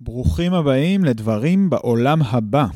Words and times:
ברוכים 0.00 0.54
הבאים 0.54 1.04
לדברים 1.04 1.70
בעולם 1.70 2.22
הבא. 2.22 2.66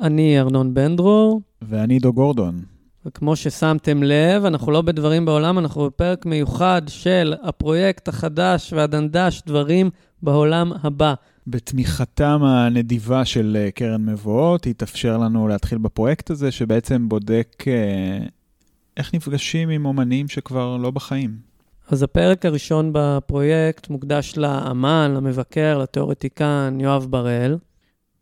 אני 0.00 0.40
ארנון 0.40 0.74
בן 0.74 0.96
דרור, 0.96 1.40
ואני 1.62 1.98
דו 1.98 2.12
גורדון. 2.12 2.60
וכמו 3.06 3.36
ששמתם 3.36 4.02
לב, 4.02 4.44
אנחנו 4.44 4.72
לא 4.72 4.82
בדברים 4.82 5.24
בעולם, 5.24 5.58
אנחנו 5.58 5.86
בפרק 5.86 6.26
מיוחד 6.26 6.82
של 6.88 7.34
הפרויקט 7.42 8.08
החדש 8.08 8.72
והדנדש 8.72 9.42
דברים 9.46 9.90
בעולם 10.22 10.72
הבא. 10.82 11.14
בתמיכתם 11.46 12.40
הנדיבה 12.42 13.24
של 13.24 13.56
אה, 13.60 13.70
קרן 13.70 14.06
מבואות, 14.06 14.66
התאפשר 14.66 15.18
לנו 15.18 15.48
להתחיל 15.48 15.78
בפרויקט 15.78 16.30
הזה, 16.30 16.50
שבעצם 16.50 17.08
בודק 17.08 17.64
אה, 17.66 18.26
איך 18.96 19.14
נפגשים 19.14 19.68
עם 19.68 19.86
אומנים 19.86 20.28
שכבר 20.28 20.76
לא 20.76 20.90
בחיים. 20.90 21.45
אז 21.88 22.02
הפרק 22.02 22.46
הראשון 22.46 22.90
בפרויקט 22.92 23.90
מוקדש 23.90 24.36
לאמן, 24.36 25.12
למבקר, 25.16 25.78
לתיאורטיקן 25.78 26.78
יואב 26.80 27.06
בראל. 27.10 27.58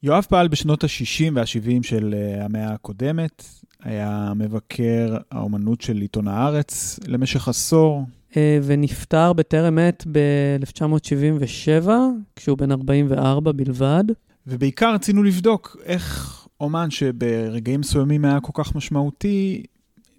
יואב 0.02 0.26
פעל 0.28 0.48
בשנות 0.48 0.84
ה-60 0.84 1.32
וה-70 1.34 1.82
של 1.82 2.14
אה, 2.16 2.44
המאה 2.44 2.72
הקודמת, 2.72 3.44
היה 3.82 4.32
מבקר 4.36 5.16
האומנות 5.30 5.80
של 5.80 5.96
עיתון 5.96 6.28
הארץ 6.28 7.00
למשך 7.06 7.48
עשור. 7.48 8.04
אה, 8.36 8.58
ונפטר 8.62 9.32
בטרם 9.32 9.78
עת 9.78 10.04
ב-1977, 10.12 11.88
כשהוא 12.36 12.58
בן 12.58 12.72
44 12.72 13.52
בלבד. 13.52 14.04
ובעיקר 14.46 14.94
רצינו 14.94 15.22
לבדוק 15.22 15.76
איך 15.84 16.38
אומן 16.60 16.90
שברגעים 16.90 17.80
מסוימים 17.80 18.24
היה 18.24 18.40
כל 18.40 18.62
כך 18.64 18.74
משמעותי, 18.74 19.62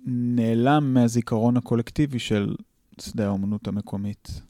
נעלם 0.07 0.93
מהזיכרון 0.93 1.57
הקולקטיבי 1.57 2.19
של 2.19 2.55
שדה 3.01 3.25
האומנות 3.25 3.67
המקומית. 3.67 4.41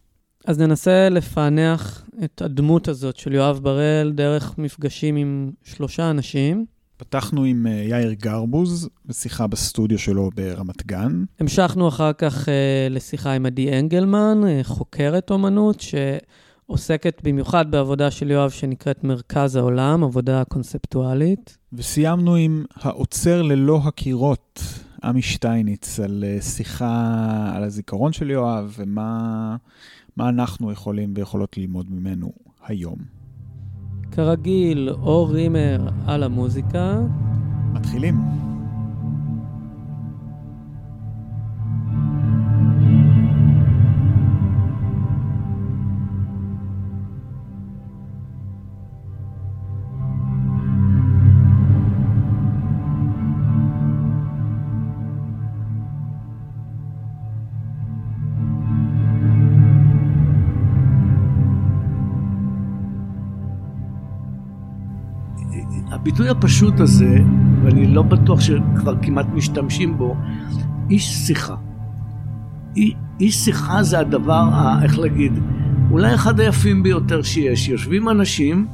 אז 0.46 0.60
ננסה 0.60 1.10
לפענח 1.10 2.06
את 2.24 2.42
הדמות 2.42 2.88
הזאת 2.88 3.16
של 3.16 3.34
יואב 3.34 3.60
בראל 3.64 4.12
דרך 4.16 4.58
מפגשים 4.58 5.16
עם 5.16 5.52
שלושה 5.64 6.10
אנשים. 6.10 6.66
פתחנו 6.98 7.44
עם 7.44 7.68
אה, 7.68 7.72
יאיר 7.72 8.14
גרבוז, 8.14 8.90
בשיחה 9.06 9.48
בסטודיו 9.48 10.00
שלו 10.00 10.30
ברמת 10.36 10.86
גן. 10.86 11.24
המשכנו 11.40 11.88
אחר 11.88 12.14
כך 12.14 12.46
uh, 12.46 12.50
לשיחה 12.90 13.32
עם 13.32 13.46
עדי 13.46 13.80
אנגלמן, 13.80 14.42
uh, 14.44 14.64
חוקרת 14.64 15.32
אומנות, 15.32 15.82
שעוסקת 15.82 17.22
במיוחד 17.24 17.72
בעבודה 17.72 18.12
של 18.12 18.32
יואב 18.32 18.50
שנקראת 18.50 19.04
מרכז 19.04 19.56
העולם, 19.56 20.04
עבודה 20.04 20.44
קונספטואלית. 20.44 21.58
וסיימנו 21.74 22.36
עם 22.36 22.66
העוצר 22.76 23.42
ללא 23.42 23.80
הקירות, 23.84 24.64
עמי 25.06 25.22
שטייניץ, 25.22 26.00
על 26.00 26.24
uh, 26.24 26.42
שיחה 26.42 27.52
על 27.56 27.64
הזיכרון 27.64 28.14
של 28.14 28.30
יואב 28.30 28.76
ומה 28.78 29.58
אנחנו 30.20 30.72
יכולים 30.72 31.14
ויכולות 31.16 31.58
ללמוד 31.58 31.92
ממנו 31.92 32.32
היום. 32.66 32.98
כרגיל, 34.12 34.90
אור 34.90 35.32
רימר 35.32 35.90
על 36.08 36.24
המוזיקה. 36.24 37.00
מתחילים. 37.74 38.45
הביטוי 66.16 66.30
הפשוט 66.30 66.80
הזה, 66.80 67.18
ואני 67.64 67.88
לא 67.88 68.02
בטוח 68.02 68.40
שכבר 68.42 68.94
כמעט 69.02 69.26
משתמשים 69.34 69.98
בו, 69.98 70.16
איש 70.90 71.14
שיחה. 71.14 71.56
איש 73.20 73.36
שיחה 73.36 73.84
זה 73.84 74.00
הדבר, 74.00 74.44
איך 74.84 75.00
להגיד, 75.00 75.34
אולי 75.92 76.16
אחד 76.16 76.40
היפים 76.40 76.84
ביותר 76.84 77.22
שיש. 77.22 77.68
יושבים 77.68 78.10
אנשים 78.10 78.68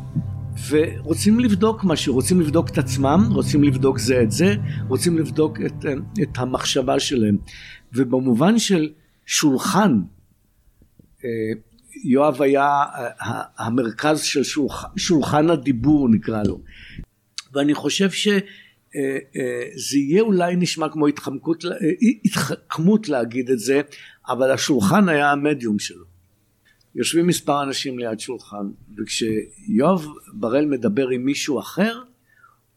ורוצים 0.70 1.40
לבדוק 1.40 1.84
משהו, 1.84 2.14
רוצים 2.14 2.42
לבדוק 2.42 2.70
את 2.70 2.78
עצמם, 2.78 3.30
רוצים 3.32 3.64
לבדוק 3.64 3.98
זה 3.98 4.22
את 4.22 4.32
זה, 4.32 4.56
רוצים 4.88 5.18
לבדוק 5.18 5.62
את, 5.66 5.86
את 6.22 6.38
המחשבה 6.38 7.00
שלהם. 7.00 7.38
ובמובן 7.94 8.60
של 8.60 8.90
שולחן, 9.26 10.02
אה, 11.26 11.30
יואב 12.04 12.42
היה 12.42 12.66
אה, 12.66 13.42
המרכז 13.58 14.22
של 14.22 14.44
שולחן, 14.44 14.88
שולחן 14.98 15.50
הדיבור 15.50 16.10
נקרא 16.10 16.44
לו. 16.44 16.60
ואני 17.54 17.74
חושב 17.74 18.12
שזה 18.12 18.40
אה, 18.96 19.18
אה, 19.36 19.98
יהיה 19.98 20.22
אולי 20.22 20.56
נשמע 20.56 20.90
כמו 20.90 21.08
התחמקות, 21.08 21.66
אה, 21.66 21.72
התחכמות 22.26 23.10
להגיד 23.10 23.50
את 23.50 23.60
זה, 23.60 23.82
אבל 24.28 24.52
השולחן 24.52 25.10
היה 25.10 25.32
המדיום 25.32 25.80
שלו. 25.80 26.06
יושבים 26.96 27.28
מספר 27.28 27.64
אנשים 27.64 28.00
ליד 28.00 28.20
שולחן, 28.20 28.72
וכשיואב 28.98 30.06
בראל 30.34 30.66
מדבר 30.66 31.10
עם 31.10 31.26
מישהו 31.26 31.60
אחר, 31.60 32.02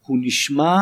הוא 0.01 0.17
נשמע 0.21 0.77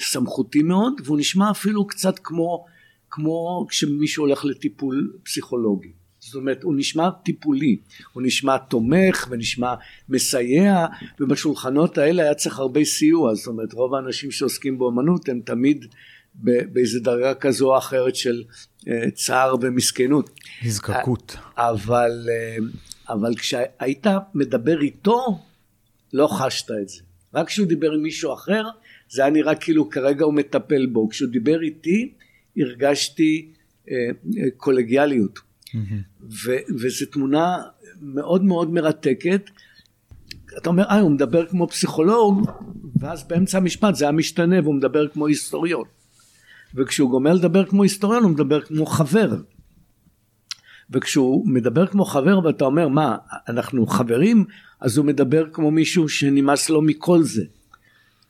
סמכותי 0.00 0.62
מאוד, 0.62 1.00
והוא 1.04 1.18
נשמע 1.18 1.50
אפילו 1.50 1.86
קצת 1.86 2.14
כמו, 2.18 2.66
כמו 3.10 3.66
כשמישהו 3.68 4.24
הולך 4.24 4.44
לטיפול 4.44 5.16
פסיכולוגי. 5.22 5.92
זאת 6.26 6.34
אומרת 6.34 6.62
הוא 6.62 6.74
נשמע 6.76 7.10
טיפולי, 7.10 7.76
הוא 8.12 8.22
נשמע 8.26 8.58
תומך 8.58 9.26
ונשמע 9.30 9.74
מסייע 10.08 10.86
ובשולחנות 11.20 11.98
האלה 11.98 12.22
היה 12.22 12.34
צריך 12.34 12.58
הרבה 12.58 12.84
סיוע, 12.84 13.34
זאת 13.34 13.46
אומרת 13.46 13.72
רוב 13.72 13.94
האנשים 13.94 14.30
שעוסקים 14.30 14.78
באמנות 14.78 15.28
הם 15.28 15.40
תמיד 15.44 15.86
באיזה 16.34 17.00
דרגה 17.00 17.34
כזו 17.34 17.72
או 17.72 17.78
אחרת 17.78 18.16
של 18.16 18.42
אה, 18.88 19.10
צער 19.10 19.54
ומסכנות. 19.60 20.30
נזקקות. 20.64 21.36
אבל, 21.56 22.28
אה, 22.30 22.56
אבל 23.08 23.34
כשהיית 23.36 24.06
מדבר 24.34 24.80
איתו 24.80 25.38
לא 26.12 26.26
חשת 26.26 26.70
את 26.70 26.88
זה, 26.88 27.00
רק 27.34 27.46
כשהוא 27.46 27.66
דיבר 27.66 27.92
עם 27.92 28.02
מישהו 28.02 28.34
אחר 28.34 28.62
זה 29.08 29.22
היה 29.22 29.30
נראה 29.30 29.54
כאילו 29.54 29.90
כרגע 29.90 30.24
הוא 30.24 30.34
מטפל 30.34 30.86
בו, 30.86 31.08
כשהוא 31.08 31.30
דיבר 31.30 31.62
איתי 31.62 32.12
הרגשתי 32.56 33.52
אה, 33.90 33.96
קולגיאליות. 34.56 35.46
ו- 36.30 36.74
וזו 36.80 37.06
תמונה 37.12 37.56
מאוד 38.00 38.44
מאוד 38.44 38.70
מרתקת. 38.70 39.50
אתה 40.58 40.70
אומר, 40.70 40.84
אה, 40.84 41.00
הוא 41.00 41.10
מדבר 41.10 41.46
כמו 41.46 41.68
פסיכולוג, 41.68 42.50
ואז 43.00 43.28
באמצע 43.28 43.58
המשפט 43.58 43.94
זה 43.94 44.04
היה 44.04 44.12
משתנה 44.12 44.60
והוא 44.62 44.74
מדבר 44.74 45.08
כמו 45.08 45.26
היסטוריון. 45.26 45.84
וכשהוא 46.74 47.10
גומר 47.10 47.32
לדבר 47.32 47.64
כמו 47.64 47.82
היסטוריון 47.82 48.22
הוא 48.22 48.30
מדבר 48.30 48.60
כמו 48.60 48.86
חבר. 48.86 49.36
וכשהוא 50.90 51.48
מדבר 51.48 51.86
כמו 51.86 52.04
חבר 52.04 52.44
ואתה 52.44 52.64
אומר 52.64 52.88
מה 52.88 53.16
אנחנו 53.48 53.86
חברים 53.86 54.44
אז 54.80 54.96
הוא 54.96 55.06
מדבר 55.06 55.44
כמו 55.52 55.70
מישהו 55.70 56.08
שנמאס 56.08 56.70
לו 56.70 56.82
מכל 56.82 57.22
זה. 57.22 57.44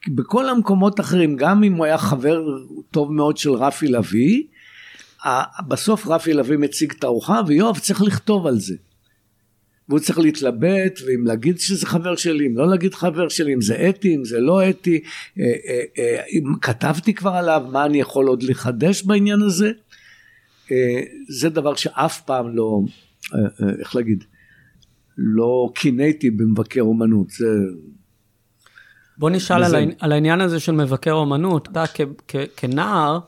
בכל 0.09 0.49
המקומות 0.49 0.99
האחרים 0.99 1.37
גם 1.37 1.63
אם 1.63 1.75
הוא 1.75 1.85
היה 1.85 1.99
חבר 1.99 2.45
טוב 2.91 3.13
מאוד 3.13 3.37
של 3.37 3.51
רפי 3.51 3.89
לביא 3.89 4.43
בסוף 5.69 6.07
רפי 6.07 6.33
לביא 6.33 6.57
מציג 6.57 6.93
את 6.99 7.05
הארוחה 7.05 7.41
ויואב 7.47 7.79
צריך 7.79 8.03
לכתוב 8.03 8.47
על 8.47 8.59
זה. 8.59 8.75
והוא 9.89 10.01
צריך 10.01 10.19
להתלבט 10.19 11.01
ואם 11.07 11.27
להגיד 11.27 11.59
שזה 11.59 11.87
חבר 11.87 12.17
שלי 12.17 12.47
אם 12.47 12.57
לא 12.57 12.69
להגיד 12.69 12.95
חבר 12.95 13.29
שלי 13.29 13.55
אם 13.55 13.61
זה 13.61 13.89
אתי 13.89 14.15
אם 14.15 14.25
זה 14.25 14.41
לא 14.41 14.71
אתי. 14.71 15.01
אה, 15.39 15.45
אה, 15.45 15.83
אה, 15.99 16.23
אם 16.33 16.45
כתבתי 16.61 17.15
כבר 17.15 17.31
עליו 17.31 17.67
מה 17.73 17.85
אני 17.85 18.01
יכול 18.01 18.27
עוד 18.27 18.43
לחדש 18.43 19.03
בעניין 19.03 19.43
הזה? 19.43 19.71
זה 21.29 21.49
דבר 21.49 21.75
שאף 21.75 22.21
פעם 22.21 22.57
לא 22.57 22.81
איך 23.79 23.97
להגיד 23.97 24.25
לא 25.19 25.71
קינאתי 25.75 26.31
במבקר 26.31 26.81
אומנות 26.81 27.31
זה 27.31 27.47
בוא 29.19 29.31
נשאל 29.31 29.65
וזה... 29.65 29.85
על 29.99 30.13
העניין 30.13 30.41
הזה 30.41 30.61
של 30.61 30.73
מבקר 30.73 31.13
אומנות. 31.13 31.69
אתה 31.69 31.85
כנער 32.57 33.19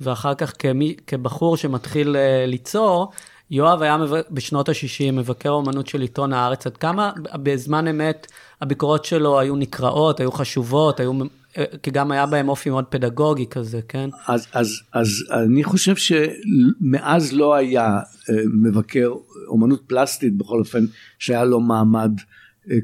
ואחר 0.00 0.34
כך 0.34 0.52
כמי, 0.58 0.96
כבחור 1.06 1.56
שמתחיל 1.56 2.16
uh, 2.16 2.50
ליצור, 2.50 3.12
יואב 3.52 3.82
היה 3.82 3.96
בשנות 4.30 4.68
ה-60 4.68 5.12
מבקר 5.12 5.50
אומנות 5.50 5.86
של 5.86 6.00
עיתון 6.00 6.32
הארץ, 6.32 6.66
עד 6.66 6.76
כמה 6.76 7.12
בזמן 7.34 7.88
אמת 7.88 8.26
הביקורות 8.60 9.04
שלו 9.04 9.40
היו 9.40 9.56
נקראות, 9.56 10.20
היו 10.20 10.32
חשובות, 10.32 11.00
היו, 11.00 11.12
אה, 11.58 11.64
כי 11.82 11.90
גם 11.90 12.12
היה 12.12 12.26
בהם 12.26 12.48
אופי 12.48 12.70
מאוד 12.70 12.84
פדגוגי 12.84 13.46
כזה, 13.46 13.80
כן? 13.88 14.10
אז, 14.26 14.46
אז, 14.52 14.80
אז 14.92 15.08
אני 15.30 15.64
חושב 15.64 15.94
שמאז 15.96 17.32
לא 17.32 17.54
היה 17.54 17.88
אה, 18.30 18.34
מבקר 18.62 19.12
אומנות 19.48 19.82
פלסטית, 19.86 20.36
בכל 20.36 20.58
אופן, 20.58 20.84
שהיה 21.18 21.44
לו 21.44 21.60
מעמד 21.60 22.12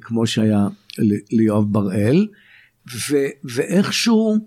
כמו 0.01 0.27
שהיה 0.27 0.69
ליואב 1.31 1.65
בראל, 1.73 2.27
ו, 3.11 3.17
ואיכשהו 3.45 4.39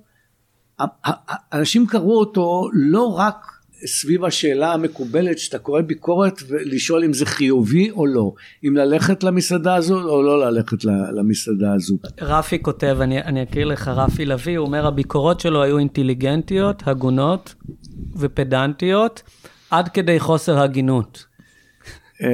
אנשים 1.54 1.88
קראו 1.88 2.20
אותו 2.20 2.70
לא 2.74 3.18
רק 3.18 3.36
סביב 3.86 4.26
השאלה 4.26 4.74
המקובלת 4.74 5.40
שאתה 5.40 5.60
קורא 5.60 5.82
ביקורת 5.82 6.42
ולשאול 6.48 7.04
אם 7.04 7.14
זה 7.14 7.26
חיובי 7.26 7.92
או 7.92 8.06
לא, 8.06 8.34
אם 8.68 8.76
ללכת 8.76 9.24
למסעדה 9.24 9.76
הזו 9.76 10.02
או 10.02 10.24
לא 10.24 10.46
ללכת 10.46 10.84
למסעדה 11.14 11.74
הזו. 11.74 11.98
רפי 12.22 12.62
כותב, 12.62 12.98
אני, 13.02 13.22
אני 13.22 13.44
אקריא 13.44 13.66
לך, 13.66 13.88
רפי 13.88 14.26
לביא, 14.26 14.58
הוא 14.58 14.68
אומר 14.68 14.88
הביקורות 14.88 15.40
שלו 15.40 15.64
היו 15.64 15.78
אינטליגנטיות, 15.78 16.84
הגונות 16.86 17.56
ופדנטיות, 18.16 19.22
עד 19.70 19.90
כדי 19.90 20.20
חוסר 20.20 20.60
הגינות. 20.60 21.26
אה, 22.22 22.28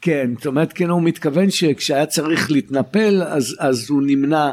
כן, 0.00 0.30
זאת 0.36 0.46
אומרת, 0.46 0.72
כן, 0.72 0.90
הוא 0.90 1.02
מתכוון 1.02 1.50
שכשהיה 1.50 2.06
צריך 2.06 2.50
להתנפל, 2.50 3.22
אז, 3.22 3.56
אז 3.58 3.90
הוא 3.90 4.02
נמנע 4.06 4.50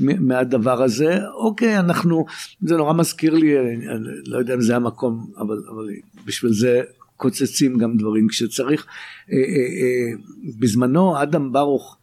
מהדבר 0.00 0.82
הזה. 0.82 1.18
אוקיי, 1.34 1.78
אנחנו, 1.78 2.24
זה 2.62 2.76
נורא 2.76 2.92
מזכיר 2.92 3.34
לי, 3.34 3.58
אני 3.58 4.04
לא 4.26 4.38
יודע 4.38 4.54
אם 4.54 4.60
זה 4.60 4.76
המקום, 4.76 5.30
אבל, 5.38 5.56
אבל 5.70 5.86
בשביל 6.26 6.52
זה 6.52 6.82
קוצצים 7.16 7.78
גם 7.78 7.96
דברים 7.96 8.28
כשצריך. 8.28 8.86
אה, 9.32 9.36
אה, 9.36 10.16
בזמנו 10.58 11.22
אדם 11.22 11.52
ברוך 11.52 11.98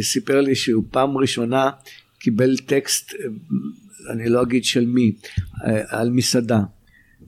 סיפר 0.00 0.40
לי 0.40 0.54
שהוא 0.54 0.84
פעם 0.90 1.18
ראשונה 1.18 1.70
קיבל 2.18 2.56
טקסט, 2.56 3.12
אני 4.10 4.28
לא 4.28 4.42
אגיד 4.42 4.64
של 4.64 4.86
מי, 4.86 5.12
על 5.88 6.10
מסעדה. 6.10 6.60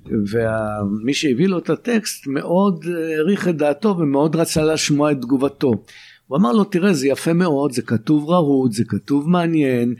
ומי 0.07 1.15
שהביא 1.15 1.47
לו 1.47 1.59
את 1.59 1.71
הטקסט 1.71 2.27
מאוד 2.27 2.85
העריך 2.87 3.49
את 3.49 3.57
דעתו 3.57 3.97
ומאוד 3.99 4.37
רצה 4.37 4.65
לשמוע 4.65 5.13
את 5.13 5.17
תגובתו. 5.21 5.85
הוא 6.29 6.39
אמר 6.39 6.53
לו 6.53 6.65
תראה 6.65 6.93
זה 6.93 7.09
יפה 7.09 7.33
מאוד 7.33 7.73
זה 7.73 7.83
כתוב 7.83 8.31
רהוט 8.31 8.73
זה 8.73 8.85
כתוב 8.85 9.29
מעניין 9.29 9.95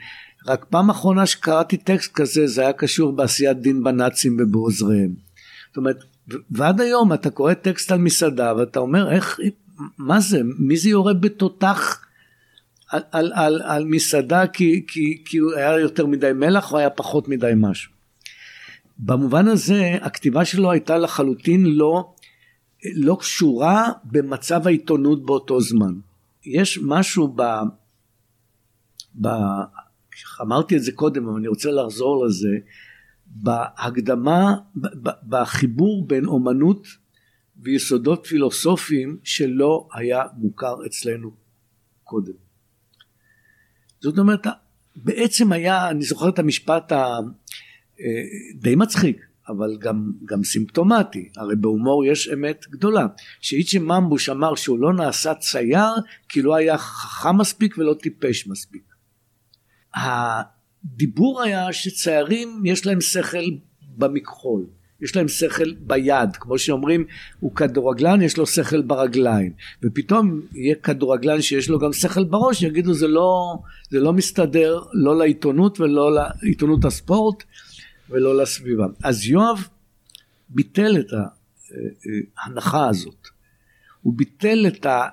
רק 0.47 0.65
פעם 0.69 0.89
אחרונה 0.89 1.25
שקראתי 1.25 1.77
טקסט 1.77 2.13
כזה 2.13 2.47
זה 2.47 2.61
היה 2.61 2.73
קשור 2.73 3.11
בעשיית 3.11 3.57
דין 3.57 3.83
בנאצים 3.83 4.37
ובעוזריהם. 4.39 5.13
זאת 5.67 5.77
אומרת 5.77 6.03
ועד 6.51 6.81
היום 6.81 7.13
אתה 7.13 7.29
קורא 7.29 7.53
טקסט 7.53 7.91
על 7.91 7.99
מסעדה 7.99 8.53
ואתה 8.57 8.79
אומר 8.79 9.11
איך 9.11 9.39
מה 9.97 10.19
זה 10.19 10.41
מי 10.59 10.77
זה 10.77 10.89
יורה 10.89 11.13
בתותח 11.13 12.05
על, 12.89 13.01
על, 13.11 13.31
על, 13.35 13.61
על 13.61 13.85
מסעדה 13.85 14.47
כי, 14.47 14.85
כי, 14.87 15.21
כי 15.25 15.37
היה 15.55 15.79
יותר 15.79 16.05
מדי 16.05 16.31
מלח 16.35 16.73
או 16.73 16.77
היה 16.77 16.89
פחות 16.89 17.27
מדי 17.27 17.51
משהו. 17.57 17.91
במובן 18.99 19.47
הזה 19.47 19.97
הכתיבה 20.01 20.45
שלו 20.45 20.71
הייתה 20.71 20.97
לחלוטין 20.97 21.65
לא, 21.65 22.13
לא 22.95 23.17
קשורה 23.19 23.91
במצב 24.03 24.67
העיתונות 24.67 25.25
באותו 25.25 25.61
זמן. 25.61 25.93
יש 26.45 26.79
משהו 26.83 27.27
ב... 27.27 27.41
ב... 29.21 29.27
אמרתי 30.41 30.77
את 30.77 30.83
זה 30.83 30.91
קודם 30.91 31.27
אבל 31.27 31.37
אני 31.37 31.47
רוצה 31.47 31.71
לחזור 31.71 32.25
לזה 32.25 32.57
בהקדמה 33.25 34.55
בחיבור 35.29 36.07
בין 36.07 36.25
אומנות 36.25 36.87
ויסודות 37.57 38.25
פילוסופיים 38.25 39.17
שלא 39.23 39.87
היה 39.93 40.23
מוכר 40.37 40.75
אצלנו 40.85 41.31
קודם. 42.03 42.33
זאת 43.99 44.17
אומרת 44.17 44.47
בעצם 44.95 45.51
היה 45.51 45.89
אני 45.89 46.03
זוכר 46.03 46.29
את 46.29 46.39
המשפט 46.39 46.91
די 48.55 48.75
מצחיק, 48.75 49.28
אבל 49.49 49.77
גם, 49.79 50.11
גם 50.25 50.43
סימפטומטי, 50.43 51.29
הרי 51.37 51.55
בהומור 51.55 52.05
יש 52.05 52.29
אמת 52.33 52.65
גדולה, 52.69 53.07
שאיצ'י 53.41 53.79
ממבוש 53.79 54.29
אמר 54.29 54.55
שהוא 54.55 54.79
לא 54.79 54.93
נעשה 54.93 55.33
צייר 55.33 55.93
כי 56.29 56.41
לא 56.41 56.55
היה 56.55 56.77
חכם 56.77 57.37
מספיק 57.37 57.77
ולא 57.77 57.93
טיפש 57.93 58.47
מספיק. 58.47 58.83
הדיבור 59.95 61.41
היה 61.41 61.73
שציירים 61.73 62.61
יש 62.65 62.85
להם 62.85 63.01
שכל 63.01 63.45
במכחול, 63.97 64.65
יש 65.01 65.15
להם 65.15 65.27
שכל 65.27 65.73
ביד, 65.73 66.35
כמו 66.35 66.57
שאומרים 66.57 67.05
הוא 67.39 67.55
כדורגלן 67.55 68.21
יש 68.21 68.37
לו 68.37 68.45
שכל 68.45 68.81
ברגליים, 68.81 69.51
ופתאום 69.83 70.41
יהיה 70.53 70.75
כדורגלן 70.75 71.41
שיש 71.41 71.69
לו 71.69 71.79
גם 71.79 71.93
שכל 71.93 72.23
בראש, 72.23 72.63
יגידו 72.63 72.93
זה 72.93 73.07
לא, 73.07 73.57
זה 73.89 73.99
לא 73.99 74.13
מסתדר 74.13 74.79
לא 74.93 75.17
לעיתונות 75.17 75.79
ולא 75.79 76.11
לעיתונות 76.13 76.85
הספורט 76.85 77.43
ולא 78.09 78.37
לסביבה. 78.37 78.85
אז 79.03 79.25
יואב 79.25 79.67
ביטל 80.49 80.97
את 80.99 81.07
ההנחה 82.37 82.89
הזאת. 82.89 83.27
הוא 84.01 84.13
ביטל 84.17 84.67
את, 84.67 84.85
ה, 84.85 85.07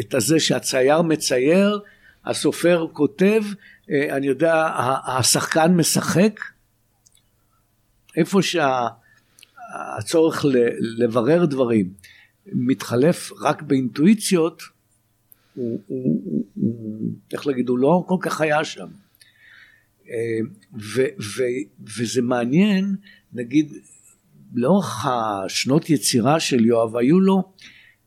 את 0.00 0.14
הזה 0.14 0.40
שהצייר 0.40 1.02
מצייר, 1.02 1.80
הסופר 2.24 2.86
כותב, 2.92 3.42
אני 3.90 4.26
יודע, 4.26 4.70
השחקן 5.06 5.74
משחק, 5.74 6.40
איפה 8.16 8.40
שהצורך 8.42 10.44
לברר 10.80 11.44
דברים 11.44 11.92
מתחלף 12.46 13.32
רק 13.40 13.62
באינטואיציות, 13.62 14.62
הוא, 15.54 15.80
הוא, 15.86 16.22
הוא, 16.24 16.44
הוא, 16.54 17.10
איך 17.32 17.46
להגיד, 17.46 17.68
הוא 17.68 17.78
לא 17.78 18.04
כל 18.08 18.16
כך 18.20 18.40
היה 18.40 18.64
שם. 18.64 18.88
ו, 20.74 21.02
ו, 21.20 21.42
וזה 21.98 22.22
מעניין, 22.22 22.96
נגיד, 23.32 23.72
לאורך 24.54 25.06
השנות 25.06 25.90
יצירה 25.90 26.40
של 26.40 26.64
יואב 26.64 26.96
היו 26.96 27.20
לו 27.20 27.42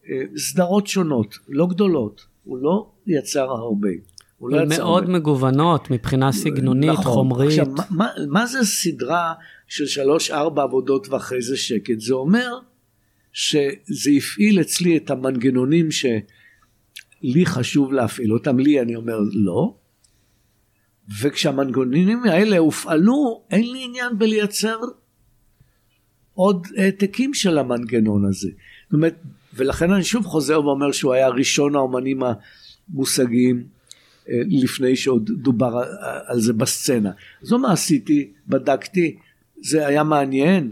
אה, 0.10 0.22
סדרות 0.38 0.88
שונות, 0.88 1.38
לא 1.50 1.68
גדולות, 1.68 2.26
הוא 2.44 2.58
לא 2.58 2.92
יצר 3.08 3.52
הרבה. 3.52 3.90
הוא 4.38 4.50
לא 4.50 4.58
יצר 4.58 4.84
מאוד 4.84 5.04
הרבה. 5.04 5.14
מגוונות 5.14 5.92
מבחינה 5.92 6.32
סגנונית, 6.32 6.90
נכון. 6.90 7.14
חומרית. 7.14 7.60
עכשיו, 7.60 7.74
מה, 7.90 8.10
מה 8.28 8.46
זה 8.46 8.66
סדרה 8.66 9.34
של 9.68 9.86
שלוש 9.86 10.32
ארבע 10.32 10.64
עבודות 10.64 11.10
ואחרי 11.10 11.42
זה 11.42 11.58
שקט? 11.58 12.00
זה 12.00 12.14
אומר 12.14 12.60
שזה 13.34 14.12
הפעיל 14.18 14.62
אצלי 14.62 14.98
את 14.98 15.10
המנגנונים 15.10 15.92
שלי 15.92 17.46
חשוב 17.46 17.94
להפעיל 17.94 18.34
אותם, 18.34 18.60
לי 18.60 18.82
אני 18.82 18.96
אומר 18.96 19.18
לא, 19.34 19.76
וכשהמנגנונים 21.22 22.24
האלה 22.24 22.58
הופעלו, 22.58 23.42
אין 23.52 23.72
לי 23.72 23.84
עניין 23.84 24.18
בלייצר 24.18 24.78
עוד 26.34 26.68
העתקים 26.78 27.34
של 27.34 27.58
המנגנון 27.58 28.26
הזה. 28.26 28.50
זאת 28.86 28.94
אומרת, 28.94 29.16
ולכן 29.54 29.92
אני 29.92 30.04
שוב 30.04 30.26
חוזר 30.26 30.66
ואומר 30.66 30.92
שהוא 30.92 31.14
היה 31.14 31.28
ראשון 31.28 31.76
האומנים 31.76 32.20
המושגיים 32.90 33.64
אה, 34.30 34.42
לפני 34.48 34.96
שעוד 34.96 35.30
דובר 35.42 35.82
על 36.26 36.40
זה 36.40 36.54
בסצנה. 36.54 37.12
זו 37.42 37.58
מה 37.58 37.72
עשיתי, 37.72 38.32
בדקתי, 38.48 39.18
זה 39.64 39.88
היה 39.88 40.04
מעניין, 40.04 40.72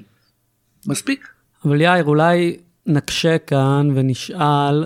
מספיק. 0.88 1.28
אבל 1.66 1.82
יאיר, 1.82 2.04
אולי 2.04 2.58
נקשה 2.86 3.38
כאן 3.38 3.90
ונשאל, 3.96 4.86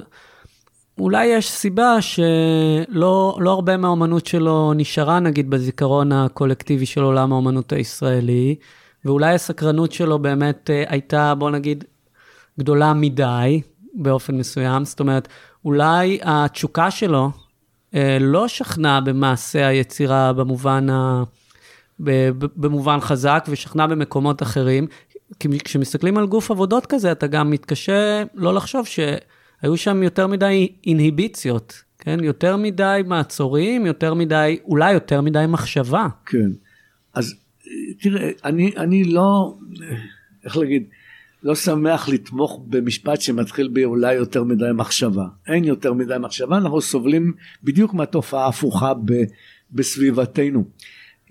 אולי 0.99 1.25
יש 1.25 1.49
סיבה 1.49 2.01
שלא 2.01 3.37
לא 3.39 3.51
הרבה 3.51 3.77
מהאומנות 3.77 4.25
שלו 4.25 4.73
נשארה 4.73 5.19
נגיד 5.19 5.49
בזיכרון 5.49 6.11
הקולקטיבי 6.11 6.85
של 6.85 7.01
עולם 7.01 7.31
האומנות 7.31 7.73
הישראלי, 7.73 8.55
ואולי 9.05 9.33
הסקרנות 9.33 9.91
שלו 9.91 10.19
באמת 10.19 10.69
אה, 10.69 10.83
הייתה, 10.87 11.35
בוא 11.35 11.51
נגיד, 11.51 11.83
גדולה 12.59 12.93
מדי 12.93 13.61
באופן 13.93 14.37
מסוים. 14.37 14.85
זאת 14.85 14.99
אומרת, 14.99 15.27
אולי 15.65 16.19
התשוקה 16.23 16.91
שלו 16.91 17.29
אה, 17.95 18.17
לא 18.21 18.47
שכנה 18.47 19.01
במעשה 19.01 19.67
היצירה 19.67 20.33
במובן, 20.33 20.89
ה... 20.89 21.23
במובן 22.55 22.99
חזק 22.99 23.45
ושכנה 23.49 23.87
במקומות 23.87 24.41
אחרים. 24.41 24.87
כי 25.39 25.59
כשמסתכלים 25.59 26.17
על 26.17 26.27
גוף 26.27 26.51
עבודות 26.51 26.85
כזה, 26.85 27.11
אתה 27.11 27.27
גם 27.27 27.49
מתקשה 27.49 28.23
לא 28.33 28.53
לחשוב 28.53 28.85
ש... 28.85 28.99
היו 29.61 29.77
שם 29.77 30.03
יותר 30.03 30.27
מדי 30.27 30.73
אינהיביציות, 30.85 31.83
כן? 31.99 32.23
יותר 32.23 32.57
מדי 32.57 33.01
מעצורים, 33.05 33.85
יותר 33.85 34.13
מדי, 34.13 34.59
אולי 34.65 34.93
יותר 34.93 35.21
מדי 35.21 35.45
מחשבה. 35.47 36.07
כן. 36.25 36.49
אז 37.13 37.35
תראה, 38.01 38.31
אני, 38.45 38.73
אני 38.77 39.03
לא, 39.03 39.57
איך 40.45 40.57
להגיד, 40.57 40.83
לא 41.43 41.55
שמח 41.55 42.09
לתמוך 42.09 42.61
במשפט 42.67 43.21
שמתחיל 43.21 43.67
באולי 43.67 44.13
יותר 44.13 44.43
מדי 44.43 44.65
מחשבה. 44.73 45.25
אין 45.47 45.63
יותר 45.63 45.93
מדי 45.93 46.15
מחשבה, 46.19 46.57
אנחנו 46.57 46.81
סובלים 46.81 47.33
בדיוק 47.63 47.93
מהתופעה 47.93 48.45
ההפוכה 48.45 48.93
ב, 48.93 49.13
בסביבתנו. 49.71 50.63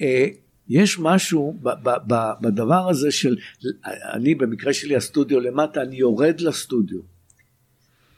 אה, 0.00 0.26
יש 0.68 0.98
משהו 0.98 1.58
ב, 1.62 1.68
ב, 1.68 1.90
ב, 2.06 2.30
בדבר 2.40 2.88
הזה 2.88 3.10
של, 3.10 3.36
אני 4.12 4.34
במקרה 4.34 4.72
שלי 4.72 4.96
הסטודיו 4.96 5.40
למטה, 5.40 5.82
אני 5.82 5.96
יורד 5.96 6.40
לסטודיו. 6.40 7.17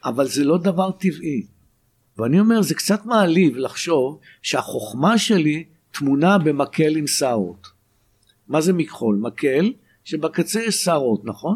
אבל 0.05 0.27
זה 0.27 0.43
לא 0.43 0.57
דבר 0.57 0.91
טבעי. 0.91 1.45
ואני 2.17 2.39
אומר, 2.39 2.61
זה 2.61 2.75
קצת 2.75 3.05
מעליב 3.05 3.57
לחשוב 3.57 4.19
שהחוכמה 4.41 5.17
שלי 5.17 5.63
טמונה 5.91 6.37
במקל 6.37 6.95
עם 6.95 7.07
שערות. 7.07 7.67
מה 8.47 8.61
זה 8.61 8.73
מכחול? 8.73 9.17
מקל 9.21 9.73
שבקצה 10.03 10.61
יש 10.61 10.75
שערות, 10.75 11.25
נכון? 11.25 11.55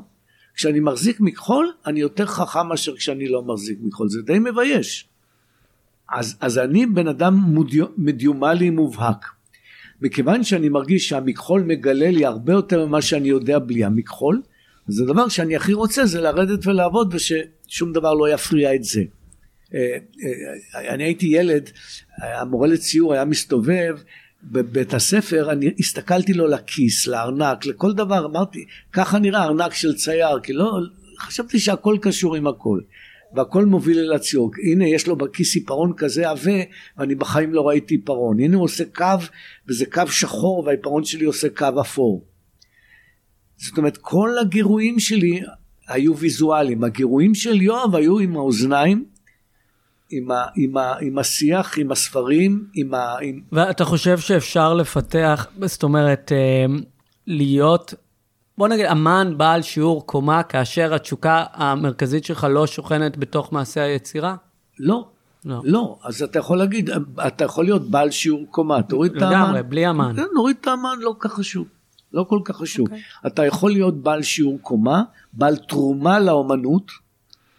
כשאני 0.55 0.79
מחזיק 0.79 1.19
מכחול, 1.19 1.71
אני 1.85 1.99
יותר 1.99 2.25
חכם 2.25 2.67
מאשר 2.67 2.95
כשאני 2.95 3.27
לא 3.27 3.43
מחזיק 3.43 3.79
מכחול. 3.81 4.09
זה 4.09 4.21
די 4.21 4.39
מבייש. 4.39 5.07
אז, 6.13 6.37
אז 6.41 6.57
אני 6.57 6.85
בן 6.85 7.07
אדם 7.07 7.55
מדיומלי 7.97 8.69
מובהק. 8.69 9.25
מכיוון 10.01 10.43
שאני 10.43 10.69
מרגיש 10.69 11.09
שהמכחול 11.09 11.61
מגלה 11.61 12.11
לי 12.11 12.25
הרבה 12.25 12.53
יותר 12.53 12.85
ממה 12.85 13.01
שאני 13.01 13.27
יודע 13.27 13.59
בלי 13.59 13.83
המכחול, 13.83 14.41
אז 14.87 14.99
הדבר 14.99 15.27
שאני 15.27 15.55
הכי 15.55 15.73
רוצה 15.73 16.05
זה 16.05 16.21
לרדת 16.21 16.67
ולעבוד 16.67 17.13
וששום 17.13 17.93
דבר 17.93 18.13
לא 18.13 18.29
יפריע 18.29 18.75
את 18.75 18.83
זה. 18.83 19.03
אה, 19.73 19.97
אה, 20.75 20.93
אני 20.93 21.03
הייתי 21.03 21.25
ילד, 21.25 21.69
המורה 22.21 22.67
לציור 22.67 23.13
היה 23.13 23.25
מסתובב 23.25 23.97
בבית 24.43 24.93
הספר, 24.93 25.51
אני 25.51 25.73
הסתכלתי 25.79 26.33
לו 26.33 26.47
לכיס, 26.47 27.07
לארנק, 27.07 27.65
לכל 27.65 27.93
דבר, 27.93 28.25
אמרתי, 28.25 28.65
ככה 28.93 29.19
נראה 29.19 29.43
ארנק 29.43 29.73
של 29.73 29.95
צייר, 29.95 30.39
כי 30.39 30.53
לא, 30.53 30.79
חשבתי 31.19 31.59
שהכל 31.59 31.97
קשור 32.01 32.35
עם 32.35 32.47
הכל. 32.47 32.79
והכל 33.35 33.65
מוביל 33.65 33.99
אל 33.99 34.13
הציור. 34.13 34.51
הנה 34.71 34.87
יש 34.87 35.07
לו 35.07 35.15
בכיס 35.15 35.55
עיפרון 35.55 35.93
כזה 35.97 36.29
עבה 36.29 36.63
ואני 36.97 37.15
בחיים 37.15 37.53
לא 37.53 37.67
ראיתי 37.67 37.93
עיפרון. 37.93 38.39
הנה 38.39 38.55
הוא 38.55 38.63
עושה 38.63 38.83
קו 38.95 39.05
וזה 39.67 39.85
קו 39.85 40.07
שחור 40.07 40.63
והעיפרון 40.65 41.03
שלי 41.05 41.25
עושה 41.25 41.49
קו 41.49 41.81
אפור. 41.81 42.25
זאת 43.57 43.77
אומרת 43.77 43.97
כל 43.97 44.29
הגירויים 44.41 44.99
שלי 44.99 45.41
היו 45.87 46.17
ויזואליים. 46.17 46.83
הגירויים 46.83 47.35
של 47.35 47.61
יואב 47.61 47.95
היו 47.95 48.19
עם 48.19 48.35
האוזניים, 48.35 49.05
עם, 50.09 50.31
ה, 50.31 50.45
עם, 50.55 50.77
ה, 50.77 50.93
עם 51.01 51.17
השיח, 51.17 51.77
עם 51.77 51.91
הספרים, 51.91 52.67
עם 52.73 52.93
ה... 52.93 53.15
עם... 53.21 53.41
ואתה 53.51 53.85
חושב 53.85 54.17
שאפשר 54.19 54.73
לפתח, 54.73 55.47
זאת 55.65 55.83
אומרת, 55.83 56.31
אה, 56.31 56.65
להיות 57.27 57.93
בוא 58.57 58.67
נגיד, 58.67 58.85
אמן 58.85 59.33
בעל 59.37 59.61
שיעור 59.61 60.05
קומה 60.05 60.43
כאשר 60.43 60.93
התשוקה 60.93 61.43
המרכזית 61.53 62.25
שלך 62.25 62.47
לא 62.49 62.67
שוכנת 62.67 63.17
בתוך 63.17 63.53
מעשה 63.53 63.81
היצירה? 63.81 64.35
לא. 64.79 65.07
לא. 65.45 65.61
לא, 65.63 65.97
אז 66.03 66.23
אתה 66.23 66.39
יכול 66.39 66.57
להגיד, 66.57 66.89
אתה 67.27 67.43
יכול 67.43 67.65
להיות 67.65 67.89
בעל 67.89 68.11
שיעור 68.11 68.45
קומה, 68.51 68.81
תוריד 68.83 69.15
את 69.15 69.21
האמן. 69.21 69.41
לגמרי, 69.41 69.63
בלי 69.63 69.89
אמן. 69.89 70.13
כן, 70.15 70.23
נוריד 70.33 70.55
את 70.61 70.67
האמן, 70.67 70.95
לא 70.99 71.15
כל 71.17 71.29
כך 71.29 71.35
חשוב. 71.35 71.67
לא 72.15 72.25
כל 72.29 72.39
כך 72.45 72.55
חשוב. 72.55 72.87
Okay. 72.87 72.91
אוקיי. 72.91 73.03
אתה 73.27 73.45
יכול 73.45 73.71
להיות 73.71 74.03
בעל 74.03 74.23
שיעור 74.23 74.59
קומה, 74.61 75.03
בעל 75.33 75.55
תרומה 75.57 76.19
לאומנות, 76.19 76.91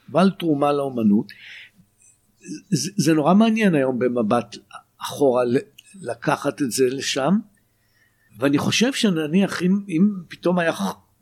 בעל 0.08 0.30
תרומה 0.30 0.72
לאומנות. 0.72 1.26
זה, 2.70 2.90
זה 2.96 3.14
נורא 3.14 3.34
מעניין 3.34 3.74
היום 3.74 3.98
במבט 3.98 4.56
אחורה 5.02 5.42
לקחת 6.00 6.62
את 6.62 6.70
זה 6.70 6.84
לשם. 6.90 7.38
ואני 8.38 8.58
חושב 8.58 8.92
שנניח 8.92 9.62
אם, 9.62 9.80
אם 9.88 10.08
פתאום 10.28 10.58
היה 10.58 10.72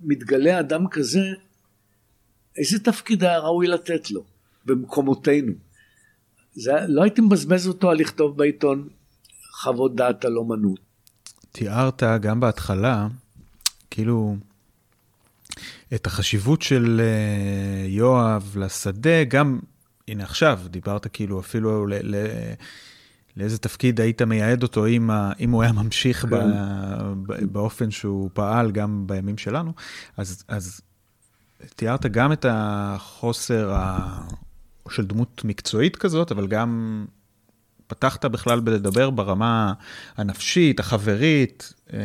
מתגלה 0.01 0.61
אדם 0.61 0.89
כזה, 0.89 1.21
איזה 2.57 2.79
תפקיד 2.79 3.25
היה 3.25 3.39
ראוי 3.39 3.67
לתת 3.67 4.11
לו 4.11 4.25
במקומותינו? 4.65 5.53
זה, 6.53 6.73
לא 6.89 7.03
הייתי 7.03 7.21
מבזבז 7.21 7.69
אותו 7.69 7.91
על 7.91 7.99
לכתוב 7.99 8.37
בעיתון 8.37 8.89
חוות 9.53 9.97
דעת 9.97 10.25
על 10.25 10.37
אומנות. 10.37 10.81
תיארת 11.53 12.03
גם 12.21 12.41
בהתחלה, 12.41 13.09
כאילו, 13.91 14.37
את 15.95 16.07
החשיבות 16.07 16.63
של 16.63 17.01
uh, 17.01 17.89
יואב 17.89 18.53
לשדה, 18.57 19.25
גם, 19.25 19.61
הנה 20.09 20.25
עכשיו, 20.25 20.61
דיברת 20.67 21.07
כאילו 21.13 21.41
אפילו 21.41 21.87
ל... 21.87 21.95
ל 22.03 22.15
לאיזה 23.37 23.59
תפקיד 23.59 24.01
היית 24.01 24.23
מייעד 24.23 24.63
אותו 24.63 24.87
אם, 24.87 25.11
ה, 25.11 25.33
אם 25.41 25.51
הוא 25.51 25.63
היה 25.63 25.73
ממשיך 25.73 26.21
כן. 26.21 26.31
ב, 26.31 26.37
ב, 27.27 27.45
באופן 27.53 27.91
שהוא 27.91 28.31
פעל 28.33 28.71
גם 28.71 29.07
בימים 29.07 29.39
שלנו. 29.39 29.73
אז, 30.17 30.45
אז 30.49 30.81
תיארת 31.77 32.07
גם 32.07 32.33
את 32.33 32.47
החוסר 32.49 33.73
ה, 33.73 34.21
של 34.91 35.07
דמות 35.07 35.43
מקצועית 35.45 35.97
כזאת, 35.97 36.33
אבל 36.33 36.47
גם 36.47 37.05
פתחת 37.87 38.25
בכלל 38.25 38.61
בלדבר 38.61 39.11
ברמה 39.11 39.73
הנפשית, 40.17 40.81
החברית, 40.81 41.75
אה, 41.93 41.99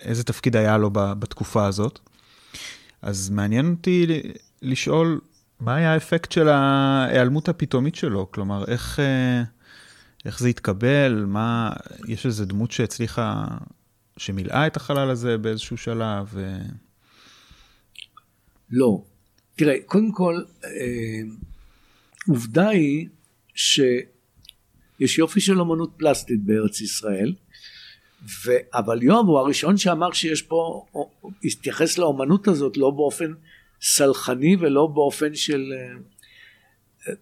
איזה 0.00 0.24
תפקיד 0.24 0.56
היה 0.56 0.78
לו 0.78 0.90
בתקופה 0.92 1.66
הזאת. 1.66 1.98
אז 3.02 3.30
מעניין 3.30 3.70
אותי 3.70 4.06
לשאול, 4.62 5.20
מה 5.60 5.74
היה 5.74 5.94
האפקט 5.94 6.32
של 6.32 6.48
ההיעלמות 6.48 7.48
הפתאומית 7.48 7.94
שלו? 7.94 8.32
כלומר, 8.32 8.64
איך... 8.68 9.00
אה, 9.00 9.42
איך 10.24 10.40
זה 10.40 10.48
התקבל? 10.48 11.24
מה, 11.28 11.72
יש 12.08 12.26
איזו 12.26 12.44
דמות 12.44 12.70
שהצליחה, 12.70 13.46
שמילאה 14.16 14.66
את 14.66 14.76
החלל 14.76 15.10
הזה 15.10 15.38
באיזשהו 15.38 15.76
שלב? 15.76 16.34
לא. 18.70 19.02
תראה, 19.56 19.74
קודם 19.86 20.12
כל, 20.12 20.42
אה, 20.64 20.70
עובדה 22.28 22.68
היא 22.68 23.08
שיש 24.98 25.18
יופי 25.18 25.40
של 25.40 25.60
אמנות 25.60 25.94
פלסטית 25.96 26.44
בארץ 26.44 26.80
ישראל, 26.80 27.34
ו... 28.22 28.50
אבל 28.74 29.02
יואב 29.02 29.26
הוא 29.26 29.38
הראשון 29.38 29.76
שאמר 29.76 30.12
שיש 30.12 30.42
פה, 30.42 30.86
התייחס 31.44 31.98
לאמנות 31.98 32.48
הזאת 32.48 32.76
לא 32.76 32.90
באופן 32.90 33.32
סלחני 33.80 34.56
ולא 34.60 34.86
באופן 34.86 35.34
של 35.34 35.72
אה, 35.72 37.14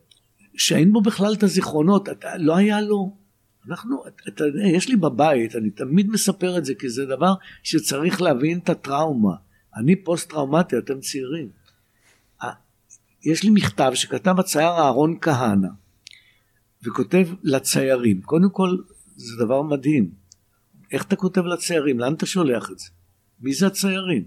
שאין 0.56 0.92
בו 0.92 1.00
בכלל 1.00 1.34
את 1.34 1.42
הזיכרונות, 1.42 2.08
אתה, 2.08 2.36
לא 2.36 2.56
היה 2.56 2.80
לו. 2.80 3.16
אנחנו, 3.68 4.02
אתה 4.28 4.44
יודע, 4.44 4.66
יש 4.66 4.88
לי 4.88 4.96
בבית, 4.96 5.56
אני 5.56 5.70
תמיד 5.70 6.10
מספר 6.10 6.58
את 6.58 6.64
זה, 6.64 6.74
כי 6.74 6.88
זה 6.88 7.06
דבר 7.06 7.34
שצריך 7.62 8.22
להבין 8.22 8.58
את 8.58 8.68
הטראומה. 8.68 9.34
אני 9.76 9.96
פוסט 9.96 10.30
טראומטי, 10.30 10.78
אתם 10.78 11.00
צעירים. 11.00 11.48
יש 13.24 13.44
לי 13.44 13.50
מכתב 13.50 13.90
שכתב 13.94 14.40
הצייר 14.40 14.70
אהרון 14.70 15.18
כהנא, 15.20 15.68
וכותב 16.84 17.28
לציירים. 17.42 18.22
קודם 18.22 18.50
כל, 18.50 18.76
זה 19.16 19.44
דבר 19.44 19.62
מדהים. 19.62 20.10
איך 20.92 21.04
אתה 21.04 21.16
כותב 21.16 21.44
לציירים? 21.44 22.00
לאן 22.00 22.14
אתה 22.14 22.26
שולח 22.26 22.70
את 22.70 22.78
זה? 22.78 22.88
מי 23.40 23.54
זה 23.54 23.66
הציירים? 23.66 24.24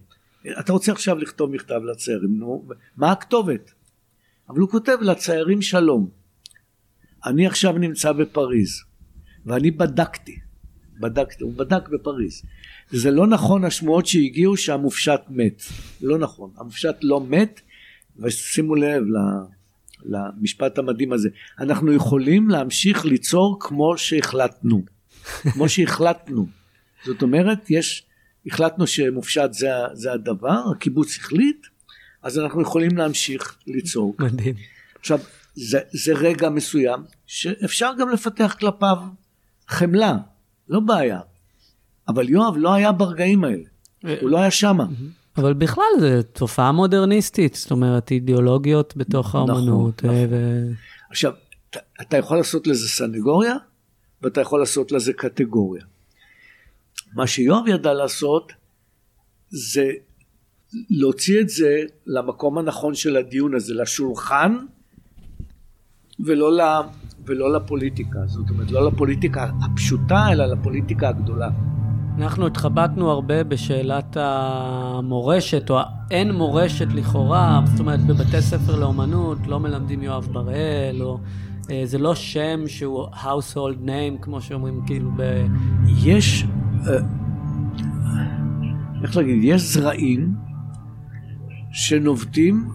אתה 0.59 0.73
רוצה 0.73 0.91
עכשיו 0.91 1.17
לכתוב 1.17 1.51
מכתב 1.51 1.81
לציירים, 1.91 2.39
נו, 2.39 2.67
מה 2.97 3.11
הכתובת? 3.11 3.71
אבל 4.49 4.59
הוא 4.59 4.69
כותב 4.69 4.97
לציירים 5.01 5.61
שלום. 5.61 6.09
אני 7.25 7.47
עכשיו 7.47 7.77
נמצא 7.77 8.11
בפריז, 8.11 8.83
ואני 9.45 9.71
בדקתי, 9.71 10.39
בדקתי, 10.99 11.43
הוא 11.43 11.53
בדק 11.53 11.89
בפריז. 11.89 12.41
זה 12.91 13.11
לא 13.11 13.27
נכון 13.27 13.63
השמועות 13.63 14.05
שהגיעו 14.05 14.57
שהמופשט 14.57 15.21
מת, 15.29 15.61
לא 16.01 16.17
נכון, 16.17 16.51
המופשט 16.57 16.95
לא 17.01 17.21
מת, 17.21 17.61
ושימו 18.17 18.75
לב 18.75 19.03
למשפט 20.07 20.77
המדהים 20.77 21.13
הזה, 21.13 21.29
אנחנו 21.59 21.93
יכולים 21.93 22.49
להמשיך 22.49 23.05
ליצור 23.05 23.57
כמו 23.59 23.97
שהחלטנו, 23.97 24.83
כמו 25.53 25.69
שהחלטנו. 25.69 26.47
זאת 27.05 27.21
אומרת, 27.21 27.69
יש, 27.69 28.05
החלטנו 28.45 28.87
שמופשט 28.87 29.53
זה, 29.53 29.69
זה 29.93 30.13
הדבר, 30.13 30.59
הקיבוץ 30.71 31.17
החליט, 31.17 31.67
אז 32.23 32.39
אנחנו 32.39 32.61
יכולים 32.61 32.97
להמשיך 32.97 33.57
ליצור. 33.67 34.15
מדהים. 34.19 34.55
עכשיו, 34.99 35.19
זה, 35.55 35.79
זה 35.91 36.13
רגע 36.13 36.49
מסוים 36.49 37.03
שאפשר 37.25 37.91
גם 37.99 38.09
לפתח 38.09 38.55
כלפיו 38.59 38.97
חמלה, 39.67 40.17
לא 40.69 40.79
בעיה. 40.79 41.19
אבל 42.07 42.29
יואב 42.29 42.53
לא 42.57 42.73
היה 42.73 42.91
ברגעים 42.91 43.43
האלה, 43.43 43.63
הוא 44.21 44.29
לא 44.29 44.39
היה 44.39 44.51
שמה. 44.51 44.85
אבל 45.37 45.53
בכלל 45.53 45.85
זו 45.99 46.07
תופעה 46.33 46.71
מודרניסטית, 46.71 47.55
זאת 47.55 47.71
אומרת 47.71 48.11
אידיאולוגיות 48.11 48.97
בתוך 48.97 49.27
נכון, 49.27 49.49
האומנות. 49.49 50.03
נכון, 50.03 50.15
נכון. 50.15 50.27
ו... 50.29 50.71
עכשיו, 51.09 51.33
אתה 52.01 52.17
יכול 52.17 52.37
לעשות 52.37 52.67
לזה 52.67 52.89
סנגוריה 52.89 53.55
ואתה 54.21 54.41
יכול 54.41 54.59
לעשות 54.59 54.91
לזה 54.91 55.13
קטגוריה. 55.13 55.83
מה 57.13 57.27
שיואב 57.27 57.67
ידע 57.67 57.93
לעשות 57.93 58.51
זה 59.49 59.91
להוציא 60.89 61.41
את 61.41 61.49
זה 61.49 61.81
למקום 62.05 62.57
הנכון 62.57 62.95
של 62.95 63.17
הדיון 63.17 63.55
הזה, 63.55 63.73
לשולחן 63.73 64.57
ולא, 66.19 66.57
ל, 66.57 66.61
ולא 67.25 67.53
לפוליטיקה, 67.53 68.19
זאת 68.25 68.49
אומרת 68.49 68.71
לא 68.71 68.87
לפוליטיקה 68.87 69.51
הפשוטה 69.61 70.27
אלא 70.31 70.45
לפוליטיקה 70.45 71.09
הגדולה. 71.09 71.49
אנחנו 72.17 72.47
התחבטנו 72.47 73.11
הרבה 73.11 73.43
בשאלת 73.43 74.17
המורשת, 74.19 75.69
או 75.69 75.79
האין 75.79 76.31
מורשת 76.31 76.87
לכאורה, 76.93 77.61
זאת 77.65 77.79
אומרת 77.79 77.99
בבתי 78.05 78.41
ספר 78.41 78.79
לאומנות 78.79 79.37
לא 79.47 79.59
מלמדים 79.59 80.03
יואב 80.03 80.27
בראל, 80.31 81.01
או 81.01 81.19
אה, 81.71 81.81
זה 81.85 81.97
לא 81.97 82.15
שם 82.15 82.59
שהוא 82.67 83.07
household 83.07 83.85
name, 83.85 84.21
כמו 84.21 84.41
שאומרים 84.41 84.81
כאילו 84.85 85.11
ב... 85.17 85.45
יש, 86.03 86.45
אה, 86.87 86.93
איך 89.03 89.17
להגיד, 89.17 89.39
יש 89.43 89.61
זרעים 89.61 90.35
שנובטים, 91.71 92.69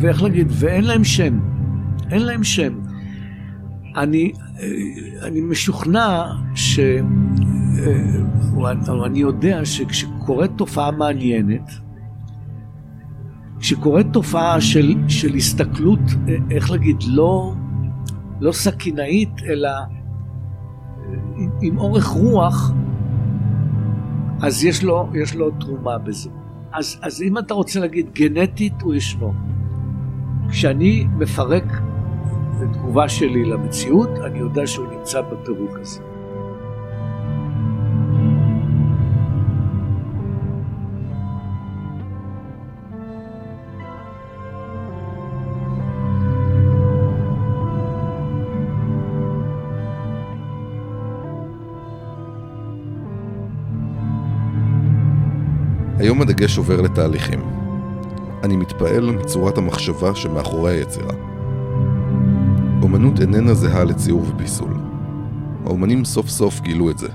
ואיך 0.00 0.22
להגיד, 0.22 0.46
ואין 0.50 0.84
להם 0.84 1.04
שם. 1.04 1.40
אין 2.10 2.22
להם 2.22 2.44
שם. 2.44 2.72
אני, 3.96 4.32
אה, 4.60 4.66
אני 5.22 5.40
משוכנע 5.40 6.24
ש... 6.54 6.80
אה, 7.86 9.06
אני 9.06 9.18
יודע 9.18 9.64
שכשקורית 9.64 10.50
תופעה 10.56 10.90
מעניינת, 10.90 11.70
כשקורית 13.60 14.06
תופעה 14.12 14.60
של, 14.60 14.94
של 15.08 15.34
הסתכלות, 15.34 16.00
אה, 16.28 16.34
איך 16.50 16.70
להגיד, 16.70 16.96
לא, 17.06 17.54
לא 18.40 18.52
סכינאית, 18.52 19.30
אלא 19.48 19.70
עם 21.60 21.78
אורך 21.78 22.06
רוח, 22.06 22.72
אז 24.42 24.64
יש 24.64 24.84
לו, 24.84 25.08
יש 25.14 25.34
לו 25.34 25.50
תרומה 25.50 25.98
בזה. 25.98 26.30
אז, 26.72 26.98
אז 27.02 27.22
אם 27.22 27.38
אתה 27.38 27.54
רוצה 27.54 27.80
להגיד 27.80 28.06
גנטית, 28.14 28.82
הוא 28.82 28.94
ישנו. 28.94 29.32
כשאני 30.48 31.06
מפרק 31.18 31.64
את 32.62 32.72
תגובה 32.72 33.08
שלי 33.08 33.44
למציאות, 33.44 34.10
אני 34.24 34.38
יודע 34.38 34.66
שהוא 34.66 34.86
נמצא 34.86 35.20
בפירוק 35.20 35.78
הזה. 35.80 36.09
הדגש 56.40 56.58
עובר 56.58 56.80
לתהליכים. 56.80 57.40
אני 58.42 58.56
מתפעל 58.56 59.10
מצורת 59.10 59.58
המחשבה 59.58 60.14
שמאחורי 60.14 60.72
היצירה. 60.72 61.12
אומנות 62.82 63.20
איננה 63.20 63.54
זהה 63.54 63.84
לציור 63.84 64.24
ופיסול. 64.28 64.74
האומנים 65.66 66.04
סוף 66.04 66.28
סוף 66.28 66.60
גילו 66.60 66.90
את 66.90 66.98
זה. 66.98 67.08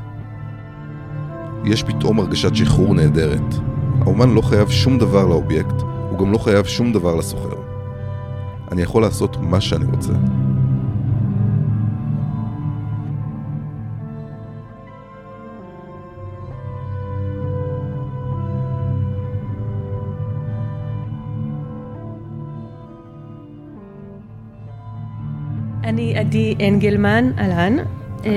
יש 1.64 1.84
פתאום 1.84 2.20
הרגשת 2.20 2.56
שחרור 2.56 2.94
נהדרת. 2.94 3.56
האומן 4.02 4.30
לא 4.30 4.42
חייב 4.42 4.70
שום 4.70 4.98
דבר 4.98 5.26
לאובייקט, 5.28 5.82
הוא 6.10 6.20
גם 6.20 6.32
לא 6.32 6.38
חייב 6.38 6.66
שום 6.66 6.94
דבר 6.94 7.16
לסוחר. 7.16 7.56
אני 8.72 8.82
יכול 8.82 9.02
לעשות 9.02 9.38
מה 9.42 9.62
שאני 9.62 9.86
רוצה. 9.86 10.14
אני 25.86 26.18
עדי 26.18 26.56
אנגלמן, 26.68 27.32
אהלן. 27.38 27.78
אה, 28.26 28.32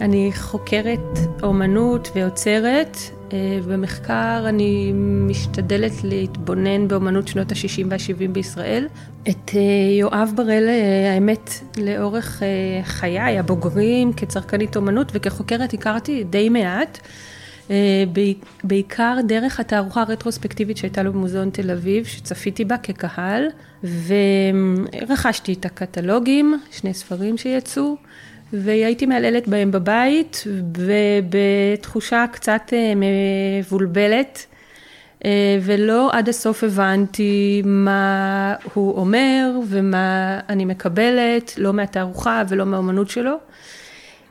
אני 0.00 0.30
חוקרת 0.34 1.18
אומנות 1.42 2.10
ועוצרת. 2.14 2.96
אה, 3.32 3.58
במחקר 3.68 4.44
אני 4.48 4.92
משתדלת 5.28 5.92
להתבונן 6.04 6.88
באומנות 6.88 7.28
שנות 7.28 7.52
ה-60 7.52 7.86
וה-70 7.90 8.28
בישראל. 8.32 8.88
את 9.28 9.50
אה, 9.54 9.60
יואב 10.00 10.32
בראל, 10.36 10.68
האמת, 11.14 11.50
לאורך 11.78 12.42
חיי 12.84 13.38
הבוגרים 13.38 14.12
כצרכנית 14.12 14.76
אומנות 14.76 15.12
וכחוקרת 15.14 15.74
הכרתי 15.74 16.24
די 16.24 16.48
מעט. 16.48 16.98
בעיקר 18.64 19.16
דרך 19.28 19.60
התערוכה 19.60 20.02
הרטרוספקטיבית 20.02 20.76
שהייתה 20.76 21.02
לו 21.02 21.12
במוזיאון 21.12 21.50
תל 21.50 21.70
אביב, 21.70 22.04
שצפיתי 22.04 22.64
בה 22.64 22.76
כקהל, 22.76 23.46
ורכשתי 23.84 25.52
את 25.52 25.64
הקטלוגים, 25.64 26.60
שני 26.70 26.94
ספרים 26.94 27.38
שיצאו, 27.38 27.96
והייתי 28.52 29.06
מהללת 29.06 29.48
בהם 29.48 29.70
בבית, 29.70 30.44
ובתחושה 30.76 32.24
קצת 32.32 32.62
אה, 32.72 32.92
מבולבלת, 32.96 34.46
אה, 35.24 35.58
ולא 35.62 36.10
עד 36.12 36.28
הסוף 36.28 36.64
הבנתי 36.64 37.62
מה 37.64 38.54
הוא 38.74 38.96
אומר 38.96 39.50
ומה 39.68 40.40
אני 40.48 40.64
מקבלת, 40.64 41.54
לא 41.58 41.72
מהתערוכה 41.72 42.42
ולא 42.48 42.66
מהאומנות 42.66 43.10
שלו. 43.10 43.36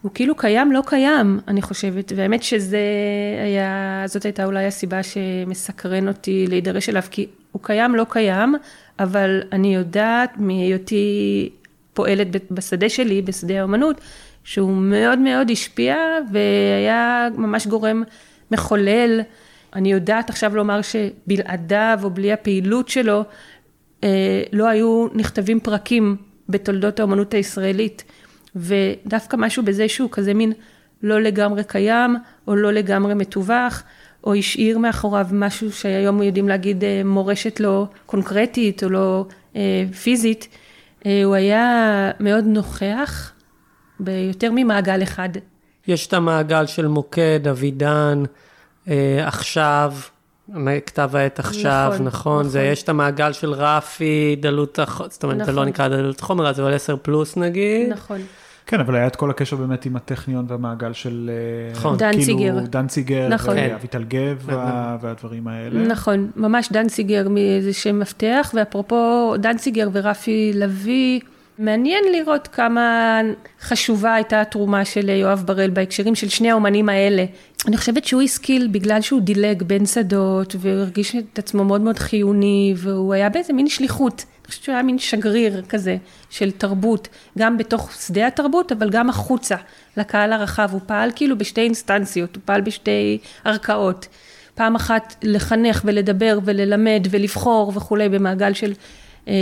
הוא 0.01 0.11
כאילו 0.13 0.35
קיים, 0.35 0.71
לא 0.71 0.81
קיים, 0.85 1.39
אני 1.47 1.61
חושבת, 1.61 2.11
והאמת 2.15 2.43
שזה 2.43 2.79
היה, 3.43 4.03
זאת 4.05 4.25
הייתה 4.25 4.45
אולי 4.45 4.65
הסיבה 4.65 5.03
שמסקרן 5.03 6.07
אותי 6.07 6.47
להידרש 6.47 6.89
אליו, 6.89 7.03
כי 7.11 7.27
הוא 7.51 7.61
קיים, 7.63 7.95
לא 7.95 8.05
קיים, 8.09 8.55
אבל 8.99 9.41
אני 9.51 9.75
יודעת 9.75 10.37
מהיותי 10.37 11.49
פועלת 11.93 12.51
בשדה 12.51 12.89
שלי, 12.89 13.21
בשדה 13.21 13.59
האומנות, 13.59 14.01
שהוא 14.43 14.71
מאוד 14.71 15.19
מאוד 15.19 15.51
השפיע 15.51 15.95
והיה 16.31 17.27
ממש 17.35 17.67
גורם 17.67 18.03
מחולל. 18.51 19.21
אני 19.75 19.91
יודעת 19.91 20.29
עכשיו 20.29 20.55
לומר 20.55 20.79
שבלעדיו 20.81 21.99
או 22.03 22.09
בלי 22.09 22.33
הפעילות 22.33 22.89
שלו, 22.89 23.23
אה, 24.03 24.43
לא 24.51 24.67
היו 24.67 25.07
נכתבים 25.13 25.59
פרקים 25.59 26.15
בתולדות 26.49 26.99
האומנות 26.99 27.33
הישראלית. 27.33 28.03
ודווקא 28.55 29.37
משהו 29.39 29.63
בזה 29.63 29.89
שהוא 29.89 30.09
כזה 30.11 30.33
מין 30.33 30.53
לא 31.03 31.21
לגמרי 31.21 31.63
קיים, 31.63 32.15
או 32.47 32.55
לא 32.55 32.73
לגמרי 32.73 33.13
מתווך, 33.13 33.83
או 34.23 34.33
השאיר 34.33 34.77
מאחוריו 34.77 35.27
משהו 35.31 35.71
שהיום 35.71 36.23
יודעים 36.23 36.49
להגיד 36.49 36.83
אה, 36.83 37.01
מורשת 37.05 37.59
לא 37.59 37.85
קונקרטית 38.05 38.83
או 38.83 38.89
לא 38.89 39.25
אה, 39.55 39.83
פיזית, 40.03 40.47
אה, 41.05 41.23
הוא 41.23 41.35
היה 41.35 42.11
מאוד 42.19 42.43
נוכח 42.45 43.31
ביותר 43.99 44.51
ממעגל 44.55 45.03
אחד. 45.03 45.29
יש 45.87 46.07
את 46.07 46.13
המעגל 46.13 46.65
של 46.65 46.87
מוקד, 46.87 47.47
אבידן, 47.47 48.23
עכשיו, 49.25 49.93
כתב 50.85 51.09
העת 51.13 51.39
עכשיו, 51.39 51.91
נכון, 51.93 52.05
נכון, 52.05 52.07
נכון. 52.07 52.49
זה, 52.49 52.61
יש 52.61 52.83
את 52.83 52.89
המעגל 52.89 53.33
של 53.33 53.53
רפי, 53.53 54.35
דלות, 54.39 54.79
זאת 55.09 55.23
אומרת, 55.23 55.35
נכון. 55.35 55.45
זה 55.45 55.51
לא 55.51 55.61
נכון. 55.61 55.67
נקרא 55.67 55.87
דלות 55.87 56.21
חומר, 56.21 56.53
זה 56.53 56.61
אבל 56.61 56.73
10 56.73 56.95
פלוס 57.01 57.37
נגיד. 57.37 57.89
נכון. 57.89 58.21
כן, 58.69 58.79
אבל 58.79 58.95
היה 58.95 59.07
את 59.07 59.15
כל 59.15 59.29
הקשר 59.29 59.55
באמת 59.55 59.85
עם 59.85 59.95
הטכניון 59.95 60.45
והמעגל 60.47 60.93
של... 60.93 61.29
אה, 61.33 61.73
נכון. 61.73 61.97
דנציגר. 61.97 62.37
כאילו, 62.37 62.59
דנציגר, 62.59 63.27
נכון. 63.27 63.55
ואביטל 63.57 64.03
גב 64.03 64.49
והדברים 65.01 65.47
האלה. 65.47 65.87
נכון, 65.87 66.31
ממש 66.35 66.69
דנציגר 66.71 67.29
מאיזה 67.29 67.73
שם 67.73 67.99
מפתח, 67.99 68.51
ואפרופו 68.53 69.33
דנציגר 69.37 69.89
ורפי 69.93 70.51
לביא, 70.55 71.19
מעניין 71.59 72.03
לראות 72.11 72.47
כמה 72.47 73.19
חשובה 73.61 74.13
הייתה 74.13 74.41
התרומה 74.41 74.85
של 74.85 75.09
יואב 75.09 75.43
בראל 75.45 75.69
בהקשרים 75.69 76.15
של 76.15 76.29
שני 76.29 76.51
האומנים 76.51 76.89
האלה. 76.89 77.25
אני 77.67 77.77
חושבת 77.77 78.05
שהוא 78.05 78.21
השכיל 78.21 78.67
בגלל 78.71 79.01
שהוא 79.01 79.21
דילג 79.21 79.63
בין 79.63 79.85
שדות 79.85 80.55
והרגיש 80.59 81.15
את 81.15 81.39
עצמו 81.39 81.63
מאוד 81.63 81.81
מאוד 81.81 81.99
חיוני 81.99 82.73
והוא 82.77 83.13
היה 83.13 83.29
באיזה 83.29 83.53
מין 83.53 83.67
שליחות. 83.67 84.25
אני 84.41 84.47
חושבת 84.47 84.63
שהוא 84.63 84.73
היה 84.73 84.83
מין 84.83 84.99
שגריר 84.99 85.61
כזה 85.69 85.97
של 86.29 86.51
תרבות, 86.51 87.07
גם 87.37 87.57
בתוך 87.57 87.91
שדה 87.93 88.27
התרבות, 88.27 88.71
אבל 88.71 88.89
גם 88.89 89.09
החוצה, 89.09 89.55
לקהל 89.97 90.33
הרחב. 90.33 90.69
הוא 90.71 90.81
פעל 90.85 91.11
כאילו 91.15 91.37
בשתי 91.37 91.61
אינסטנציות, 91.61 92.35
הוא 92.35 92.41
פעל 92.45 92.61
בשתי 92.61 93.17
ערכאות. 93.45 94.07
פעם 94.55 94.75
אחת 94.75 95.15
לחנך 95.23 95.81
ולדבר 95.85 96.39
וללמד 96.45 97.07
ולבחור 97.09 97.71
וכולי 97.75 98.09
במעגל 98.09 98.53
של 98.53 98.73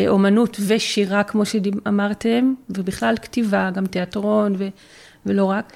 אומנות 0.08 0.58
ושירה, 0.68 1.24
כמו 1.24 1.46
שאמרתם, 1.46 2.54
ובכלל 2.70 3.16
כתיבה, 3.22 3.70
גם 3.74 3.86
תיאטרון 3.86 4.56
ו, 4.58 4.68
ולא 5.26 5.46
רק. 5.46 5.74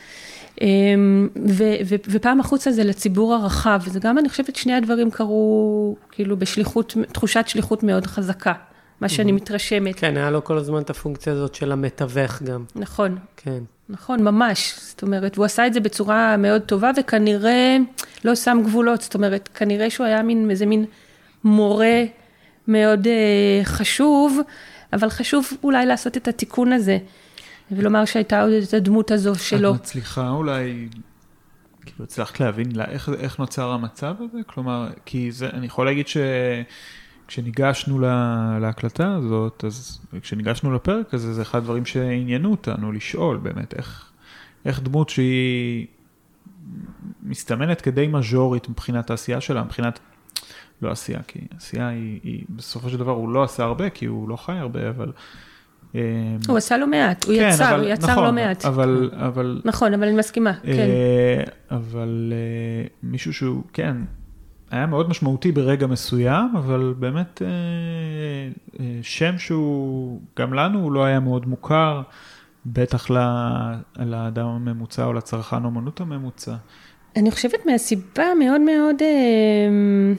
אמ, 0.62 1.30
ו, 1.50 1.64
ו, 1.86 1.96
ופעם 2.10 2.40
החוצה 2.40 2.72
זה 2.72 2.84
לציבור 2.84 3.34
הרחב, 3.34 3.80
וזה 3.86 4.00
גם, 4.00 4.18
אני 4.18 4.30
חושבת, 4.30 4.56
שני 4.56 4.74
הדברים 4.74 5.12
קרו 5.12 5.96
כאילו 6.12 6.38
בשליחות, 6.38 6.96
תחושת 7.12 7.44
שליחות 7.48 7.84
מאוד 7.84 8.08
חזקה. 8.08 8.54
מה 9.02 9.10
שאני 9.10 9.32
מתרשמת. 9.32 10.00
כן, 10.00 10.18
היה 10.18 10.32
לו 10.32 10.44
כל 10.44 10.58
הזמן 10.58 10.82
את 10.82 10.90
הפונקציה 10.90 11.34
הזאת 11.34 11.56
של 11.56 11.72
המתווך 11.72 12.42
גם. 12.42 12.64
נכון. 12.76 13.18
כן. 13.38 13.60
נכון, 13.90 14.24
ממש. 14.24 14.76
זאת 14.78 15.02
אומרת, 15.02 15.38
והוא 15.38 15.46
עשה 15.46 15.68
את 15.68 15.74
זה 15.74 15.80
בצורה 15.80 16.38
מאוד 16.38 16.62
טובה, 16.62 16.92
וכנראה 16.98 17.78
לא 18.26 18.36
שם 18.36 18.62
גבולות. 18.64 19.02
זאת 19.02 19.16
אומרת, 19.16 19.50
כנראה 19.54 19.90
שהוא 19.90 20.06
היה 20.08 20.24
מין, 20.24 20.52
איזה 20.52 20.66
מין 20.66 20.86
מורה 21.44 22.04
מאוד 22.72 23.08
uh, 23.08 23.66
חשוב, 23.66 24.40
אבל 24.94 25.10
חשוב 25.10 25.48
אולי 25.64 25.86
לעשות 25.86 26.18
את 26.18 26.28
התיקון 26.28 26.74
הזה, 26.74 26.98
ולומר 27.72 28.06
שהייתה 28.06 28.42
עוד 28.42 28.52
את 28.52 28.74
הדמות 28.74 29.12
הזו 29.12 29.36
שלו. 29.36 29.76
את 29.76 29.80
מצליחה 29.80 30.30
אולי, 30.30 30.88
כאילו 31.86 32.04
הצלחת 32.04 32.40
להבין 32.40 32.76
לה, 32.76 32.86
איך, 32.86 33.10
איך 33.20 33.40
נוצר 33.40 33.72
המצב 33.72 34.16
הזה? 34.20 34.40
כלומר, 34.46 34.90
כי 35.06 35.32
זה, 35.32 35.50
אני 35.50 35.66
יכול 35.66 35.86
להגיד 35.86 36.08
ש... 36.08 36.18
כשניגשנו 37.32 38.00
לה, 38.00 38.58
להקלטה 38.62 39.14
הזאת, 39.14 39.64
אז 39.68 40.00
כשניגשנו 40.22 40.74
לפרק 40.74 41.14
הזה, 41.14 41.34
זה 41.34 41.42
אחד 41.42 41.58
הדברים 41.58 41.86
שעניינו 41.86 42.52
אותנו, 42.52 42.92
לשאול 42.92 43.38
באמת 43.38 43.74
איך, 43.74 44.12
איך 44.66 44.82
דמות 44.82 45.10
שהיא 45.10 45.88
מסתמנת 47.24 47.82
כדי 47.82 48.08
מז'ורית 48.08 48.70
מבחינת 48.70 49.10
העשייה 49.10 49.42
שלה, 49.42 49.64
מבחינת, 49.64 50.00
לא 50.82 50.92
עשייה, 50.92 51.20
כי 51.28 51.40
עשייה 51.58 51.88
היא, 51.88 52.20
היא, 52.24 52.44
בסופו 52.50 52.90
של 52.90 52.98
דבר 52.98 53.12
הוא 53.12 53.30
לא 53.30 53.44
עשה 53.44 53.64
הרבה, 53.64 53.90
כי 53.90 54.06
הוא 54.06 54.30
לא 54.30 54.36
חי 54.36 54.58
הרבה, 54.58 54.90
אבל... 54.90 55.12
אמ, 55.96 56.00
הוא 56.48 56.58
עשה 56.58 56.78
לא 56.78 56.88
מעט, 56.88 57.24
הוא 57.26 57.36
כן, 57.36 57.50
יצר, 57.54 57.70
אבל, 57.70 57.80
הוא 57.80 57.90
יצר 57.90 58.12
נכון, 58.12 58.24
לא 58.24 58.32
מעט. 58.32 58.66
אבל, 58.66 59.12
אבל... 59.14 59.62
נכון, 59.66 59.94
אבל 59.94 60.08
אני 60.08 60.18
מסכימה, 60.18 60.54
כן. 60.54 60.72
אה, 60.72 61.44
אבל 61.72 62.34
אה, 62.34 62.88
מישהו 63.04 63.34
שהוא, 63.34 63.64
כן, 63.74 63.98
היה 64.72 64.86
מאוד 64.86 65.10
משמעותי 65.10 65.52
ברגע 65.52 65.88
מסוים, 65.88 66.56
אבל 66.56 66.94
באמת 67.00 67.42
אה, 67.42 67.48
אה, 68.80 69.00
שם 69.02 69.38
שהוא, 69.38 70.22
גם 70.40 70.54
לנו 70.54 70.80
הוא 70.80 70.92
לא 70.92 71.04
היה 71.04 71.20
מאוד 71.20 71.48
מוכר, 71.48 72.02
בטח 72.66 73.10
לאדם 74.00 74.46
הממוצע 74.46 75.06
או 75.06 75.14
לצרכן 75.14 75.66
אומנות 75.66 76.02
הממוצע. 76.02 76.56
אני 77.16 77.32
חושבת 77.32 77.66
מהסיבה 77.66 78.26
מאוד 78.40 78.62
מאוד, 78.62 78.96
אה, 79.02 80.14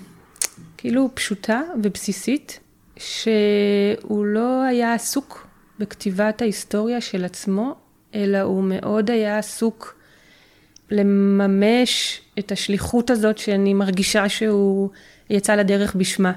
כאילו 0.82 1.10
פשוטה 1.14 1.60
ובסיסית, 1.82 2.60
שהוא 2.96 4.26
לא 4.26 4.62
היה 4.62 4.94
עסוק 4.94 5.46
בכתיבת 5.78 6.42
ההיסטוריה 6.42 7.00
של 7.00 7.24
עצמו, 7.24 7.74
אלא 8.14 8.40
הוא 8.40 8.64
מאוד 8.64 9.10
היה 9.10 9.38
עסוק 9.38 9.94
לממש 10.90 12.20
את 12.38 12.52
השליחות 12.52 13.10
הזאת 13.10 13.38
שאני 13.38 13.74
מרגישה 13.74 14.28
שהוא 14.28 14.90
יצא 15.30 15.54
לדרך 15.54 15.94
בשמה. 15.94 16.32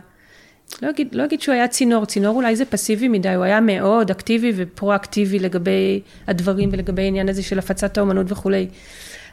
לא 0.82 0.90
אגיד, 0.90 1.16
לא 1.16 1.26
אגיד 1.26 1.42
שהוא 1.42 1.56
היה 1.56 1.68
צינור, 1.68 2.06
צינור 2.06 2.36
אולי 2.36 2.56
זה 2.56 2.66
פסיבי 2.66 3.08
מדי, 3.08 3.34
הוא 3.34 3.44
היה 3.44 3.60
מאוד 3.60 4.12
אקטיבי 4.12 4.54
ופרו-אקטיבי 4.56 5.40
לגבי 5.40 6.02
הדברים 6.28 6.70
ולגבי 6.72 7.02
העניין 7.02 7.30
הזה 7.30 7.44
של 7.44 7.60
הפצת 7.60 7.98
האומנות 7.98 8.32
וכולי. 8.32 8.68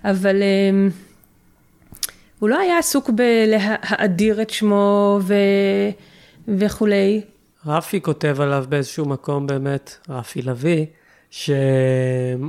אבל 0.05 0.37
אמ, 0.43 0.91
הוא 2.43 2.51
לא 2.51 2.59
היה 2.59 2.79
עסוק 2.79 3.11
בלהאדיר 3.11 4.43
את 4.43 4.51
שמו 4.51 5.19
ו... 5.23 5.35
וכולי. 6.49 7.21
רפי 7.67 8.01
כותב 8.01 8.41
עליו 8.41 8.65
באיזשהו 8.69 9.07
מקום 9.07 9.47
באמת, 9.47 9.97
רפי 10.09 10.43
לביא, 10.43 10.87
שכמבקר 11.31 12.41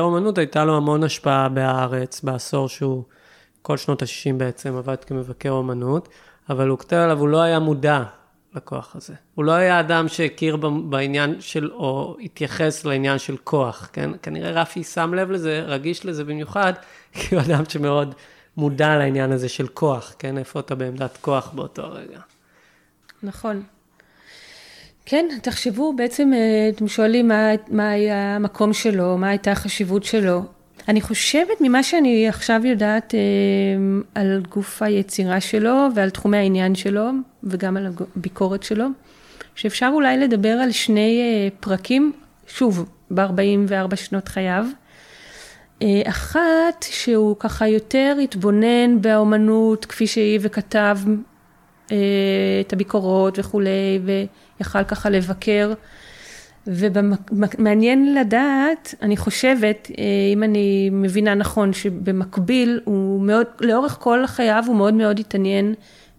אומנות 0.00 0.38
הייתה 0.38 0.64
לו 0.64 0.76
המון 0.76 1.04
השפעה 1.04 1.48
בהארץ, 1.48 2.22
בעשור 2.22 2.68
שהוא, 2.68 3.02
כל 3.62 3.76
שנות 3.76 4.02
ה-60 4.02 4.34
בעצם 4.36 4.76
עבד 4.76 5.04
כמבקר 5.04 5.50
אומנות, 5.50 6.08
אבל 6.50 6.68
הוא 6.68 6.78
כותב 6.78 6.96
עליו, 6.96 7.18
הוא 7.18 7.28
לא 7.28 7.40
היה 7.40 7.58
מודע 7.58 8.02
לכוח 8.54 8.96
הזה. 8.96 9.14
הוא 9.34 9.44
לא 9.44 9.52
היה 9.52 9.80
אדם 9.80 10.08
שהכיר 10.08 10.56
בעניין 10.90 11.40
של, 11.40 11.70
או 11.72 12.16
התייחס 12.20 12.84
לעניין 12.84 13.18
של 13.18 13.36
כוח, 13.44 13.90
כן? 13.92 14.10
כנראה 14.22 14.50
רפי 14.50 14.84
שם 14.84 15.14
לב 15.14 15.30
לזה, 15.30 15.62
רגיש 15.66 16.06
לזה 16.06 16.24
במיוחד, 16.24 16.72
כי 17.14 17.34
הוא 17.34 17.42
אדם 17.42 17.62
שמאוד 17.68 18.14
מודע 18.56 18.96
לעניין 18.96 19.32
הזה 19.32 19.48
של 19.48 19.68
כוח, 19.68 20.14
כן? 20.18 20.38
איפה 20.38 20.60
אתה 20.60 20.74
בעמדת 20.74 21.16
כוח 21.20 21.50
באותו 21.54 21.82
רגע. 21.92 22.20
נכון. 23.22 23.62
כן, 25.06 25.26
תחשבו, 25.42 25.92
בעצם 25.96 26.32
אה, 26.34 26.68
אתם 26.68 26.88
שואלים 26.88 27.28
מה, 27.28 27.50
מה 27.68 27.90
היה 27.90 28.36
המקום 28.36 28.72
שלו, 28.72 29.18
מה 29.18 29.28
הייתה 29.28 29.52
החשיבות 29.52 30.04
שלו. 30.04 30.42
אני 30.88 31.00
חושבת 31.00 31.60
ממה 31.60 31.82
שאני 31.82 32.28
עכשיו 32.28 32.60
יודעת 32.64 33.14
אה, 33.14 33.20
על 34.14 34.42
גוף 34.48 34.82
היצירה 34.82 35.40
שלו 35.40 35.88
ועל 35.94 36.10
תחומי 36.10 36.36
העניין 36.36 36.74
שלו 36.74 37.10
וגם 37.44 37.76
על 37.76 37.86
הביקורת 38.16 38.62
שלו, 38.62 38.86
שאפשר 39.54 39.90
אולי 39.92 40.18
לדבר 40.18 40.52
על 40.52 40.70
שני 40.70 41.20
אה, 41.22 41.48
פרקים, 41.60 42.12
שוב, 42.46 42.88
ב-44 43.10 43.96
שנות 43.96 44.28
חייו. 44.28 44.66
אה, 45.82 46.02
אחת, 46.10 46.86
שהוא 46.90 47.36
ככה 47.38 47.68
יותר 47.68 48.16
התבונן 48.22 49.00
באומנות 49.00 49.84
כפי 49.84 50.06
שהיא 50.06 50.38
וכתב 50.42 50.98
את 51.86 52.72
הביקורות 52.72 53.38
וכולי, 53.38 54.00
ויכל 54.04 54.84
ככה 54.84 55.10
לבקר. 55.10 55.72
ומעניין 56.66 58.14
לדעת, 58.14 58.94
אני 59.02 59.16
חושבת, 59.16 59.90
אה, 59.98 60.04
אם 60.32 60.42
אני 60.42 60.90
מבינה 60.92 61.34
נכון, 61.34 61.72
שבמקביל 61.72 62.80
הוא 62.84 63.20
מאוד, 63.20 63.46
לאורך 63.60 63.96
כל 64.00 64.26
חייו 64.26 64.64
הוא 64.66 64.76
מאוד 64.76 64.94
מאוד 64.94 65.18
התעניין 65.18 65.74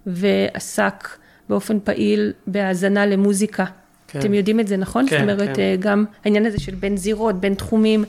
ועסק 0.05 1.07
באופן 1.49 1.79
פעיל 1.79 2.33
בהאזנה 2.47 3.05
למוזיקה. 3.05 3.65
כן. 4.07 4.19
אתם 4.19 4.33
יודעים 4.33 4.59
את 4.59 4.67
זה, 4.67 4.77
נכון? 4.77 5.05
כן, 5.09 5.15
זאת 5.15 5.21
אומרת, 5.21 5.55
כן. 5.55 5.61
אה, 5.61 5.75
גם 5.79 6.05
העניין 6.25 6.45
הזה 6.45 6.59
של 6.59 6.75
בין 6.75 6.97
זירות, 6.97 7.39
בין 7.39 7.53
תחומים, 7.53 8.03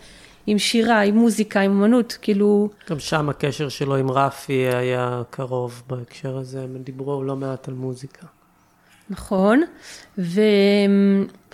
עם 0.46 0.58
שירה, 0.58 1.00
עם 1.00 1.14
מוזיקה, 1.14 1.60
עם 1.60 1.70
אמנות, 1.70 2.18
כאילו... 2.22 2.68
גם 2.90 2.98
שם 2.98 3.28
הקשר 3.28 3.68
שלו 3.68 3.96
עם 3.96 4.10
רפי 4.10 4.52
היה 4.52 5.22
קרוב 5.30 5.82
בהקשר 5.86 6.36
הזה, 6.36 6.62
הם 6.62 6.76
דיברו 6.76 7.22
לא 7.22 7.36
מעט 7.36 7.68
על 7.68 7.74
מוזיקה. 7.74 8.26
נכון, 9.10 9.62
ו... 10.18 10.40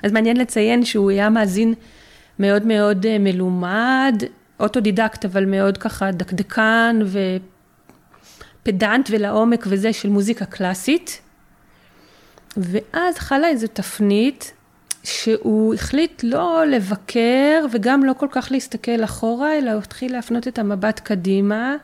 אז 0.02 0.12
מעניין 0.12 0.36
לציין 0.36 0.84
שהוא 0.84 1.10
היה 1.10 1.30
מאזין 1.30 1.74
מאוד 2.38 2.66
מאוד 2.66 3.06
אה, 3.06 3.18
מלומד, 3.18 4.22
אוטודידקט, 4.60 5.24
אבל 5.24 5.44
מאוד 5.44 5.78
ככה 5.78 6.10
דקדקן 6.10 6.98
ופדנט 8.62 9.08
ולעומק 9.10 9.64
וזה 9.68 9.92
של 9.92 10.08
מוזיקה 10.08 10.44
קלאסית. 10.44 11.20
ואז 12.56 13.18
חלה 13.18 13.48
איזו 13.48 13.66
תפנית 13.72 14.52
שהוא 15.04 15.74
החליט 15.74 16.24
לא 16.24 16.64
לבקר 16.66 17.66
וגם 17.72 18.04
לא 18.04 18.12
כל 18.12 18.28
כך 18.30 18.48
להסתכל 18.52 19.04
אחורה, 19.04 19.58
אלא 19.58 19.70
הוא 19.70 19.78
התחיל 19.78 20.12
להפנות 20.12 20.48
את 20.48 20.58
המבט 20.58 21.00
קדימה. 21.00 21.76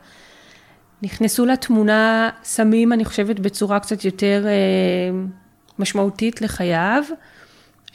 נכנסו 1.01 1.45
לתמונה 1.45 2.29
סמים, 2.43 2.93
אני 2.93 3.05
חושבת, 3.05 3.39
בצורה 3.39 3.79
קצת 3.79 4.05
יותר 4.05 4.45
אה, 4.47 5.19
משמעותית 5.79 6.41
לחייו. 6.41 7.03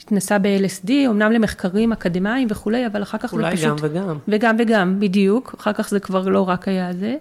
התנסה 0.03 0.39
ב-LSD, 0.39 0.91
אמנם 1.07 1.31
למחקרים 1.31 1.91
אקדמיים 1.91 2.47
וכולי, 2.51 2.87
אבל 2.87 3.03
אחר 3.03 3.17
כך 3.17 3.35
זה 3.35 3.41
פשוט... 3.51 3.69
אולי 3.69 3.69
גם 3.69 3.75
וגם. 3.81 4.17
וגם 4.27 4.55
וגם, 4.59 4.99
בדיוק. 4.99 5.55
אחר 5.59 5.73
כך 5.73 5.89
זה 5.89 5.99
כבר 5.99 6.27
לא 6.27 6.49
רק 6.49 6.67
היה 6.67 6.93
זה. 6.93 7.15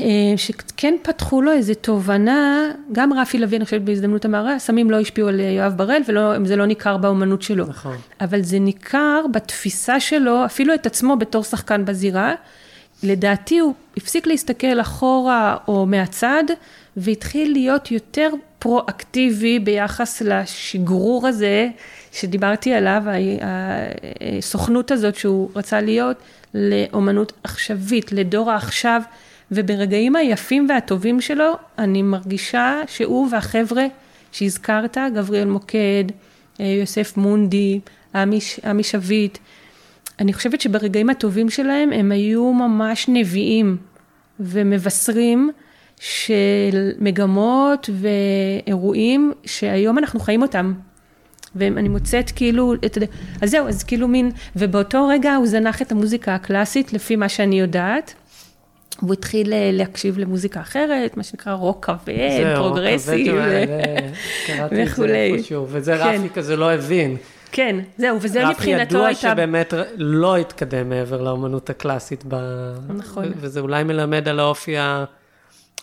אה, 0.00 0.06
שכן 0.36 0.94
פתחו 1.02 1.42
לו 1.42 1.52
איזו 1.52 1.74
תובנה, 1.74 2.70
גם 2.92 3.12
רפי 3.12 3.38
לביא, 3.38 3.56
אני 3.56 3.64
חושבת 3.64 3.80
בהזדמנות 3.80 4.24
המערה, 4.24 4.54
הסמים 4.54 4.90
לא 4.90 5.00
השפיעו 5.00 5.28
על 5.28 5.40
יואב 5.40 5.72
בראל, 5.76 6.02
וזה 6.42 6.56
לא 6.56 6.66
ניכר 6.66 6.96
באומנות 6.96 7.42
שלו. 7.42 7.66
נכון. 7.66 7.96
אבל 8.20 8.42
זה 8.42 8.58
ניכר 8.58 9.24
בתפיסה 9.32 10.00
שלו, 10.00 10.44
אפילו 10.44 10.74
את 10.74 10.86
עצמו 10.86 11.16
בתור 11.16 11.44
שחקן 11.44 11.84
בזירה. 11.84 12.34
לדעתי 13.02 13.58
הוא 13.58 13.74
הפסיק 13.96 14.26
להסתכל 14.26 14.80
אחורה 14.80 15.56
או 15.68 15.86
מהצד, 15.86 16.44
והתחיל 16.96 17.52
להיות 17.52 17.90
יותר 17.90 18.30
פרואקטיבי 18.58 19.58
ביחס 19.58 20.22
לשגרור 20.22 21.26
הזה 21.28 21.68
שדיברתי 22.12 22.74
עליו, 22.74 23.02
הסוכנות 24.38 24.90
הזאת 24.90 25.14
שהוא 25.14 25.50
רצה 25.56 25.80
להיות 25.80 26.16
לאומנות 26.54 27.32
עכשווית, 27.44 28.12
לדור 28.12 28.50
העכשיו, 28.50 29.02
וברגעים 29.52 30.16
היפים 30.16 30.66
והטובים 30.68 31.20
שלו, 31.20 31.52
אני 31.78 32.02
מרגישה 32.02 32.80
שהוא 32.86 33.28
והחבר'ה 33.32 33.86
שהזכרת, 34.32 34.98
גבריאל 35.14 35.48
מוקד, 35.48 36.04
יוסף 36.58 37.16
מונדי, 37.16 37.80
עמי 38.64 38.82
שביט, 38.82 39.38
אני 40.20 40.32
חושבת 40.32 40.60
שברגעים 40.60 41.10
הטובים 41.10 41.50
שלהם 41.50 41.92
הם 41.92 42.12
היו 42.12 42.52
ממש 42.52 43.06
נביאים 43.08 43.76
ומבשרים 44.40 45.50
של 46.00 46.90
מגמות 46.98 47.90
ואירועים 47.92 49.32
שהיום 49.44 49.98
אנחנו 49.98 50.20
חיים 50.20 50.42
אותם. 50.42 50.72
ואני 51.56 51.88
מוצאת 51.88 52.30
כאילו, 52.30 52.74
את, 52.74 52.98
אז 53.42 53.50
זהו, 53.50 53.68
אז 53.68 53.82
כאילו 53.82 54.08
מין, 54.08 54.30
ובאותו 54.56 55.08
רגע 55.08 55.34
הוא 55.34 55.46
זנח 55.46 55.82
את 55.82 55.92
המוזיקה 55.92 56.34
הקלאסית 56.34 56.92
לפי 56.92 57.16
מה 57.16 57.28
שאני 57.28 57.60
יודעת. 57.60 58.14
הוא 59.02 59.12
התחיל 59.12 59.52
אה, 59.52 59.70
להקשיב 59.72 60.18
למוזיקה 60.18 60.60
אחרת, 60.60 61.16
מה 61.16 61.22
שנקרא 61.22 61.52
רוק 61.52 61.84
כבד, 61.84 62.54
פרוגרסיב 62.56 63.34
וכולי. 64.72 65.42
וזה 65.68 65.96
כן. 65.96 66.20
רפי 66.20 66.28
כזה 66.34 66.56
לא 66.56 66.72
הבין. 66.72 67.16
כן, 67.52 67.76
זהו, 67.98 68.18
וזה 68.20 68.46
מבחינתו 68.46 68.76
הייתה... 68.76 68.98
רפי 68.98 69.08
ידוע 69.08 69.14
שבאמת 69.14 69.74
לא 69.96 70.36
התקדם 70.36 70.88
מעבר 70.88 71.22
לאמנות 71.22 71.70
הקלאסית. 71.70 72.24
ב... 72.28 72.36
נכון. 72.88 73.32
וזה 73.36 73.60
אולי 73.60 73.84
מלמד 73.84 74.28
על 74.28 74.40
האופי 74.40 74.78
ה... 74.78 75.04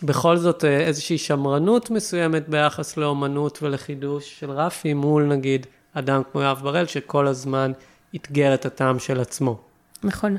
בכל 0.02 0.36
זאת 0.36 0.64
אה, 0.64 0.80
איזושהי 0.80 1.18
שמרנות 1.18 1.90
מסוימת 1.90 2.48
ביחס 2.48 2.96
לאומנות 2.96 3.58
ולחידוש 3.62 4.40
של 4.40 4.50
רפי 4.50 4.94
מול 4.94 5.22
נגיד 5.22 5.66
אדם 5.94 6.22
כמו 6.32 6.40
יואב 6.40 6.60
בראל, 6.62 6.86
שכל 6.86 7.26
הזמן 7.26 7.72
אתגר 8.16 8.54
את 8.54 8.66
הטעם 8.66 8.98
של 8.98 9.20
עצמו. 9.20 9.58
נכון, 10.02 10.36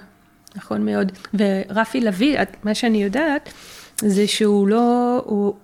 נכון 0.56 0.86
מאוד. 0.86 1.12
ורפי 1.34 2.02
לביא, 2.02 2.38
מה 2.64 2.76
שאני 2.76 3.04
יודעת, 3.04 3.54
זה 4.02 4.28
שהוא 4.28 4.68
לא, 4.68 5.22
הוא, 5.26 5.56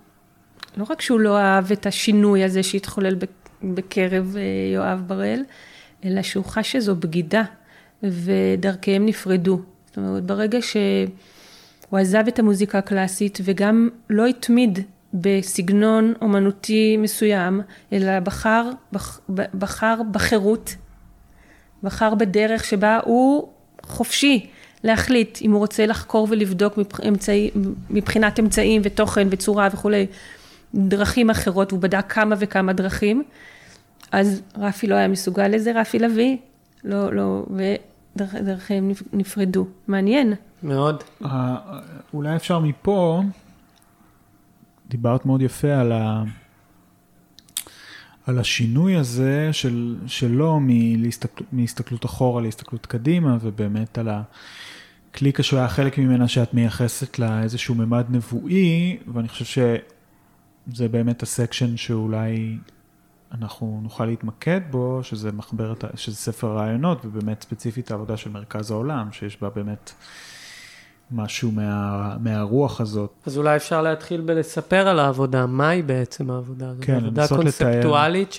לא 0.78 0.86
רק 0.89 1.02
שהוא 1.02 1.19
לא 1.19 1.38
אהב 1.38 1.71
את 1.71 1.86
השינוי 1.86 2.43
הזה 2.43 2.63
שהתחולל 2.63 3.15
בקרב 3.63 4.36
אה, 4.38 4.41
יואב 4.73 5.04
בראל, 5.08 5.43
אלא 6.06 6.21
שהוא 6.21 6.45
חש 6.45 6.71
שזו 6.71 6.95
בגידה, 6.95 7.43
ודרכיהם 8.04 9.06
נפרדו. 9.06 9.62
זאת 9.88 9.97
אומרת, 9.97 10.23
ברגע 10.23 10.62
ש... 10.62 10.78
הוא 11.89 12.00
עזב 12.00 12.23
את 12.28 12.39
המוזיקה 12.39 12.78
הקלאסית 12.78 13.39
וגם 13.43 13.89
לא 14.10 14.26
התמיד 14.26 14.80
בסגנון 15.13 16.13
אומנותי 16.21 16.97
מסוים, 16.97 17.62
אלא 17.93 18.19
בחר, 18.19 18.69
בח, 18.91 19.19
בחר 19.30 20.02
בחירות, 20.12 20.76
בחר 21.84 22.15
בדרך 22.15 22.63
שבה 22.63 23.00
הוא 23.04 23.50
חופשי 23.84 24.50
להחליט 24.84 25.40
אם 25.42 25.52
הוא 25.52 25.60
רוצה 25.60 25.86
לחקור 25.86 26.28
ולבדוק 26.32 26.80
אמצעי, 27.08 27.52
מבחינת 27.90 28.40
אמצעים 28.40 28.82
ותוכן 28.86 29.28
וצורה 29.32 29.68
וכולי, 29.74 30.06
דרכים 30.76 31.30
אחרות, 31.30 31.72
הוא 31.72 31.80
בדק 31.80 32.06
כמה 32.10 32.36
וכמה 32.40 32.74
דרכים. 32.74 33.24
אז 34.12 34.42
רפי 34.58 34.88
לא 34.88 34.96
היה 34.96 35.08
מסוגל 35.08 35.48
לזה, 35.48 35.72
רפי 35.82 36.00
לביא, 36.00 36.38
לא, 36.84 37.13
לא, 37.13 37.46
ודרכיהם 38.16 38.92
נפרדו. 39.13 39.68
מעניין. 39.88 40.34
מאוד. 40.63 41.04
אולי 42.13 42.36
אפשר 42.36 42.60
מפה 42.60 43.22
דיברת 44.90 45.26
מאוד 45.26 45.42
יפה 45.42 45.74
על, 45.74 45.92
ה, 45.92 46.24
על 48.28 48.40
השינוי 48.40 48.96
הזה 48.96 49.50
של, 49.52 49.96
שלו 50.08 50.60
מלהסתכל, 50.62 51.44
מהסתכלות 51.52 52.06
אחורה 52.06 52.42
להסתכלות 52.42 52.86
קדימה, 52.86 53.38
ובאמת 53.42 53.98
על 53.98 54.10
הקליקה 55.12 55.44
שהוא 55.44 55.60
היה 55.60 55.68
חלק 55.68 55.98
ממנה 55.98 56.28
שאת 56.28 56.54
מייחסת 56.54 57.20
לה 57.20 57.44
איזשהו 57.44 57.76
ממד 57.76 58.06
נבואי, 58.10 58.98
ואני 59.13 59.28
חושב 59.28 59.76
שזה 60.72 60.88
באמת 60.88 61.24
הסקשן 61.24 61.78
שאולי 61.78 62.58
אנחנו 63.32 63.80
נוכל 63.84 64.06
להתמקד 64.06 64.62
בו, 64.72 65.00
שזה 65.04 65.32
מחברת, 65.32 65.84
שזה 65.96 66.16
ספר 66.16 66.48
רעיונות, 66.48 67.06
ובאמת 67.06 67.42
ספציפית 67.44 67.92
העבודה 67.92 68.18
של 68.18 68.30
מרכז 68.30 68.72
העולם, 68.72 69.12
שיש 69.12 69.42
בה 69.42 69.50
באמת 69.50 69.92
משהו 71.12 71.52
מה, 71.52 72.15
מהרוח 72.20 72.82
הזאת. 72.82 73.10
אז 73.26 73.38
אולי 73.38 73.56
אפשר 73.56 73.82
להתחיל 73.82 74.22
בלספר 74.22 74.88
על 74.88 75.00
העבודה, 75.00 75.46
מהי 75.46 75.82
בעצם 75.82 76.32
העבודה 76.32 76.70
הזאת? 76.70 76.86
כן, 76.86 76.96
עבודה 76.96 77.28
קונספטואלית 77.28 78.34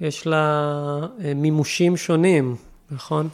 שיש 0.00 0.26
לה 0.26 1.00
אה, 1.24 1.34
מימושים 1.34 1.96
שונים, 1.96 2.56
נכון? 2.90 3.28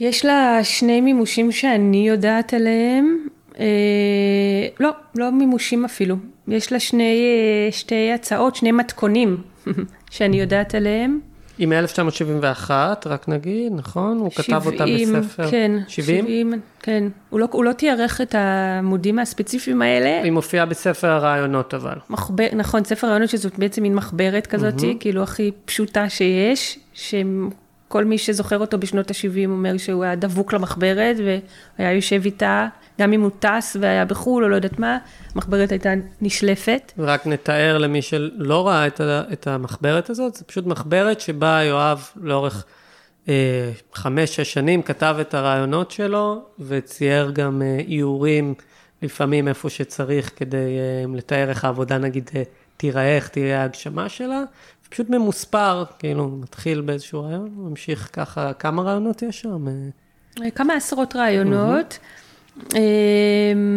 יש 0.00 0.24
לה 0.24 0.58
שני 0.62 1.00
מימושים 1.00 1.52
שאני 1.52 2.08
יודעת 2.08 2.54
עליהם. 2.54 3.26
אה, 3.58 4.66
לא, 4.80 4.90
לא 5.14 5.32
מימושים 5.32 5.84
אפילו. 5.84 6.16
יש 6.48 6.72
לה 6.72 6.80
שני, 6.80 7.20
אה, 7.66 7.72
שתי 7.72 8.12
הצעות, 8.12 8.56
שני 8.56 8.72
מתכונים 8.72 9.42
שאני 10.10 10.40
יודעת 10.40 10.74
עליהם. 10.74 11.20
היא 11.58 11.68
מ-1971, 11.68 12.70
רק 13.06 13.28
נגיד, 13.28 13.72
נכון? 13.76 14.18
הוא 14.18 14.30
70, 14.30 14.58
כתב 14.58 14.66
אותה 14.66 14.84
בספר. 14.84 15.50
כן, 15.50 15.72
70? 15.88 16.24
70, 16.24 16.52
כן. 16.82 17.04
הוא 17.30 17.40
לא, 17.40 17.46
הוא 17.50 17.64
לא 17.64 17.72
תיארך 17.72 18.20
את 18.20 18.34
העמודים 18.34 19.18
הספציפיים 19.18 19.82
האלה. 19.82 20.22
היא 20.22 20.32
מופיעה 20.32 20.66
בספר 20.66 21.08
הרעיונות 21.08 21.74
אבל. 21.74 21.96
מחבר, 22.10 22.46
נכון, 22.52 22.84
ספר 22.84 23.06
הרעיונות 23.06 23.30
שזאת 23.30 23.58
בעצם 23.58 23.82
מין 23.82 23.94
מחברת 23.94 24.46
כזאת, 24.46 24.80
mm-hmm. 24.80 25.00
כאילו 25.00 25.22
הכי 25.22 25.50
פשוטה 25.64 26.08
שיש, 26.08 26.78
שכל 27.88 28.04
מי 28.04 28.18
שזוכר 28.18 28.58
אותו 28.58 28.78
בשנות 28.78 29.10
ה-70 29.10 29.48
אומר 29.48 29.78
שהוא 29.78 30.04
היה 30.04 30.14
דבוק 30.16 30.52
למחברת, 30.52 31.16
והיה 31.78 31.92
יושב 31.92 32.20
איתה 32.24 32.68
גם 33.00 33.12
אם 33.12 33.20
הוא 33.20 33.30
טס 33.38 33.76
והיה 33.80 34.04
בחו"ל 34.04 34.44
או 34.44 34.48
לא 34.48 34.56
יודעת 34.56 34.78
מה, 34.78 34.98
המחברת 35.34 35.70
הייתה 35.72 35.92
נשלפת. 36.20 36.92
ורק 36.98 37.26
נתאר 37.26 37.78
למי 37.78 38.02
שלא 38.02 38.68
ראה 38.68 38.86
את, 38.86 39.00
ה, 39.00 39.22
את 39.32 39.46
המחברת 39.46 40.10
הזאת, 40.10 40.34
זה 40.34 40.44
פשוט 40.44 40.66
מחברת 40.66 41.20
שבה 41.20 41.60
יואב 41.62 42.08
לאורך 42.16 42.64
אה, 43.28 43.70
חמש, 43.94 44.36
שש 44.36 44.52
שנים 44.52 44.82
כתב 44.82 45.16
את 45.20 45.34
הרעיונות 45.34 45.90
שלו, 45.90 46.42
וצייר 46.60 47.30
גם 47.30 47.62
אה, 47.62 47.78
איורים 47.88 48.54
לפעמים 49.02 49.48
איפה 49.48 49.70
שצריך 49.70 50.30
כדי 50.36 50.56
אה, 50.78 51.16
לתאר 51.16 51.48
איך 51.48 51.64
העבודה 51.64 51.98
נגיד 51.98 52.30
אה, 52.34 52.42
תיראה, 52.76 53.16
איך 53.16 53.28
תהיה 53.28 53.60
ההגשמה 53.60 54.08
שלה. 54.08 54.42
פשוט 54.90 55.10
ממוספר, 55.10 55.84
כאילו, 55.98 56.28
מתחיל 56.28 56.80
באיזשהו 56.80 57.22
רעיון, 57.22 57.50
ממשיך 57.56 58.10
ככה, 58.12 58.52
כמה 58.52 58.82
רעיונות 58.82 59.22
יש 59.22 59.40
שם? 59.40 59.68
אה, 60.42 60.50
כמה 60.50 60.74
עשרות 60.74 61.16
רעיונות. 61.16 61.98
Mm-hmm. 61.98 62.74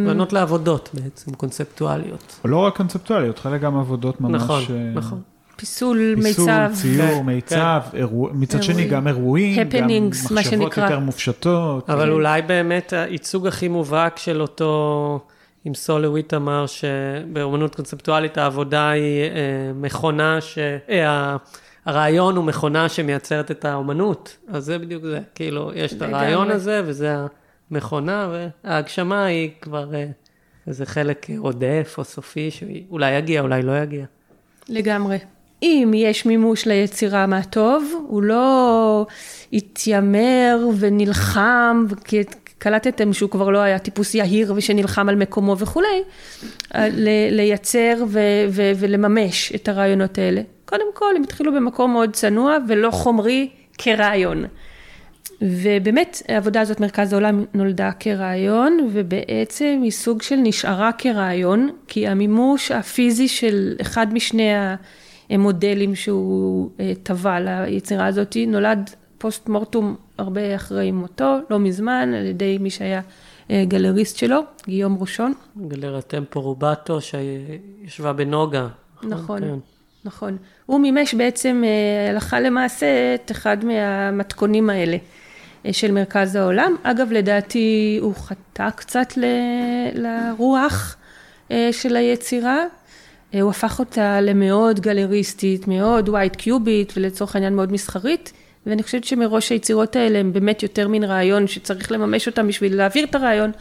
רעיונות 0.06 0.34
לעבודות 0.34 0.90
בעצם, 0.94 1.34
קונספטואליות. 1.34 2.40
לא 2.46 2.58
רק 2.58 2.78
קונספטואליות, 2.78 3.40
חלק 3.40 3.62
גם 3.62 3.78
עבודות 3.78 4.22
ממש... 4.22 4.42
נכון, 4.42 4.64
אה, 4.70 4.92
נכון. 4.94 5.22
פיסול, 5.60 6.16
מיצב. 6.18 6.28
פיסול, 6.28 6.68
ציור, 6.74 7.20
כן, 7.20 7.26
מיצב, 7.26 7.82
כן. 7.92 8.06
מצד 8.32 8.64
שני 8.64 8.88
גם 8.88 9.08
אירועים, 9.08 9.70
גם 9.70 9.88
מחשבות 10.32 10.78
יותר 10.78 11.00
מופשטות. 11.00 11.90
אבל 11.90 12.12
אולי 12.12 12.42
באמת 12.42 12.94
הייצוג 12.94 13.48
הכי 13.48 13.68
מובהק 13.68 14.18
של 14.18 14.42
אותו, 14.42 15.20
אם 15.68 15.74
סולוויט 15.74 16.34
אמר 16.34 16.66
שבאומנות 16.66 17.76
קונספטואלית 17.76 18.38
העבודה 18.38 18.90
היא 18.90 19.24
אה, 19.24 19.72
מכונה, 19.76 20.42
ש... 20.42 20.58
אה, 20.90 21.38
הרעיון 21.86 22.36
הוא 22.36 22.46
מכונה 22.46 22.90
שמייצרת 22.90 23.52
את 23.52 23.66
האומנות, 23.66 24.38
אז 24.48 24.66
זה 24.66 24.80
בדיוק 24.80 25.04
זה, 25.04 25.20
כאילו, 25.36 25.72
יש 25.76 25.94
את 25.94 26.02
הרעיון 26.02 26.52
הזה 26.52 26.82
וזה 26.86 27.18
ה... 27.18 27.28
מכונה, 27.72 28.30
וההגשמה 28.64 29.26
היא 29.26 29.50
כבר 29.62 29.96
אה, 29.96 30.06
איזה 30.68 30.86
חלק 30.86 31.28
עודף 31.38 31.96
או 31.98 32.04
סופי, 32.04 32.52
שאולי 32.52 33.12
יגיע, 33.12 33.42
אולי 33.42 33.62
לא 33.62 33.78
יגיע. 33.78 34.06
לגמרי. 34.70 35.18
אם 35.64 35.92
יש 35.96 36.26
מימוש 36.26 36.66
ליצירה, 36.66 37.28
מה 37.28 37.44
טוב, 37.44 38.06
הוא 38.08 38.24
לא 38.24 39.06
התיימר 39.54 40.68
ונלחם, 40.80 41.86
כי 42.06 42.22
קלטתם 42.60 43.14
שהוא 43.14 43.30
כבר 43.30 43.50
לא 43.50 43.60
היה 43.60 43.80
טיפוס 43.80 44.16
יהיר 44.16 44.54
ושנלחם 44.56 45.10
על 45.10 45.16
מקומו 45.16 45.58
וכולי, 45.58 46.02
לייצר 47.32 48.04
ו- 48.08 48.20
ו- 48.50 48.72
ולממש 48.76 49.52
את 49.56 49.68
הרעיונות 49.68 50.18
האלה. 50.18 50.42
קודם 50.66 50.94
כל, 50.94 51.16
הם 51.16 51.24
התחילו 51.24 51.54
במקום 51.54 51.92
מאוד 51.92 52.14
צנוע 52.14 52.58
ולא 52.68 52.92
חומרי 52.92 53.50
כרעיון. 53.78 54.46
ובאמת 55.42 56.22
העבודה 56.28 56.62
הזאת, 56.62 56.80
מרכז 56.80 57.14
העולם, 57.14 57.46
נולדה 57.54 57.92
כרעיון, 58.00 58.90
ובעצם 58.94 59.80
היא 59.84 59.92
סוג 59.92 60.22
של 60.22 60.36
נשארה 60.36 60.92
כרעיון, 60.98 61.70
כי 61.88 62.08
המימוש 62.08 62.72
הפיזי 62.72 63.28
של 63.28 63.76
אחד 63.82 64.14
משני 64.14 64.50
המודלים 65.30 65.96
שהוא 65.96 66.70
אה, 66.80 66.92
טבע 67.04 67.40
ליצירה 67.40 68.06
הזאת, 68.06 68.38
נולד 68.48 68.90
פוסט 69.18 69.50
מורטום 69.50 69.96
הרבה 70.20 70.56
אחרי 70.56 70.92
מותו, 70.92 71.38
לא 71.50 71.60
מזמן, 71.60 72.14
על 72.14 72.26
ידי 72.26 72.58
מי 72.58 72.70
שהיה 72.70 73.02
אה, 73.52 73.64
גלריסט 73.68 74.18
שלו, 74.18 74.40
גיום 74.68 74.98
ראשון. 75.00 75.34
גלרת 75.68 76.08
טמפו 76.08 76.42
רובטו, 76.42 77.00
שישבה 77.02 78.14
בנוגה. 78.14 78.68
נכון. 79.04 79.42
כן. 79.42 79.56
נכון. 80.06 80.38
הוא 80.66 80.80
מימש 80.80 81.14
בעצם 81.14 81.64
אה, 81.66 82.10
הלכה 82.10 82.40
למעשה 82.40 83.16
את 83.16 83.32
אחד 83.32 83.66
מהמתכונים 83.66 84.70
האלה. 84.70 84.98
אה, 85.66 85.74
של 85.74 85.92
מרכז 85.92 86.36
העולם. 86.36 86.76
אגב, 86.84 87.12
לדעתי 87.12 88.00
הוא 88.02 88.16
חטא 88.16 88.70
קצת 88.70 89.18
ל, 89.18 89.26
לרוח 89.94 90.96
של 91.72 91.96
היצירה. 91.96 92.64
הוא 93.34 93.50
הפך 93.50 93.80
אותה 93.80 94.22
למאוד 94.22 94.80
גלריסטית, 94.80 95.68
מאוד 95.68 96.10
ווייט 96.10 96.36
קיובית, 96.36 96.94
ולצורך 96.98 97.36
העניין 97.36 97.56
מאוד 97.56 97.72
מסחרית. 97.72 98.34
ואני 98.66 98.84
חושבת 98.84 99.04
שמראש 99.04 99.50
היצירות 99.50 99.96
האלה 99.96 100.20
הם 100.20 100.34
באמת 100.34 100.64
יותר 100.64 100.88
מן 100.88 101.04
רעיון 101.04 101.48
שצריך 101.48 101.92
לממש 101.92 102.28
אותם 102.28 102.48
בשביל 102.48 102.76
להעביר 102.76 103.06
את 103.06 103.16
הרעיון. 103.16 103.52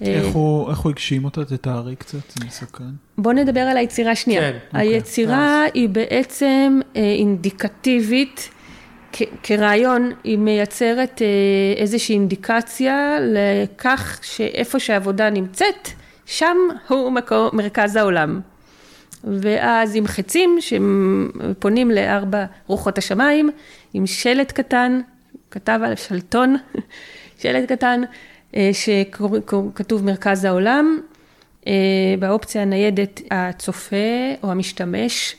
איך 0.00 0.34
הוא, 0.34 0.70
איך 0.70 0.78
הוא 0.78 0.92
הגשים 0.92 1.24
אותה? 1.24 1.44
תתארי 1.44 1.96
קצת, 1.96 2.30
זה 2.30 2.46
מסוכן. 2.46 2.84
בוא 3.18 3.32
נדבר 3.32 3.60
על 3.60 3.76
היצירה 3.76 4.12
השנייה. 4.12 4.40
כן, 4.40 4.58
אוקיי. 4.66 4.80
היצירה 4.88 5.64
אוקיי. 5.66 5.80
היא 5.82 5.88
בעצם 5.88 6.80
אינדיקטיבית 6.94 8.50
כרעיון 9.42 10.10
היא 10.24 10.38
מייצרת 10.38 11.22
אה, 11.22 11.82
איזושהי 11.82 12.14
אינדיקציה 12.14 13.18
לכך 13.20 14.18
שאיפה 14.22 14.78
שהעבודה 14.78 15.30
נמצאת, 15.30 15.88
שם 16.26 16.56
הוא 16.88 17.10
מקור, 17.10 17.50
מרכז 17.52 17.96
העולם. 17.96 18.40
ואז 19.26 19.96
עם 19.96 20.06
חצים 20.06 20.58
שפונים 20.60 21.90
לארבע 21.90 22.44
רוחות 22.66 22.98
השמיים, 22.98 23.50
עם 23.94 24.06
שלט 24.06 24.52
קטן, 24.52 25.00
כתב 25.50 25.80
על 25.84 25.96
שלטון, 25.96 26.56
שלט 27.40 27.72
קטן, 27.72 28.02
אה, 28.56 28.70
שכתוב 28.72 30.04
מרכז 30.04 30.44
העולם. 30.44 31.00
אה, 31.66 31.72
באופציה 32.18 32.62
הניידת 32.62 33.20
הצופה 33.30 33.96
או 34.42 34.50
המשתמש 34.50 35.36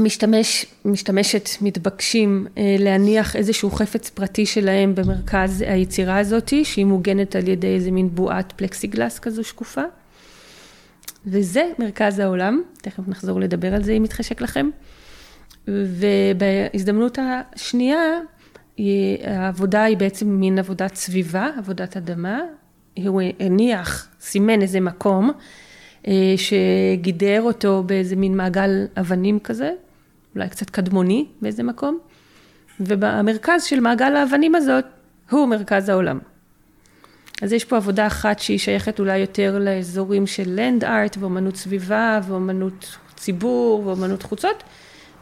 משתמש, 0.00 0.66
משתמשת, 0.84 1.48
מתבקשים 1.60 2.46
אה, 2.58 2.76
להניח 2.78 3.36
איזשהו 3.36 3.70
חפץ 3.70 4.10
פרטי 4.10 4.46
שלהם 4.46 4.94
במרכז 4.94 5.64
היצירה 5.66 6.18
הזאת, 6.18 6.52
שהיא 6.64 6.84
מוגנת 6.84 7.36
על 7.36 7.48
ידי 7.48 7.66
איזה 7.66 7.90
מין 7.90 8.08
בועת 8.14 8.52
פלקסיגלס 8.56 9.18
כזו 9.18 9.44
שקופה. 9.44 9.82
וזה 11.30 11.70
מרכז 11.78 12.18
העולם, 12.18 12.62
תכף 12.82 13.08
נחזור 13.08 13.40
לדבר 13.40 13.74
על 13.74 13.82
זה 13.82 13.92
אם 13.92 14.04
יתחשק 14.04 14.40
לכם. 14.40 14.70
ובהזדמנות 15.68 17.18
השנייה, 17.22 18.00
העבודה 19.24 19.82
היא 19.82 19.96
בעצם 19.96 20.28
מין 20.28 20.58
עבודת 20.58 20.94
סביבה, 20.94 21.50
עבודת 21.58 21.96
אדמה. 21.96 22.40
הוא 23.06 23.22
הניח, 23.40 24.08
סימן 24.20 24.62
איזה 24.62 24.80
מקום, 24.80 25.30
אה, 26.06 26.34
שגידר 26.36 27.42
אותו 27.42 27.82
באיזה 27.86 28.16
מין 28.16 28.36
מעגל 28.36 28.86
אבנים 28.96 29.38
כזה, 29.38 29.70
אולי 30.34 30.48
קצת 30.48 30.70
קדמוני 30.70 31.26
באיזה 31.42 31.62
מקום, 31.62 31.98
ובמרכז 32.80 33.64
של 33.64 33.80
מעגל 33.80 34.16
האבנים 34.16 34.54
הזאת 34.54 34.84
הוא 35.30 35.46
מרכז 35.46 35.88
העולם. 35.88 36.18
אז 37.42 37.52
יש 37.52 37.64
פה 37.64 37.76
עבודה 37.76 38.06
אחת 38.06 38.38
שהיא 38.38 38.58
שייכת 38.58 39.00
אולי 39.00 39.18
יותר 39.18 39.58
לאזורים 39.60 40.26
של 40.26 40.42
לנד 40.46 40.84
ארט 40.84 41.16
ואומנות 41.20 41.56
סביבה 41.56 42.20
ואומנות 42.28 42.96
ציבור 43.16 43.86
ואומנות 43.86 44.22
חוצות, 44.22 44.62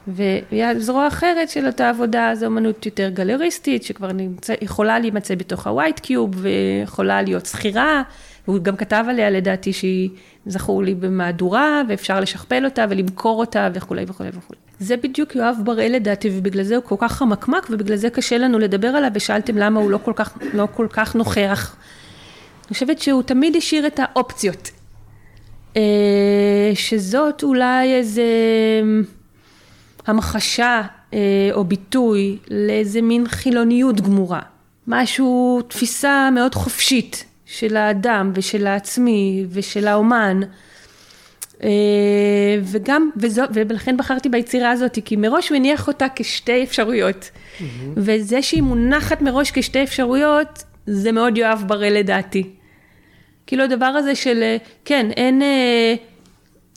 וזרוע 0.08 1.08
אחרת 1.08 1.48
של 1.48 1.66
אותה 1.66 1.88
עבודה 1.88 2.30
זו 2.34 2.46
אומנות 2.46 2.86
יותר 2.86 3.08
גלריסטית, 3.08 3.82
שכבר 3.82 4.12
נמצא, 4.12 4.54
יכולה 4.60 4.98
להימצא 4.98 5.34
בתוך 5.34 5.66
ה-white 5.66 6.00
cube 6.00 6.36
ויכולה 6.36 7.22
להיות 7.22 7.46
שכירה 7.46 8.02
הוא 8.44 8.58
גם 8.58 8.76
כתב 8.76 9.04
עליה 9.08 9.30
לדעתי 9.30 9.72
שהיא, 9.72 10.10
זכור 10.46 10.82
לי, 10.82 10.94
במהדורה, 10.94 11.82
ואפשר 11.88 12.20
לשכפל 12.20 12.64
אותה 12.64 12.84
ולמכור 12.90 13.40
אותה 13.40 13.68
וכולי 13.74 14.04
וכולי 14.08 14.28
וכולי. 14.28 14.58
זה 14.78 14.96
בדיוק 14.96 15.34
יואב 15.34 15.56
בראל 15.64 15.92
לדעתי, 15.92 16.30
ובגלל 16.32 16.62
זה 16.62 16.76
הוא 16.76 16.84
כל 16.84 16.94
כך 16.98 17.12
חמקמק, 17.12 17.66
ובגלל 17.70 17.96
זה 17.96 18.10
קשה 18.10 18.38
לנו 18.38 18.58
לדבר 18.58 18.88
עליו, 18.88 19.10
ושאלתם 19.14 19.56
למה 19.56 19.80
הוא 19.80 19.90
לא 19.90 19.98
כל 19.98 20.12
כך, 20.16 20.38
לא 20.52 20.68
כל 20.74 20.86
כך 20.90 21.16
נוכח. 21.16 21.76
אני 22.66 22.74
חושבת 22.74 22.98
שהוא 23.00 23.22
תמיד 23.22 23.56
השאיר 23.56 23.86
את 23.86 24.00
האופציות. 24.02 24.70
אה, 25.76 26.70
שזאת 26.74 27.42
אולי 27.42 27.94
איזה 27.94 28.22
המחשה 30.06 30.82
אה, 31.14 31.18
או 31.52 31.64
ביטוי 31.64 32.38
לאיזה 32.50 33.02
מין 33.02 33.28
חילוניות 33.28 34.00
גמורה. 34.00 34.40
משהו, 34.86 35.60
תפיסה 35.68 36.28
מאוד 36.34 36.54
חופשית 36.54 37.24
של 37.46 37.76
האדם 37.76 38.32
ושל 38.34 38.66
העצמי 38.66 39.46
ושל 39.50 39.88
האומן. 39.88 40.40
אה, 41.62 41.68
וגם, 42.62 43.10
וזו, 43.16 43.42
ולכן 43.54 43.96
בחרתי 43.96 44.28
ביצירה 44.28 44.70
הזאת, 44.70 44.98
כי 45.04 45.16
מראש 45.16 45.48
הוא 45.48 45.56
הניח 45.56 45.88
אותה 45.88 46.06
כשתי 46.16 46.62
אפשרויות. 46.62 47.30
Mm-hmm. 47.30 47.62
וזה 47.96 48.42
שהיא 48.42 48.62
מונחת 48.62 49.22
מראש 49.22 49.50
כשתי 49.50 49.82
אפשרויות, 49.82 50.64
זה 50.86 51.12
מאוד 51.12 51.38
יואב 51.38 51.64
בראל 51.66 51.92
לדעתי. 51.92 52.55
כאילו 53.46 53.64
הדבר 53.64 53.86
הזה 53.86 54.14
של, 54.14 54.42
אה, 54.42 54.56
כן, 54.84 55.06
אין 55.16 55.42
אה, 55.42 55.94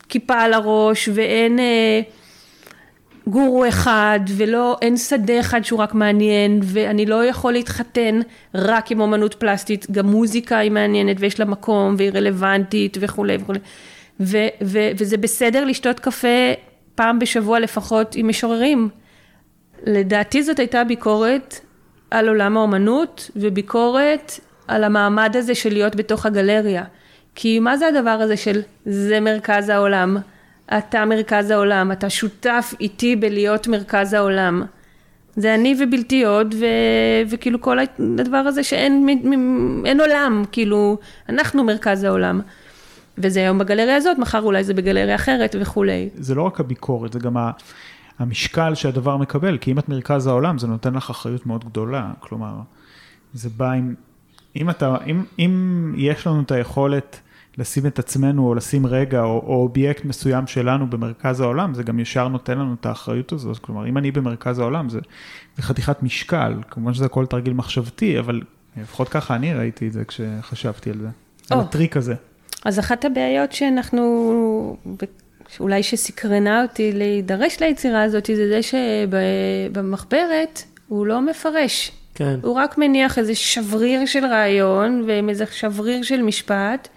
כיפה 0.10 0.36
על 0.36 0.54
הראש 0.54 1.10
ואין 1.14 1.60
אה, 1.60 2.02
גורו 3.28 3.68
אחד 3.68 4.20
ולא, 4.38 4.78
אין 4.82 4.98
שדה 4.98 5.40
אחד 5.40 5.64
שהוא 5.64 5.80
רק 5.80 5.94
מעניין 5.94 6.60
ואני 6.64 7.06
לא 7.06 7.26
יכול 7.26 7.54
להתחתן 7.54 8.20
רק 8.56 8.92
עם 8.92 9.00
אומנות 9.00 9.34
פלסטית, 9.34 9.92
גם 9.92 10.06
מוזיקה 10.06 10.58
היא 10.58 10.72
מעניינת 10.72 11.18
ויש 11.20 11.40
לה 11.40 11.46
מקום 11.46 11.96
והיא 11.98 12.12
רלוונטית 12.14 12.98
וכולי 13.00 13.38
וכולי. 13.40 13.60
ו- 14.20 14.48
ו- 14.64 14.90
וזה 14.98 15.18
בסדר 15.18 15.66
לשתות 15.66 16.00
קפה 16.00 16.54
פעם 16.96 17.20
בשבוע 17.20 17.60
לפחות 17.60 18.16
עם 18.16 18.28
משוררים. 18.28 18.90
לדעתי 19.84 20.44
זאת 20.44 20.60
הייתה 20.60 20.84
ביקורת 20.84 21.60
על 22.12 22.28
עולם 22.28 22.58
האומנות 22.58 23.32
וביקורת 23.36 24.40
על 24.70 24.84
המעמד 24.84 25.36
הזה 25.38 25.56
של 25.56 25.74
להיות 25.74 25.96
בתוך 25.96 26.26
הגלריה. 26.26 26.84
כי 27.36 27.60
מה 27.60 27.78
זה 27.78 27.88
הדבר 27.88 28.10
הזה 28.10 28.38
של 28.38 28.62
זה 28.86 29.20
מרכז 29.20 29.70
העולם, 29.70 30.18
אתה 30.78 31.06
מרכז 31.06 31.52
העולם, 31.52 31.92
אתה 31.92 32.10
שותף 32.10 32.74
איתי 32.80 33.16
בלהיות 33.16 33.68
מרכז 33.68 34.14
העולם. 34.14 34.64
זה 35.36 35.56
אני 35.56 35.76
ובלתי 35.80 36.26
עוד, 36.26 36.56
ו... 36.60 36.66
וכאילו 37.30 37.62
כל 37.62 37.78
הדבר 37.80 38.38
הזה 38.38 38.64
שאין 38.64 39.08
אין 39.86 40.00
עולם, 40.00 40.44
כאילו, 40.52 40.98
אנחנו 41.30 41.64
מרכז 41.64 42.04
העולם. 42.04 42.42
וזה 43.18 43.40
היום 43.40 43.58
בגלריה 43.58 43.96
הזאת, 43.96 44.18
מחר 44.18 44.42
אולי 44.42 44.64
זה 44.64 44.74
בגלריה 44.74 45.16
אחרת 45.16 45.56
וכולי. 45.60 46.10
זה 46.16 46.36
לא 46.36 46.42
רק 46.42 46.60
הביקורת, 46.60 47.14
זה 47.14 47.20
גם 47.20 47.38
המשקל 48.20 48.76
שהדבר 48.76 49.18
מקבל, 49.18 49.58
כי 49.58 49.72
אם 49.72 49.80
את 49.80 49.90
מרכז 49.90 50.28
העולם, 50.28 50.58
זה 50.58 50.68
נותן 50.68 50.94
לך 50.94 51.10
אחריות 51.10 51.46
מאוד 51.46 51.66
גדולה. 51.66 52.12
כלומר, 52.20 52.54
זה 53.34 53.50
בא 53.58 53.72
עם 53.72 53.96
אם 54.56 54.70
אתה, 54.70 54.98
אם, 55.08 55.24
אם 55.40 55.94
יש 55.98 56.28
לנו 56.28 56.42
את 56.42 56.52
היכולת 56.52 57.20
לשים 57.58 57.86
את 57.86 58.00
עצמנו 58.00 58.48
או 58.48 58.56
לשים 58.56 58.86
רגע 58.86 59.22
או, 59.22 59.26
או 59.26 59.56
אובייקט 59.56 60.06
מסוים 60.06 60.48
שלנו 60.48 60.90
במרכז 60.90 61.40
העולם, 61.40 61.74
זה 61.74 61.84
גם 61.84 62.00
ישר 62.00 62.28
נותן 62.28 62.58
לנו 62.58 62.76
את 62.80 62.86
האחריות 62.86 63.32
הזאת. 63.32 63.58
כלומר, 63.58 63.88
אם 63.88 63.98
אני 63.98 64.12
במרכז 64.12 64.60
העולם, 64.60 64.90
זה, 64.90 65.00
זה 65.58 65.64
חתיכת 65.64 66.04
משקל, 66.04 66.54
כמובן 66.70 66.94
שזה 66.94 67.06
הכל 67.06 67.26
תרגיל 67.26 67.54
מחשבתי, 67.54 68.20
אבל 68.20 68.42
לפחות 68.78 69.10
ככה 69.10 69.36
אני 69.36 69.54
ראיתי 69.54 69.88
את 69.88 69.94
זה 69.94 70.06
כשחשבתי 70.06 70.90
על 70.90 70.98
זה, 70.98 71.08
oh. 71.08 71.54
על 71.54 71.60
הטריק 71.60 71.98
הזה. 71.98 72.16
אז 72.66 72.80
אחת 72.80 73.06
הבעיות 73.06 73.52
שאנחנו, 73.52 74.78
אולי 75.60 75.84
שסקרנה 75.84 76.62
אותי 76.62 76.92
להידרש 76.92 77.60
ליצירה 77.60 78.04
הזאת, 78.04 78.26
זה 78.26 78.48
זה 78.48 78.60
שבמחברת 79.72 80.64
הוא 80.88 81.08
לא 81.08 81.22
מפרש 81.22 81.92
כן. 82.20 82.40
הוא 82.44 82.56
רק 82.56 82.78
מניח 82.78 83.18
איזה 83.18 83.36
שבריר 83.36 84.06
של 84.06 84.26
רעיון 84.26 85.04
ועם 85.08 85.30
איזה 85.30 85.46
שבריר 85.52 86.04
של 86.04 86.22
משפט. 86.22 86.88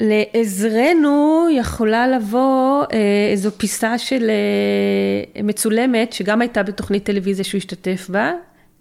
לעזרנו 0.00 1.46
יכולה 1.52 2.08
לבוא 2.08 2.84
אה, 2.92 3.28
איזו 3.32 3.50
פיסה 3.50 3.98
של 3.98 4.30
אה, 4.30 5.42
מצולמת, 5.42 6.12
שגם 6.12 6.40
הייתה 6.40 6.62
בתוכנית 6.62 7.04
טלוויזיה 7.04 7.44
שהוא 7.44 7.58
השתתף 7.58 8.06
בה, 8.08 8.32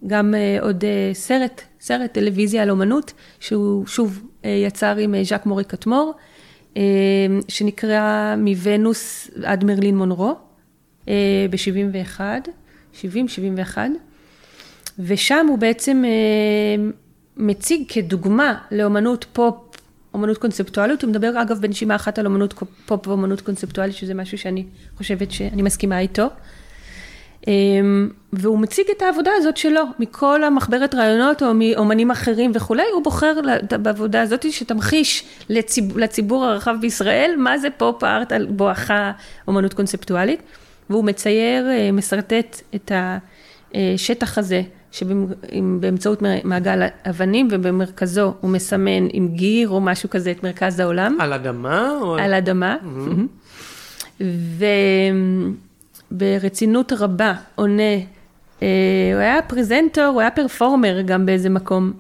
גם 0.08 0.36
אה, 0.36 0.58
עוד 0.62 0.84
סרט, 1.14 1.62
סרט 1.80 2.14
טלוויזיה 2.14 2.64
על 2.64 2.70
אומנות, 2.70 3.14
שהוא 3.40 3.88
שוב 3.88 4.24
יצר 4.44 4.98
עם 4.98 5.16
ז'אק 5.24 5.46
מורי-קתמור, 5.46 6.14
שנקרא 7.48 8.36
מונוס 8.38 9.32
עד 9.44 9.64
מרלין 9.64 9.98
מונרו, 9.98 10.36
אה, 11.08 11.46
ב-71, 11.50 12.20
70-71. 12.94 13.78
ושם 15.00 15.46
הוא 15.50 15.58
בעצם 15.58 16.04
אה, 16.06 16.90
מציג 17.38 17.84
כדוגמה 17.88 18.58
לאומנות 18.72 19.26
פופ, 19.34 19.56
אומנות 20.14 20.38
קונספטואלית, 20.38 21.02
הוא 21.02 21.10
מדבר 21.10 21.42
אגב 21.42 21.62
בנשימה 21.62 21.96
אחת 21.96 22.20
על 22.20 22.26
אומנות 22.26 22.54
פופ 22.86 23.08
ואומנות 23.08 23.42
קונספטואלית, 23.42 23.96
שזה 23.96 24.14
משהו 24.14 24.38
שאני 24.38 24.66
חושבת 24.98 25.32
שאני 25.32 25.62
מסכימה 25.62 26.00
איתו. 26.00 26.28
אה, 27.48 27.54
והוא 28.34 28.60
מציג 28.60 28.86
את 28.98 29.02
העבודה 29.02 29.32
הזאת 29.38 29.58
שלו, 29.58 29.82
מכל 30.00 30.44
המחברת 30.44 30.96
רעיונות 30.96 31.44
או 31.44 31.54
מאומנים 31.54 32.12
אחרים 32.12 32.52
וכולי, 32.54 32.84
הוא 32.94 33.04
בוחר 33.04 33.34
בעבודה 33.82 34.22
הזאת 34.22 34.52
שתמחיש 34.52 35.24
לציב, 35.50 35.98
לציבור 35.98 36.46
הרחב 36.46 36.76
בישראל 36.82 37.36
מה 37.38 37.58
זה 37.58 37.68
פופ 37.78 38.04
ארט 38.04 38.32
על 38.32 38.46
בואכה 38.46 39.12
אומנות 39.48 39.74
קונספטואלית, 39.74 40.42
והוא 40.90 41.04
מצייר, 41.04 41.70
אה, 41.70 41.92
משרטט 41.92 42.62
את 42.76 42.92
השטח 43.76 44.38
הזה 44.38 44.62
שבאמצעות 44.96 46.24
מעגל 46.44 46.82
אבנים 47.10 47.48
ובמרכזו 47.52 48.34
הוא 48.42 48.52
מסמן 48.52 49.08
עם 49.14 49.28
גיר 49.28 49.70
או 49.70 49.82
משהו 49.82 50.10
כזה 50.10 50.32
את 50.32 50.44
מרכז 50.44 50.80
העולם. 50.80 51.18
על 51.22 51.34
אדמה? 51.34 51.90
או... 52.02 52.18
על 52.18 52.34
אדמה. 52.34 52.78
Mm-hmm. 52.84 54.24
וברצינות 56.12 56.94
רבה 56.94 57.34
עונה, 57.56 57.96
אה, 58.62 58.68
הוא 59.14 59.22
היה 59.22 59.42
פרזנטור, 59.42 60.06
הוא 60.06 60.22
היה 60.22 60.32
פרפורמר 60.32 61.02
גם 61.02 61.26
באיזה 61.26 61.50
מקום, 61.50 61.94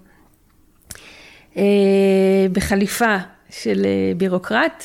אה, 1.57 1.63
בחליפה 2.51 3.15
של 3.49 3.85
אה, 3.85 4.13
בירוקרט, 4.17 4.83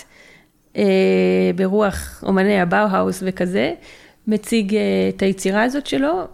ברוח 1.57 2.25
אומני 2.27 2.61
הבאו-האוס 2.61 3.23
וכזה. 3.27 3.75
מציג 4.31 4.75
אה, 4.75 4.81
את 5.09 5.23
היצירה 5.23 5.62
הזאת 5.62 5.87
שלו, 5.87 6.29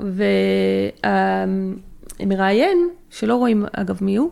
והמראיין, 2.20 2.88
שלא 3.10 3.34
רואים 3.34 3.64
אגב 3.72 3.98
מי 4.00 4.16
הוא, 4.16 4.30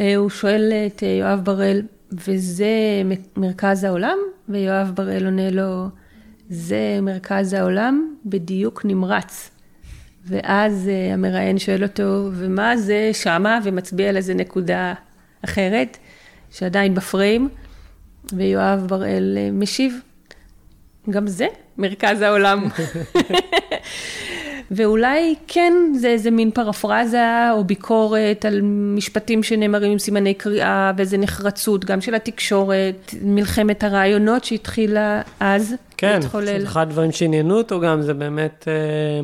אה, 0.00 0.16
הוא 0.16 0.30
שואל 0.30 0.72
את 0.86 1.02
אה, 1.02 1.08
יואב 1.08 1.40
בראל, 1.44 1.82
וזה 2.12 3.02
מרכז 3.36 3.84
העולם? 3.84 4.18
ויואב 4.48 4.92
בראל 4.94 5.24
עונה 5.24 5.50
לו, 5.50 5.86
זה 6.48 6.98
מרכז 7.02 7.52
העולם 7.52 8.14
בדיוק 8.26 8.84
נמרץ. 8.84 9.50
ואז 10.26 10.90
המראיין 11.12 11.58
שואל 11.58 11.82
אותו, 11.82 12.28
ומה 12.32 12.76
זה 12.76 13.10
שמה? 13.12 13.58
ומצביע 13.64 14.08
על 14.08 14.16
איזה 14.16 14.34
נקודה 14.34 14.94
אחרת, 15.44 15.96
שעדיין 16.50 16.94
בפריים, 16.94 17.48
ויואב 18.32 18.86
בראל 18.88 19.38
משיב, 19.52 20.00
גם 21.10 21.26
זה 21.26 21.46
מרכז 21.78 22.20
העולם. 22.20 22.68
ואולי 24.70 25.34
כן 25.48 25.72
זה 26.00 26.08
איזה 26.08 26.30
מין 26.30 26.50
פרפרזה 26.50 27.52
או 27.52 27.64
ביקורת 27.64 28.44
על 28.44 28.60
משפטים 28.96 29.42
שנאמרים 29.42 29.92
עם 29.92 29.98
סימני 29.98 30.34
קריאה 30.34 30.92
ואיזה 30.96 31.18
נחרצות, 31.18 31.84
גם 31.84 32.00
של 32.00 32.14
התקשורת, 32.14 33.14
מלחמת 33.22 33.84
הרעיונות 33.84 34.44
שהתחילה 34.44 35.22
אז 35.40 35.74
כן, 35.96 36.18
להתחולל. 36.20 36.58
כן, 36.58 36.62
אחד 36.62 36.82
הדברים 36.82 37.12
שעניינו 37.12 37.58
אותו 37.58 37.80
גם 37.80 38.02
זה 38.02 38.14
באמת 38.14 38.68
אה, 38.68 39.20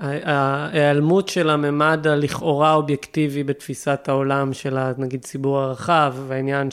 ההיעלמות 0.00 1.28
של 1.28 1.50
הממד 1.50 2.06
הלכאורה 2.06 2.74
אובייקטיבי 2.74 3.44
בתפיסת 3.44 4.04
העולם 4.08 4.52
של 4.52 4.78
נגיד 4.98 5.22
ציבור 5.22 5.58
הרחב, 5.58 6.14
והעניין 6.28 6.70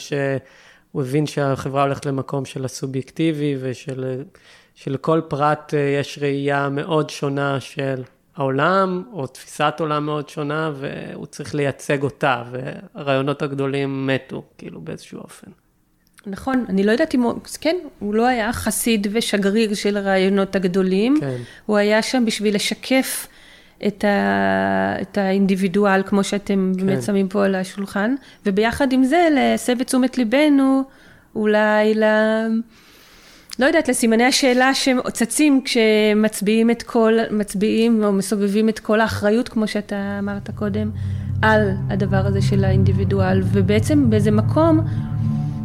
שהוא 0.94 1.04
הבין 1.04 1.28
שהחברה 1.28 1.84
הולכת 1.84 2.06
למקום 2.06 2.46
של 2.46 2.66
הסובייקטיבי 2.66 3.56
ושל... 3.60 4.24
שלכל 4.76 5.22
פרט 5.28 5.74
אה, 5.74 5.80
יש 5.80 6.20
ראייה 6.22 6.70
מאוד 6.70 7.10
שונה 7.10 7.60
של 7.60 8.04
העולם, 8.36 9.04
או 9.14 9.28
תפיסת 9.28 9.74
עולם 9.80 10.06
מאוד 10.06 10.30
שונה, 10.30 10.72
והוא 10.76 11.26
צריך 11.26 11.56
לייצג 11.56 12.04
אותה, 12.04 12.44
והרעיונות 12.52 13.42
הגדולים 13.42 14.08
מתו, 14.08 14.44
כאילו 14.58 14.82
באיזשהו 14.82 15.20
אופן. 15.20 15.52
נכון, 16.26 16.66
אני 16.70 16.84
לא 16.84 16.92
יודעת 16.92 17.16
אם 17.16 17.22
הוא, 17.22 17.34
כן, 17.62 17.76
הוא 18.00 18.14
לא 18.14 18.28
היה 18.28 18.54
חסיד 18.54 19.08
ושגריר 19.12 19.74
של 19.74 19.98
הרעיונות 19.98 20.56
הגדולים, 20.56 21.18
כן. 21.20 21.38
הוא 21.66 21.78
היה 21.78 22.02
שם 22.02 22.26
בשביל 22.26 22.56
לשקף 22.56 23.28
את, 23.88 24.04
ה, 24.04 24.96
את 25.02 25.18
האינדיבידואל, 25.18 26.04
כמו 26.06 26.24
שאתם 26.24 26.72
כן. 26.78 26.86
באמת 26.86 27.04
שמים 27.04 27.28
פה 27.28 27.46
על 27.46 27.56
השולחן, 27.56 28.16
וביחד 28.46 28.94
עם 28.94 29.04
זה 29.04 29.28
להסב 29.32 29.82
את 29.82 29.88
תשומת 29.88 30.18
ליבנו 30.18 30.84
אולי 31.36 31.96
ל... 31.96 32.04
לא 33.60 33.66
יודעת, 33.66 33.90
לסימני 33.90 34.24
השאלה 34.24 34.74
שצצים 34.74 35.62
כשמצביעים 35.66 36.72
את 36.72 36.84
כל, 36.84 37.14
מצביעים 37.32 38.04
או 38.04 38.12
מסובבים 38.12 38.70
את 38.70 38.80
כל 38.80 39.02
האחריות, 39.02 39.50
כמו 39.50 39.68
שאתה 39.68 40.16
אמרת 40.20 40.50
קודם, 40.56 40.92
על 41.42 41.72
הדבר 41.90 42.26
הזה 42.26 42.42
של 42.42 42.64
האינדיבידואל, 42.66 43.42
ובעצם 43.46 44.10
באיזה 44.10 44.32
מקום, 44.32 44.80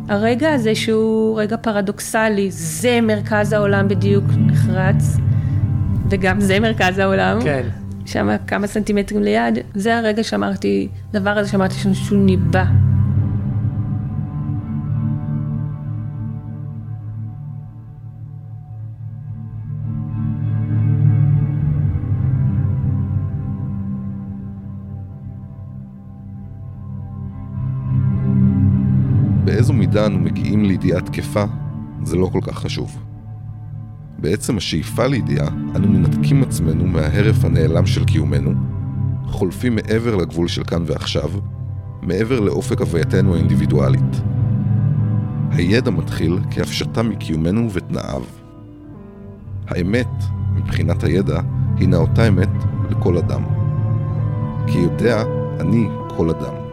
הרגע 0.08 0.52
הזה 0.52 0.74
שהוא 0.74 1.40
רגע 1.40 1.56
פרדוקסלי, 1.56 2.50
זה 2.50 3.00
מרכז 3.00 3.52
העולם 3.52 3.88
בדיוק 3.88 4.24
נחרץ, 4.46 5.16
וגם 6.10 6.40
זה 6.40 6.60
מרכז 6.60 6.98
העולם. 6.98 7.38
כן. 7.42 7.68
שם 8.09 8.28
כמה 8.46 8.66
סנטימטרים 8.66 9.22
ליד, 9.22 9.59
זה 9.74 9.98
הרגע 9.98 10.24
שאמרתי, 10.24 10.88
דבר 11.12 11.30
הזה 11.30 11.50
שאמרתי 11.50 11.74
שהוא 11.74 12.18
ניבא. 12.18 12.64
באיזו 29.44 29.72
מידה 29.72 30.06
אנו 30.06 30.18
מגיעים 30.18 30.64
לידיעה 30.64 31.00
תקפה, 31.00 31.44
זה 32.02 32.16
לא 32.16 32.26
כל 32.32 32.40
כך 32.42 32.59
חשוב. 32.59 33.07
בעצם 34.18 34.56
השאיפה 34.56 35.06
לידיעה, 35.06 35.48
אנו 35.76 35.88
מנתקים 35.88 36.42
עצמנו 36.42 36.86
מההרף 36.86 37.44
הנעלם 37.44 37.86
של 37.86 38.04
קיומנו, 38.04 38.52
חולפים 39.26 39.74
מעבר 39.74 40.16
לגבול 40.16 40.48
של 40.48 40.64
כאן 40.64 40.82
ועכשיו, 40.86 41.30
מעבר 42.02 42.40
לאופק 42.40 42.80
הווייתנו 42.80 43.34
האינדיבידואלית. 43.34 44.22
הידע 45.50 45.90
מתחיל 45.90 46.38
כהפשטה 46.50 47.02
מקיומנו 47.02 47.68
ותנאיו. 47.72 48.22
האמת, 49.68 50.10
מבחינת 50.54 51.04
הידע, 51.04 51.40
הינה 51.76 51.96
אותה 51.96 52.28
אמת 52.28 52.48
לכל 52.90 53.18
אדם. 53.18 53.42
כי 54.66 54.78
יודע 54.78 55.22
אני 55.60 55.88
כל 56.16 56.30
אדם. 56.30 56.67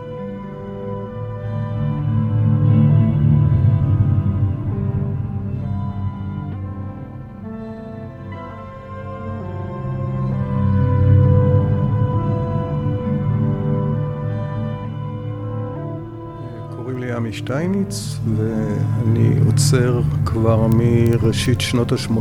שטייניץ, 17.46 18.16
ואני 18.36 19.40
עוצר 19.46 20.02
כבר 20.26 20.68
מראשית 20.68 21.62
שנות 21.62 21.92
ה-80. 21.92 22.12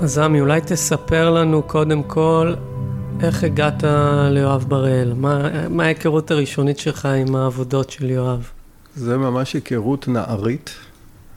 אז 0.00 0.18
עמי, 0.18 0.40
אולי 0.40 0.60
תספר 0.60 1.30
לנו 1.30 1.62
קודם 1.62 2.02
כל 2.02 2.54
איך 3.20 3.44
הגעת 3.44 3.84
ליואב 4.30 4.64
בראל? 4.68 5.12
מה, 5.16 5.68
מה 5.68 5.84
ההיכרות 5.84 6.30
הראשונית 6.30 6.78
שלך 6.78 7.06
עם 7.06 7.36
העבודות 7.36 7.90
של 7.90 8.10
יואב? 8.10 8.50
זה 8.96 9.18
ממש 9.18 9.54
היכרות 9.54 10.08
נערית. 10.08 10.70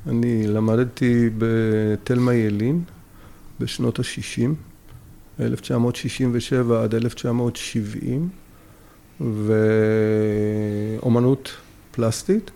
אני 0.07 0.47
למדתי 0.47 1.29
בתלמה 1.37 2.33
ילין 2.33 2.81
בשנות 3.59 3.99
ה-60, 3.99 4.49
1967 5.39 6.83
עד 6.83 6.95
1970, 6.95 8.29
ואומנות 9.21 11.51
פלסטית, 11.97 12.51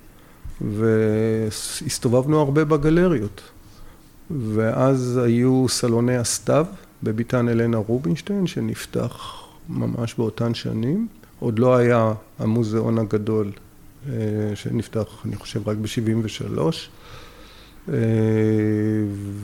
והסתובבנו 0.62 2.40
הרבה 2.40 2.66
בגלריות. 2.66 3.42
ואז 4.54 5.20
היו 5.24 5.66
סלוני 5.70 6.18
הסתיו 6.18 6.66
בביתן 7.04 7.50
אלנה 7.50 7.78
רובינשטיין, 7.78 8.48
שנפתח 8.48 9.44
ממש 9.70 10.16
באותן 10.18 10.54
שנים. 10.54 11.08
עוד 11.40 11.60
לא 11.60 11.76
היה 11.76 12.14
המוזיאון 12.40 12.98
הגדול, 12.98 13.52
אה, 14.10 14.14
שנפתח, 14.56 15.06
אני 15.26 15.36
חושב, 15.36 15.68
רק 15.70 15.78
ב-73. 15.78 16.60
אה, 17.90 17.94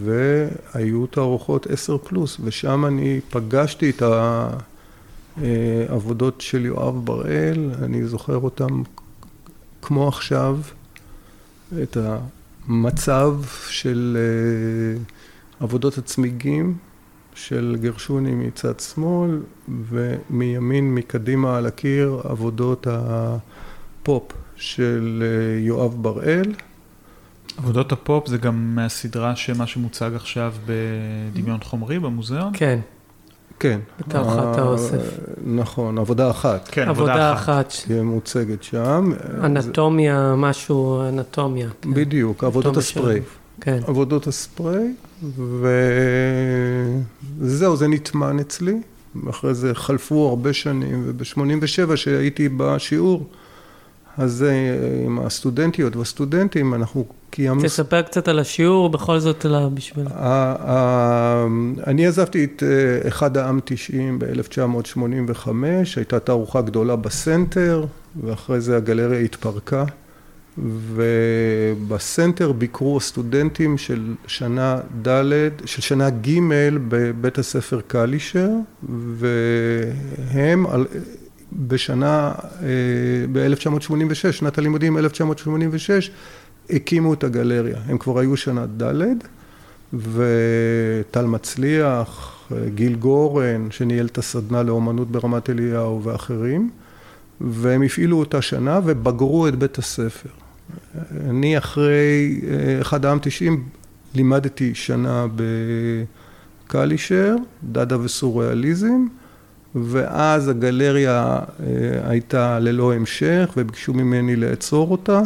והיו 0.04 1.06
תערוכות 1.08 1.68
עשר 1.68 1.98
פלוס, 1.98 2.38
ושם 2.44 2.86
אני 2.86 3.20
פגשתי 3.30 3.90
את 3.90 4.04
העבודות 5.38 6.42
של 6.42 6.66
יואב 6.66 7.06
בראל, 7.06 7.70
אני 7.82 8.06
זוכר 8.06 8.38
אותם 8.38 8.82
כמו 9.88 10.08
עכשיו, 10.08 10.60
את 11.84 11.98
המצב 12.68 13.36
של 13.70 14.18
אה, 14.20 15.02
עבודות 15.60 15.98
הצמיגים 15.98 16.78
של 17.36 17.78
גרשוני 17.82 18.32
מצד 18.32 18.80
שמאל, 18.80 19.42
ומימין, 19.90 20.96
מקדימה 20.96 21.58
על 21.58 21.66
הקיר, 21.66 22.22
עבודות 22.24 22.88
הפופ 22.90 24.32
של 24.56 25.24
אה, 25.26 25.60
יואב 25.60 25.96
בראל. 26.02 26.54
עבודות 27.58 27.92
הפופ 27.92 28.28
זה 28.28 28.38
גם 28.38 28.76
מהסדרה 28.76 29.36
שמה 29.36 29.68
שמוצג 29.68 30.12
עכשיו 30.16 30.54
בדמיון 30.66 31.60
חומרי 31.64 32.00
במוזיאון? 32.00 32.52
כן. 32.54 32.80
כן. 33.60 33.80
בתערוכת 34.00 34.58
האוסף. 34.58 35.20
נכון, 35.46 35.98
עבודה 35.98 36.30
אחת. 36.30 36.68
כן, 36.72 36.90
עבודה 36.90 37.34
אחת. 37.34 37.74
תהיה 37.88 38.04
מוצגת 38.04 38.64
שם. 38.64 39.12
אנטומיה, 39.44 40.34
משהו, 40.38 41.02
אנטומיה. 41.10 41.70
כן. 41.82 41.94
בדיוק, 41.94 42.44
עבודות 42.44 42.78
הספרי. 42.78 43.22
כן. 43.62 43.80
עבודות 43.88 44.28
הספרי, 44.28 44.94
וזהו, 47.40 47.76
זה 47.76 47.88
נטמן 47.88 48.40
אצלי. 48.40 48.82
אחרי 49.30 49.54
זה 49.54 49.76
חלפו 49.76 50.30
הרבה 50.30 50.54
שנים, 50.54 51.04
וב-87 51.08 51.96
שהייתי 51.96 52.50
בשיעור, 52.58 53.28
אז 54.18 54.46
עם 55.06 55.20
הסטודנטיות 55.20 55.96
והסטודנטים, 55.96 56.74
אנחנו 56.74 57.06
קיימנו... 57.30 57.64
תספר 57.64 58.02
קצת 58.02 58.28
על 58.28 58.40
השיעור, 58.40 58.90
בכל 58.90 59.20
זאת, 59.20 59.46
בשביל... 59.74 60.08
אני 61.88 62.08
עזבתי 62.08 62.44
את 62.44 62.64
אה, 62.64 63.08
אחד 63.08 63.38
העם 63.38 63.60
90 63.66 64.20
ב-1985, 64.20 65.50
הייתה 65.96 66.20
תערוכה 66.20 66.62
גדולה 66.62 66.96
בסנטר, 66.96 67.86
ואחרי 68.24 68.62
זה 68.62 68.78
הגלריה 68.78 69.20
התפרקה, 69.20 69.86
ובסנטר 70.58 72.52
ביקרו 72.52 72.98
הסטודנטים 72.98 73.78
של 73.78 74.14
שנה 74.28 74.80
ד', 75.08 75.50
של 75.66 75.82
שנה 75.82 76.10
ג' 76.10 76.40
בבית 76.88 77.38
הספר 77.38 77.82
קלישר, 77.88 78.50
והם... 78.90 80.66
בשנה, 81.54 82.32
אה, 82.62 82.68
ב-1986, 83.32 84.32
שנת 84.32 84.58
הלימודים 84.58 84.98
1986, 84.98 86.12
הקימו 86.70 87.14
את 87.14 87.24
הגלריה. 87.24 87.78
הם 87.86 87.98
כבר 87.98 88.20
היו 88.20 88.38
שנה 88.38 88.66
ד', 88.66 89.04
וטל 89.94 91.26
מצליח, 91.26 92.38
גיל 92.76 92.96
גורן, 92.96 93.72
שניהל 93.72 94.06
את 94.06 94.18
הסדנה 94.18 94.64
לאומנות 94.64 95.12
ברמת 95.12 95.50
אליהו 95.50 96.04
ואחרים, 96.04 96.70
והם 97.42 97.82
הפעילו 97.84 98.20
אותה 98.20 98.42
שנה 98.42 98.80
ובגרו 98.86 99.48
את 99.48 99.56
בית 99.56 99.78
הספר. 99.78 100.30
אני 101.30 101.58
אחרי 101.58 102.42
אה, 102.50 102.82
אחד 102.82 103.06
העם 103.06 103.20
תשעים 103.22 103.64
לימדתי 104.16 104.76
שנה 104.76 105.26
בקלישר, 106.66 107.36
דאדה 107.64 108.02
וסוריאליזם, 108.02 109.06
ואז 109.76 110.48
הגלריה 110.48 111.40
אה, 111.40 112.10
הייתה 112.10 112.60
ללא 112.60 112.94
המשך 112.94 113.54
וביקשו 113.58 113.94
ממני 113.94 114.36
לעצור 114.36 114.92
אותה 114.92 115.22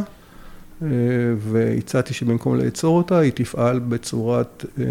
והצעתי 1.38 2.14
שבמקום 2.14 2.56
לעצור 2.56 2.98
אותה 2.98 3.20
היא 3.20 3.32
תפעל 3.36 3.80
בצורת 3.80 4.66
אה, 4.80 4.86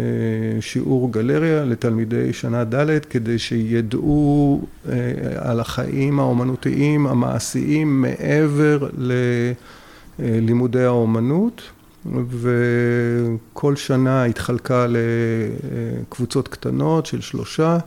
שיעור 0.61 1.11
גלריה 1.11 1.65
לתלמידי 1.65 2.33
שנה 2.33 2.63
ד' 2.63 3.05
כדי 3.05 3.39
שידעו 3.39 4.61
על 5.37 5.59
החיים 5.59 6.19
האומנותיים 6.19 7.07
המעשיים 7.07 8.01
מעבר 8.01 8.89
ללימודי 10.19 10.83
האומנות 10.83 11.61
וכל 12.29 13.75
שנה 13.75 14.25
התחלקה 14.25 14.85
לקבוצות 14.89 16.47
קטנות 16.47 17.05
של 17.05 17.21
שלושה 17.21 17.77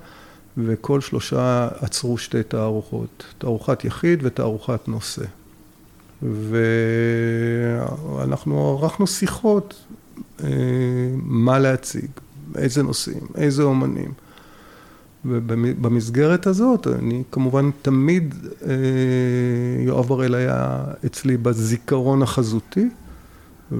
וכל 0.58 1.00
שלושה 1.00 1.68
עצרו 1.80 2.18
שתי 2.18 2.42
תערוכות, 2.42 3.24
תערוכת 3.38 3.84
יחיד 3.84 4.20
ותערוכת 4.22 4.88
נושא. 4.88 5.24
ואנחנו 8.14 8.78
ערכנו 8.82 9.06
שיחות 9.06 9.84
אה, 10.44 10.48
מה 11.22 11.58
להציג, 11.58 12.10
איזה 12.56 12.82
נושאים, 12.82 13.20
איזה 13.34 13.62
אומנים. 13.62 14.12
ובמסגרת 15.24 16.46
הזאת, 16.46 16.86
אני 16.86 17.22
כמובן 17.32 17.70
תמיד, 17.82 18.34
אה, 18.66 18.74
יואב 19.78 20.12
הראל 20.12 20.34
היה 20.34 20.84
אצלי 21.06 21.36
בזיכרון 21.36 22.22
החזותי, 22.22 22.88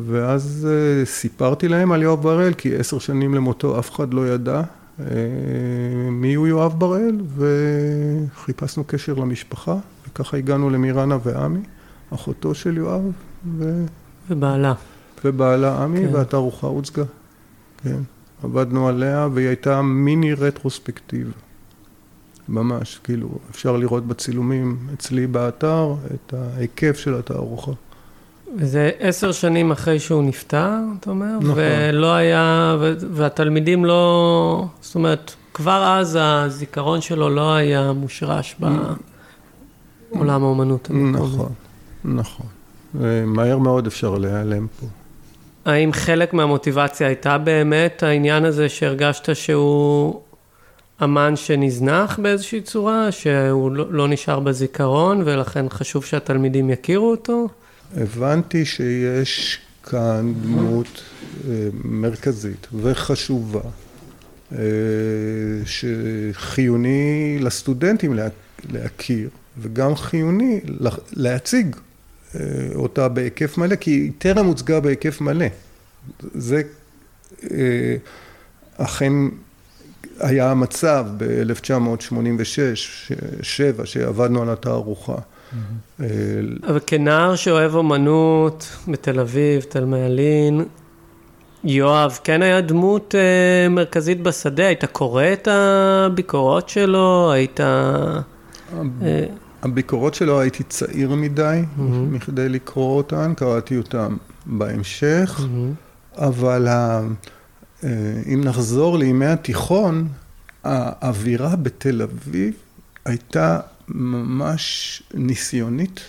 ואז 0.07 0.69
אה, 0.71 1.07
סיפרתי 1.07 1.69
להם 1.69 1.93
על 1.93 2.03
יואב 2.03 2.23
בראל, 2.23 2.55
כי 2.55 2.77
עשר 2.77 2.99
שנים 2.99 3.35
למותו 3.35 3.79
אף 3.79 3.91
אחד 3.91 4.15
לא 4.15 4.29
ידע 4.29 4.63
מי 6.11 6.35
הוא 6.35 6.47
יואב 6.47 6.75
בראל, 6.79 7.17
וחיפשנו 7.37 8.85
קשר 8.87 9.15
למשפחה, 9.15 9.77
וככה 10.09 10.37
הגענו 10.37 10.71
למירנה 10.71 11.19
ועמי, 11.25 11.61
אחותו 12.15 12.55
של 12.55 12.77
יואב, 12.77 13.03
ו... 13.59 13.85
ובעלה. 14.31 14.75
ובעלה 15.25 15.83
עמי, 15.83 16.01
כן. 16.09 16.15
והתערוכה 16.15 16.67
הוצגה. 16.67 17.05
כן. 17.83 17.99
עבדנו 18.43 18.89
עליה, 18.89 19.29
והיא 19.33 19.47
הייתה 19.49 19.83
מיני 19.83 20.35
רטרוספקטיב. 20.35 21.33
ממש, 22.49 23.01
כאילו, 23.05 23.29
אפשר 23.51 23.77
לראות 23.77 24.07
בצילומים 24.07 24.79
אצלי 24.95 25.27
באתר 25.27 25.95
את 26.15 26.35
ההיקף 26.35 26.99
של 26.99 27.15
התערוכה. 27.15 27.73
וזה 28.59 28.91
עשר 28.99 29.33
שנים 29.33 29.71
אחרי 29.71 29.99
שהוא 29.99 30.23
נפטר, 30.23 30.79
אתה 31.01 31.11
אומר? 31.11 31.39
נכון. 31.41 31.55
ולא 31.57 32.15
היה, 32.15 32.77
והתלמידים 33.11 33.85
לא, 33.85 34.67
זאת 34.81 34.95
אומרת, 34.95 35.35
כבר 35.55 35.99
אז 35.99 36.19
הזיכרון 36.21 37.01
שלו 37.01 37.31
לא 37.31 37.55
היה 37.55 37.93
מושרש 37.93 38.57
בעולם 40.11 40.43
האומנות 40.43 40.91
נכון, 40.91 41.53
נכון. 42.05 42.47
מהר 43.27 43.59
מאוד 43.59 43.87
אפשר 43.87 44.19
להיעלם 44.19 44.67
פה. 44.81 44.87
האם 45.65 45.93
חלק 45.93 46.35
מהמוטיבציה 46.35 47.07
הייתה 47.07 47.39
באמת 47.39 48.03
העניין 48.03 48.45
הזה 48.45 48.69
שהרגשת 48.69 49.37
שהוא 49.37 50.21
אמן 51.05 51.37
שנזנח 51.37 52.19
באיזושהי 52.19 52.61
צורה, 52.61 53.13
שהוא 53.13 53.73
לא, 53.73 53.93
לא 53.93 54.09
נשאר 54.09 54.41
בזיכרון 54.41 55.23
ולכן 55.25 55.69
חשוב 55.69 56.05
שהתלמידים 56.05 56.71
יכירו 56.71 57.11
אותו? 57.11 57.49
הבנתי 57.97 58.65
שיש 58.65 59.59
כאן 59.83 60.35
דמות 60.43 61.03
אה, 61.49 61.69
מרכזית 61.85 62.67
וחשובה, 62.73 63.61
אה, 64.53 64.59
שחיוני 65.65 67.39
לסטודנטים 67.41 68.19
להכיר, 68.71 69.29
וגם 69.59 69.97
חיוני 69.97 70.61
להציג 71.13 71.75
אה, 71.75 71.81
אותה 72.75 73.09
בהיקף 73.09 73.59
מלא, 73.59 73.77
כי 73.77 73.91
היא 73.91 74.13
טרם 74.19 74.47
הוצגה 74.47 74.81
בהיקף 74.81 75.21
מלא. 75.21 75.47
זה 76.35 76.63
אכן 78.77 79.13
היה 80.21 80.51
המצב 80.51 81.07
ב-1986-7, 81.17 83.85
שעבדנו 83.85 84.43
על 84.43 84.51
התערוכה. 84.51 85.17
אה, 86.01 86.07
אבל 86.69 86.81
כנער 86.87 87.37
שאוהב 87.37 87.75
אומנות 87.75 88.77
בתל 88.89 89.21
אביב, 89.21 89.63
תל 89.63 89.85
מעלין, 89.85 90.65
יואב, 91.65 92.19
כן 92.25 92.43
היה 92.43 92.61
דמות 92.61 93.15
אה, 93.15 93.69
מרכזית 93.69 94.23
בשדה, 94.23 94.67
היית 94.67 94.85
קורא 94.85 95.25
את 95.33 95.49
הביקורות 95.51 96.69
שלו, 96.69 97.33
היית... 97.33 97.61
אה... 97.61 98.21
הביקורות 99.65 100.15
שלו 100.15 100.41
הייתי 100.41 100.63
צעיר 100.63 101.15
מדי, 101.15 101.61
mm-hmm. 101.63 101.81
מכדי 102.11 102.49
לקרוא 102.49 102.97
אותן, 102.97 103.33
קראתי 103.37 103.77
אותן 103.77 104.17
בהמשך, 104.47 105.41
mm-hmm. 105.41 106.21
אבל 106.21 106.69
ה... 106.69 107.01
אה, 107.85 107.89
אם 108.35 108.41
נחזור 108.45 108.99
לימי 108.99 109.27
התיכון, 109.27 110.09
האווירה 110.65 111.57
בתל 111.57 112.03
אביב 112.03 112.55
הייתה 113.05 113.61
ממש 113.89 115.03
ניסיונית, 115.15 116.01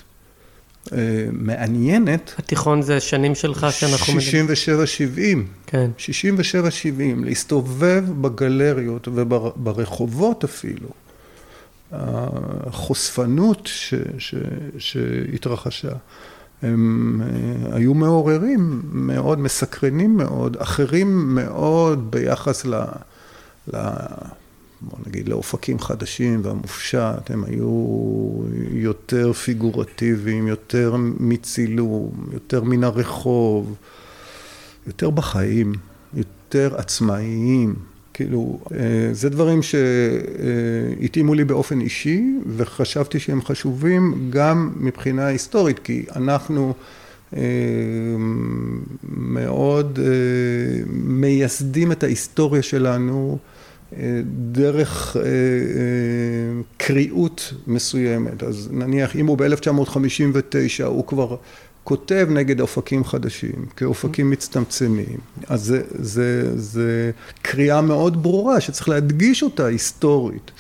אה, 0.94 0.98
מעניינת. 1.32 2.34
התיכון 2.38 2.82
זה 2.82 3.00
שנים 3.00 3.36
שלך 3.36 3.68
שאנחנו... 3.72 4.14
67-70. 4.14 4.20
כן. 5.68 5.92
67-70, 5.98 6.02
להסתובב 7.26 8.04
בגלריות 8.22 9.08
וברחובות 9.08 10.44
אפילו. 10.44 11.05
החושפנות 12.68 13.62
ש, 13.66 13.94
ש, 14.18 14.36
שהתרחשה. 14.78 15.92
הם 16.62 17.22
אה, 17.22 17.76
היו 17.76 17.94
מעוררים 17.94 18.82
מאוד, 18.92 19.40
מסקרנים 19.40 20.18
מאוד, 20.18 20.58
אחרים 20.58 21.36
מאוד 21.36 22.12
ביחס 22.12 22.66
ל... 22.66 22.76
ל 23.74 23.78
בוא 24.82 24.98
נגיד, 25.08 25.30
לאופקים 25.30 25.80
חדשים 25.80 26.42
והמופשט, 26.44 27.30
הם 27.32 27.44
היו 27.44 28.30
יותר 28.72 29.34
פיגורטיביים, 29.34 30.48
יותר 30.48 30.96
מצילום, 31.20 32.12
יותר 32.34 32.64
מן 32.64 32.84
הרחוב, 32.84 33.76
יותר 34.88 35.10
בחיים, 35.10 35.74
יותר 36.14 36.76
עצמאיים. 36.78 37.76
כאילו, 38.16 38.60
אה, 38.72 39.10
זה 39.12 39.30
דברים 39.30 39.60
שהתאימו 39.62 41.34
לי 41.34 41.44
באופן 41.44 41.82
אישי, 41.82 42.24
וחשבתי 42.58 43.20
שהם 43.20 43.42
חשובים 43.42 44.28
גם 44.30 44.74
מבחינה 44.80 45.26
היסטורית, 45.26 45.80
כי 45.80 46.06
אנחנו 46.16 46.74
אה, 47.36 47.42
מאוד 49.04 50.00
אה, 50.02 50.06
מייסדים 50.94 51.92
את 51.92 52.04
ההיסטוריה 52.04 52.62
שלנו 52.62 53.38
דרך 54.52 55.18
קריאות 56.78 57.54
מסוימת. 57.68 58.44
אז 58.44 58.70
נניח 58.72 59.16
אם 59.16 59.28
הוא 59.28 59.38
ב-1959 59.38 60.84
הוא 60.86 61.08
כבר 61.08 61.36
כותב 61.86 62.28
נגד 62.32 62.62
אופקים 62.62 63.04
חדשים, 63.04 63.66
כאופקים 63.76 64.30
מצטמצמים. 64.30 65.18
אז 65.48 65.62
זה, 65.62 65.82
זה, 65.90 66.60
זה 66.60 67.12
קריאה 67.42 67.82
מאוד 67.82 68.24
ברורה 68.24 68.62
שצריך 68.62 68.90
להדגיש 68.90 69.44
אותה 69.44 69.66
היסטורית. 69.66 70.52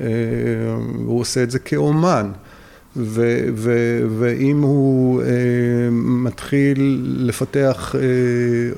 אה, 0.00 0.06
הוא 1.04 1.20
עושה 1.20 1.42
את 1.42 1.50
זה 1.50 1.58
כאומן. 1.58 2.30
ו, 2.96 3.48
ו, 3.54 4.00
ואם 4.18 4.62
הוא 4.62 5.22
אה, 5.22 5.26
מתחיל 5.92 7.02
לפתח 7.18 7.94
אה, 7.94 8.00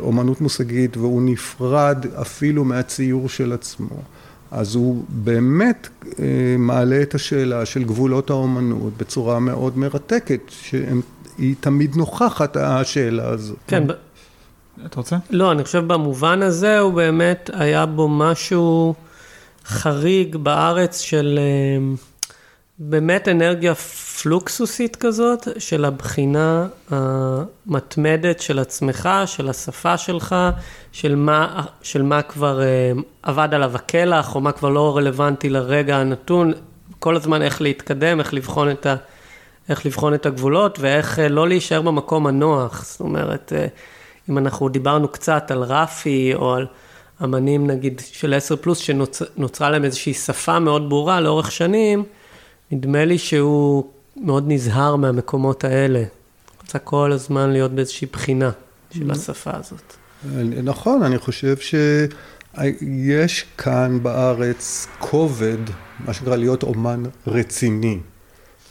אומנות 0.01 0.41
מושגית 0.41 0.97
והוא 0.97 1.23
נפרד 1.23 2.07
אפילו 2.21 2.65
מהציור 2.65 3.29
של 3.29 3.53
עצמו, 3.53 4.03
אז 4.51 4.75
הוא 4.75 5.05
באמת 5.09 5.89
אה, 6.19 6.25
מעלה 6.59 7.03
את 7.03 7.15
השאלה 7.15 7.67
של 7.67 7.85
גבולות 7.85 8.31
האומנות 8.31 8.93
בצורה 8.97 9.39
מאוד 9.39 9.79
מרתקת, 9.79 10.41
שהם 10.49 11.01
היא 11.39 11.55
תמיד 11.61 11.97
נוכחת, 11.97 12.57
השאלה 12.57 13.29
הזו. 13.29 13.55
כן. 13.67 13.85
אתה 14.87 14.97
רוצה? 14.97 15.17
לא, 15.31 15.53
אני 15.53 15.65
חושב 15.65 15.85
במובן 15.87 16.43
הזה 16.43 16.79
הוא 16.79 16.93
באמת, 16.93 17.51
היה 17.53 17.87
בו 17.87 18.09
משהו 18.09 18.95
חריג 19.65 20.37
בארץ 20.37 21.01
של 21.01 21.39
אה, 21.39 21.95
באמת 22.79 23.29
אנרגיה 23.29 23.75
פלוקסוסית 23.75 24.97
כזאת, 24.97 25.49
של 25.59 25.85
הבחינה 25.85 26.67
המתמדת 26.91 28.41
של 28.41 28.59
עצמך, 28.59 29.09
של 29.27 29.49
השפה 29.49 29.97
שלך, 29.97 30.37
של 30.93 31.17
מה, 31.17 31.65
של 31.83 32.03
מה 32.03 32.23
כבר 32.23 32.63
אה, 32.63 32.93
עבד 33.23 33.49
עליו 33.53 33.77
הקלח, 33.77 34.35
או 34.35 34.41
מה 34.41 34.53
כבר 34.53 34.69
לא 34.69 34.97
רלוונטי 34.97 35.49
לרגע 35.49 35.97
הנתון, 35.97 36.53
כל 36.99 37.17
הזמן 37.17 37.43
איך 37.43 37.61
להתקדם, 37.63 38.21
איך 38.21 38.35
לבחון 38.35 38.71
את 38.71 38.87
ה... 38.87 38.97
איך 39.69 39.87
לבחון 39.87 40.15
את 40.15 40.27
הגבולות 40.27 40.79
ואיך 40.81 41.19
אה, 41.19 41.29
לא 41.29 41.49
להישאר 41.49 41.83
במקום 41.83 42.27
הנוח. 42.27 42.85
זאת 42.85 43.01
אומרת, 43.01 43.53
אה, 43.57 43.67
אם 44.31 44.39
אנחנו 44.39 44.69
דיברנו 44.69 45.09
קצת 45.09 45.51
על 45.51 45.63
רפי 45.63 46.33
או 46.35 46.55
על 46.55 46.67
אמנים 47.25 47.67
נגיד 47.67 48.03
של 48.13 48.35
10 48.35 48.57
פלוס 48.57 48.79
שנוצרה 48.79 49.71
להם 49.71 49.85
איזושהי 49.85 50.15
שפה 50.15 50.59
מאוד 50.59 50.89
ברורה 50.89 51.21
לאורך 51.21 51.53
שנים, 51.53 52.05
נדמה 52.71 53.05
לי 53.05 53.19
שהוא 53.19 53.85
מאוד 54.17 54.45
נזהר 54.47 54.97
מהמקומות 54.97 55.65
האלה. 55.65 56.05
רוצה 56.63 56.79
כל 56.79 57.13
הזמן 57.13 57.51
להיות 57.51 57.73
באיזושהי 57.73 58.07
בחינה 58.13 58.51
של 58.91 59.11
השפה 59.11 59.51
הזאת. 59.55 59.95
נכון, 60.63 61.03
אני 61.03 61.19
חושב 61.19 61.57
שיש 61.57 63.45
כאן 63.59 63.99
בארץ 64.03 64.87
כובד, 64.99 65.59
מה 66.07 66.15
שנקרא 66.15 66.37
להיות 66.37 66.63
אומן 66.63 67.03
רציני. 67.27 67.99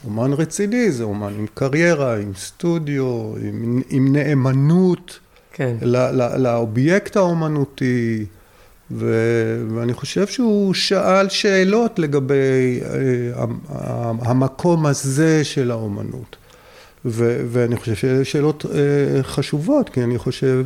אומן 0.05 0.33
רציני 0.33 0.91
זה 0.91 1.03
אומן 1.03 1.33
עם 1.33 1.45
קריירה, 1.53 2.17
עם 2.17 2.31
סטודיו, 2.35 3.33
עם, 3.41 3.81
עם 3.89 4.15
נאמנות 4.15 5.19
כן. 5.57 5.75
לא, 5.81 6.11
לא, 6.11 6.37
לאובייקט 6.37 7.15
האומנותי, 7.15 8.25
ו, 8.91 9.05
ואני 9.75 9.93
חושב 9.93 10.27
שהוא 10.27 10.73
שאל 10.73 11.29
שאלות 11.29 11.99
לגבי 11.99 12.79
אה, 12.83 13.45
המקום 14.21 14.85
הזה 14.85 15.43
של 15.43 15.71
האומנות. 15.71 16.35
ו, 17.05 17.45
ואני 17.49 17.77
חושב 17.77 17.95
שאלה 17.95 18.25
שאלות 18.25 18.65
אה, 18.65 19.23
חשובות, 19.23 19.89
כי 19.89 20.03
אני 20.03 20.17
חושב, 20.17 20.65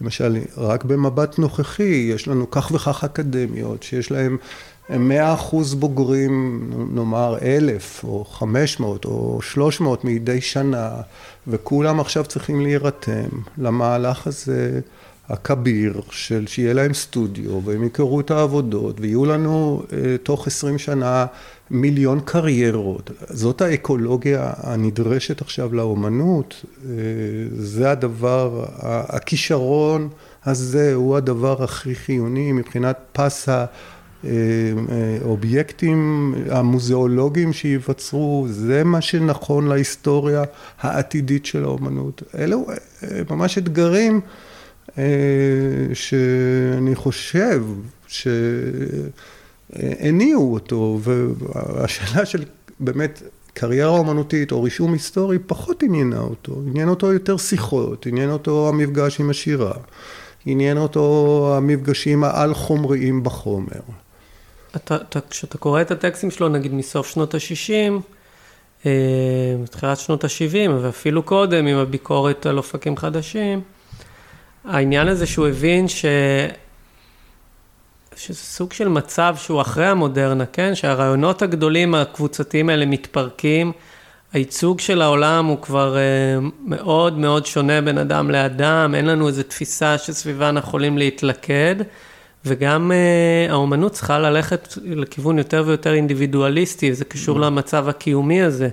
למשל, 0.00 0.38
רק 0.56 0.84
במבט 0.84 1.38
נוכחי, 1.38 2.10
יש 2.14 2.28
לנו 2.28 2.50
כך 2.50 2.70
וכך 2.74 3.04
אקדמיות 3.04 3.82
שיש 3.82 4.10
להן 4.10 4.36
הם 4.88 5.08
מאה 5.08 5.34
אחוז 5.34 5.74
בוגרים, 5.74 6.70
נאמר 6.94 7.38
אלף 7.42 8.04
או 8.04 8.24
חמש 8.24 8.80
מאות 8.80 9.04
או 9.04 9.38
שלוש 9.42 9.80
מאות 9.80 10.04
מדי 10.04 10.40
שנה, 10.40 10.90
וכולם 11.46 12.00
עכשיו 12.00 12.24
צריכים 12.24 12.60
להירתם 12.60 13.28
למהלך 13.58 14.26
הזה 14.26 14.80
הכביר 15.28 16.00
של 16.10 16.46
שיהיה 16.46 16.72
להם 16.72 16.94
סטודיו 16.94 17.60
והם 17.64 17.84
יכרו 17.84 18.20
את 18.20 18.30
העבודות 18.30 19.00
ויהיו 19.00 19.24
לנו 19.24 19.82
אה, 19.92 20.16
תוך 20.22 20.46
עשרים 20.46 20.78
שנה 20.78 21.26
מיליון 21.70 22.20
קריירות. 22.24 23.10
זאת 23.28 23.60
האקולוגיה 23.60 24.52
הנדרשת 24.56 25.40
עכשיו 25.40 25.74
לאומנות, 25.74 26.64
אה, 26.84 26.90
זה 27.56 27.90
הדבר, 27.90 28.64
הכישרון 28.82 30.08
הזה 30.44 30.94
הוא 30.94 31.16
הדבר 31.16 31.62
הכי 31.62 31.94
חיוני 31.94 32.52
מבחינת 32.52 32.98
פס 33.12 33.48
האובייקטים 35.22 36.34
המוזיאולוגיים 36.50 37.52
שייווצרו, 37.52 38.46
זה 38.50 38.84
מה 38.84 39.00
שנכון 39.00 39.68
להיסטוריה 39.68 40.42
העתידית 40.80 41.46
של 41.46 41.64
האומנות. 41.64 42.22
אלו 42.38 42.66
אה, 42.70 42.76
ממש 43.30 43.58
אתגרים 43.58 44.20
אה, 44.98 45.04
שאני 45.94 46.94
חושב 46.94 47.64
שהניעו 49.68 50.52
אותו, 50.52 51.00
והשאלה 51.02 52.26
של 52.26 52.44
באמת 52.80 53.22
קריירה 53.54 53.98
אומנותית 53.98 54.52
או 54.52 54.62
רישום 54.62 54.92
היסטורי 54.92 55.38
פחות 55.38 55.82
עניינה 55.82 56.20
אותו, 56.20 56.62
עניין 56.66 56.88
אותו 56.88 57.12
יותר 57.12 57.36
שיחות, 57.36 58.06
עניין 58.06 58.30
אותו 58.30 58.68
המפגש 58.68 59.20
עם 59.20 59.30
השירה, 59.30 59.72
עניין 60.46 60.78
אותו 60.78 61.54
המפגשים 61.56 62.24
העל 62.24 62.54
חומריים 62.54 63.22
בחומר. 63.22 63.80
אתה, 64.76 64.96
אתה, 64.96 65.20
כשאתה 65.30 65.58
קורא 65.58 65.80
את 65.80 65.90
הטקסטים 65.90 66.30
שלו, 66.30 66.48
נגיד 66.48 66.74
מסוף 66.74 67.06
שנות 67.06 67.34
ה-60, 67.34 68.00
אה, 68.86 68.90
תחילת 69.70 69.98
שנות 69.98 70.24
ה-70, 70.24 70.70
ואפילו 70.80 71.22
קודם, 71.22 71.66
עם 71.66 71.76
הביקורת 71.76 72.46
על 72.46 72.58
אופקים 72.58 72.96
חדשים, 72.96 73.60
העניין 74.64 75.08
הזה 75.08 75.26
שהוא 75.26 75.48
הבין 75.48 75.88
ש... 75.88 76.04
שזה 78.16 78.38
סוג 78.38 78.72
של 78.72 78.88
מצב 78.88 79.36
שהוא 79.38 79.60
אחרי 79.60 79.86
המודרנה, 79.86 80.46
כן? 80.46 80.74
שהרעיונות 80.74 81.42
הגדולים 81.42 81.94
הקבוצתיים 81.94 82.68
האלה 82.68 82.86
מתפרקים, 82.86 83.72
הייצוג 84.32 84.80
של 84.80 85.02
העולם 85.02 85.46
הוא 85.46 85.58
כבר 85.62 85.96
uh, 85.96 86.44
מאוד 86.64 87.18
מאוד 87.18 87.46
שונה 87.46 87.80
בין 87.80 87.98
אדם 87.98 88.30
לאדם, 88.30 88.94
אין 88.94 89.06
לנו 89.06 89.28
איזו 89.28 89.42
תפיסה 89.42 89.98
שסביבה 89.98 90.48
אנחנו 90.48 90.68
יכולים 90.68 90.98
להתלכד, 90.98 91.76
וגם 92.44 92.90
uh, 92.90 93.52
האומנות 93.52 93.92
צריכה 93.92 94.18
ללכת 94.18 94.74
לכיוון 94.84 95.38
יותר 95.38 95.64
ויותר 95.66 95.94
אינדיבידואליסטי, 95.94 96.94
זה 96.94 97.04
קשור 97.04 97.38
mm. 97.38 97.40
למצב 97.40 97.88
הקיומי 97.88 98.42
הזה. 98.42 98.68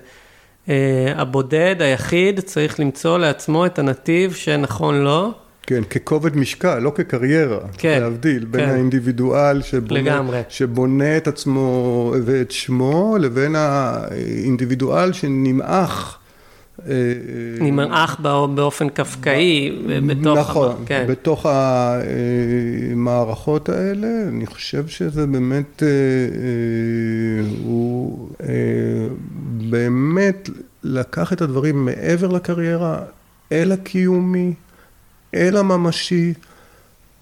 Uh, 0.65 0.69
הבודד, 1.15 1.75
היחיד, 1.79 2.39
צריך 2.39 2.79
למצוא 2.79 3.17
לעצמו 3.17 3.65
את 3.65 3.79
הנתיב 3.79 4.33
שנכון 4.33 5.01
לו. 5.03 5.31
כן, 5.63 5.83
ככובד 5.83 6.37
משקל, 6.37 6.79
לא 6.79 6.91
כקריירה. 6.95 7.59
כן. 7.77 7.99
להבדיל 8.01 8.45
בין 8.45 8.65
כן. 8.65 8.69
האינדיבידואל 8.69 9.61
שבונה, 9.61 10.01
לגמרי. 10.01 10.41
שבונה 10.49 11.17
את 11.17 11.27
עצמו 11.27 12.13
ואת 12.25 12.51
שמו, 12.51 13.17
לבין 13.19 13.55
האינדיבידואל 13.55 15.13
שנמעך. 15.13 16.19
אה, 16.87 16.93
נמעך 17.59 18.19
באופן 18.55 18.89
קפקאי 18.89 19.79
בתוך, 20.07 20.37
נכון, 20.37 20.75
כן. 20.85 21.05
בתוך 21.09 21.45
המערכות 22.95 23.69
האלה, 23.69 24.07
אני 24.27 24.45
חושב 24.45 24.87
שזה 24.87 25.27
באמת, 25.27 25.83
אה, 25.83 25.87
אה, 25.87 27.45
הוא 27.63 28.29
באמת 29.69 30.49
לקח 30.83 31.33
את 31.33 31.41
הדברים 31.41 31.85
מעבר 31.85 32.27
לקריירה, 32.27 32.99
אל 33.51 33.71
הקיומי. 33.71 34.53
אל 35.33 35.57
הממשי, 35.57 36.33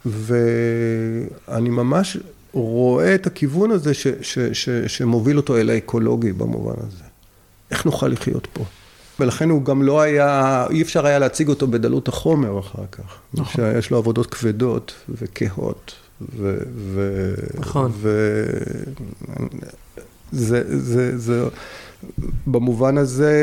ואני 0.06 1.70
ממש 1.70 2.18
רואה 2.52 3.16
את 3.16 3.28
הכיוון 3.28 3.72
הזה 3.72 3.94
ש, 3.94 4.08
ש, 4.22 4.40
ש, 4.40 4.70
שמוביל 4.70 5.38
אותו 5.38 5.58
אל 5.58 5.70
האקולוגי 5.70 6.34
במובן 6.34 6.76
הזה. 6.78 7.04
איך 7.72 7.86
נוכל 7.86 8.08
לחיות 8.08 8.48
פה? 8.54 8.64
ולכן 9.20 9.50
הוא 9.50 9.64
גם 9.64 9.84
לא 9.84 10.02
היה, 10.02 10.66
אי 10.70 10.82
אפשר 10.82 11.06
היה 11.06 11.20
להציג 11.20 11.50
אותו 11.50 11.68
בדלות 11.68 12.08
החומר 12.08 12.60
אחר 12.60 12.84
כך. 12.92 13.18
נכון. 13.34 13.64
יש 13.78 13.92
לו 13.92 13.98
עבודות 13.98 14.28
כבדות 14.28 14.94
וכהות. 15.10 15.96
ו... 16.38 16.58
ו 16.76 17.34
נכון. 17.60 17.92
ו... 17.96 18.44
זה, 20.32 20.80
זה, 20.80 21.18
זה, 21.18 21.44
במובן 22.48 22.98
הזה 22.98 23.34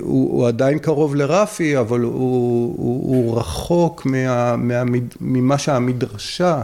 הוא, 0.00 0.32
הוא 0.32 0.48
עדיין 0.48 0.78
קרוב 0.78 1.14
לרפי, 1.14 1.78
אבל 1.78 2.00
הוא, 2.00 2.12
הוא, 2.12 3.16
הוא 3.16 3.38
רחוק 3.38 4.06
מה, 4.06 4.56
מה, 4.56 4.82
ממה 5.20 5.58
שהמדרשה 5.58 6.62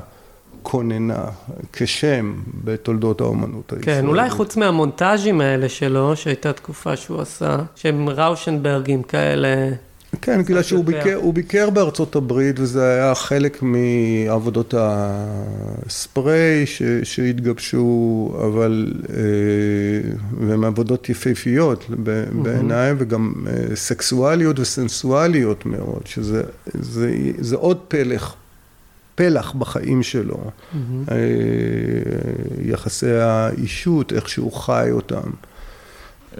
כוננה 0.63 1.25
כשם 1.73 2.35
בתולדות 2.65 3.21
האומנות 3.21 3.65
כן, 3.69 3.77
הישראלית. 3.77 4.01
כן, 4.01 4.07
אולי 4.09 4.31
חוץ 4.31 4.57
מהמונטאז'ים 4.57 5.41
האלה 5.41 5.69
שלו, 5.69 6.17
שהייתה 6.17 6.53
תקופה 6.53 6.97
שהוא 6.97 7.21
עשה, 7.21 7.57
שהם 7.75 8.09
ראושנברגים 8.09 9.03
כאלה. 9.03 9.71
כן, 10.21 10.43
בגלל 10.43 10.63
שהוא 10.63 10.85
ביקר, 10.85 11.15
הוא 11.15 11.35
ביקר 11.35 11.71
בארצות 11.71 12.17
הברית 12.17 12.61
וזה 12.61 12.93
היה 12.93 13.15
חלק 13.15 13.63
מעבודות 13.63 14.75
הספרי 14.79 16.63
ש, 16.67 16.83
שהתגבשו, 17.03 18.35
אבל, 18.47 18.93
אה, 19.11 19.15
והן 20.41 20.65
עבודות 20.65 21.09
יפהפיות 21.09 21.85
בעיניי, 22.43 22.95
וגם 22.99 23.33
אה, 23.47 23.77
סקסואליות 23.77 24.59
וסנסואליות 24.59 25.67
מאוד, 25.67 26.03
שזה 26.05 26.43
זה, 26.75 27.11
זה 27.39 27.57
עוד 27.57 27.79
פלח, 27.89 28.37
פלח 29.15 29.53
בחיים 29.53 30.03
שלו, 30.03 30.37
mm-hmm. 30.37 31.13
יחסי 32.63 33.13
האישות, 33.13 34.13
איך 34.13 34.29
שהוא 34.29 34.53
חי 34.53 34.89
אותם. 34.91 35.31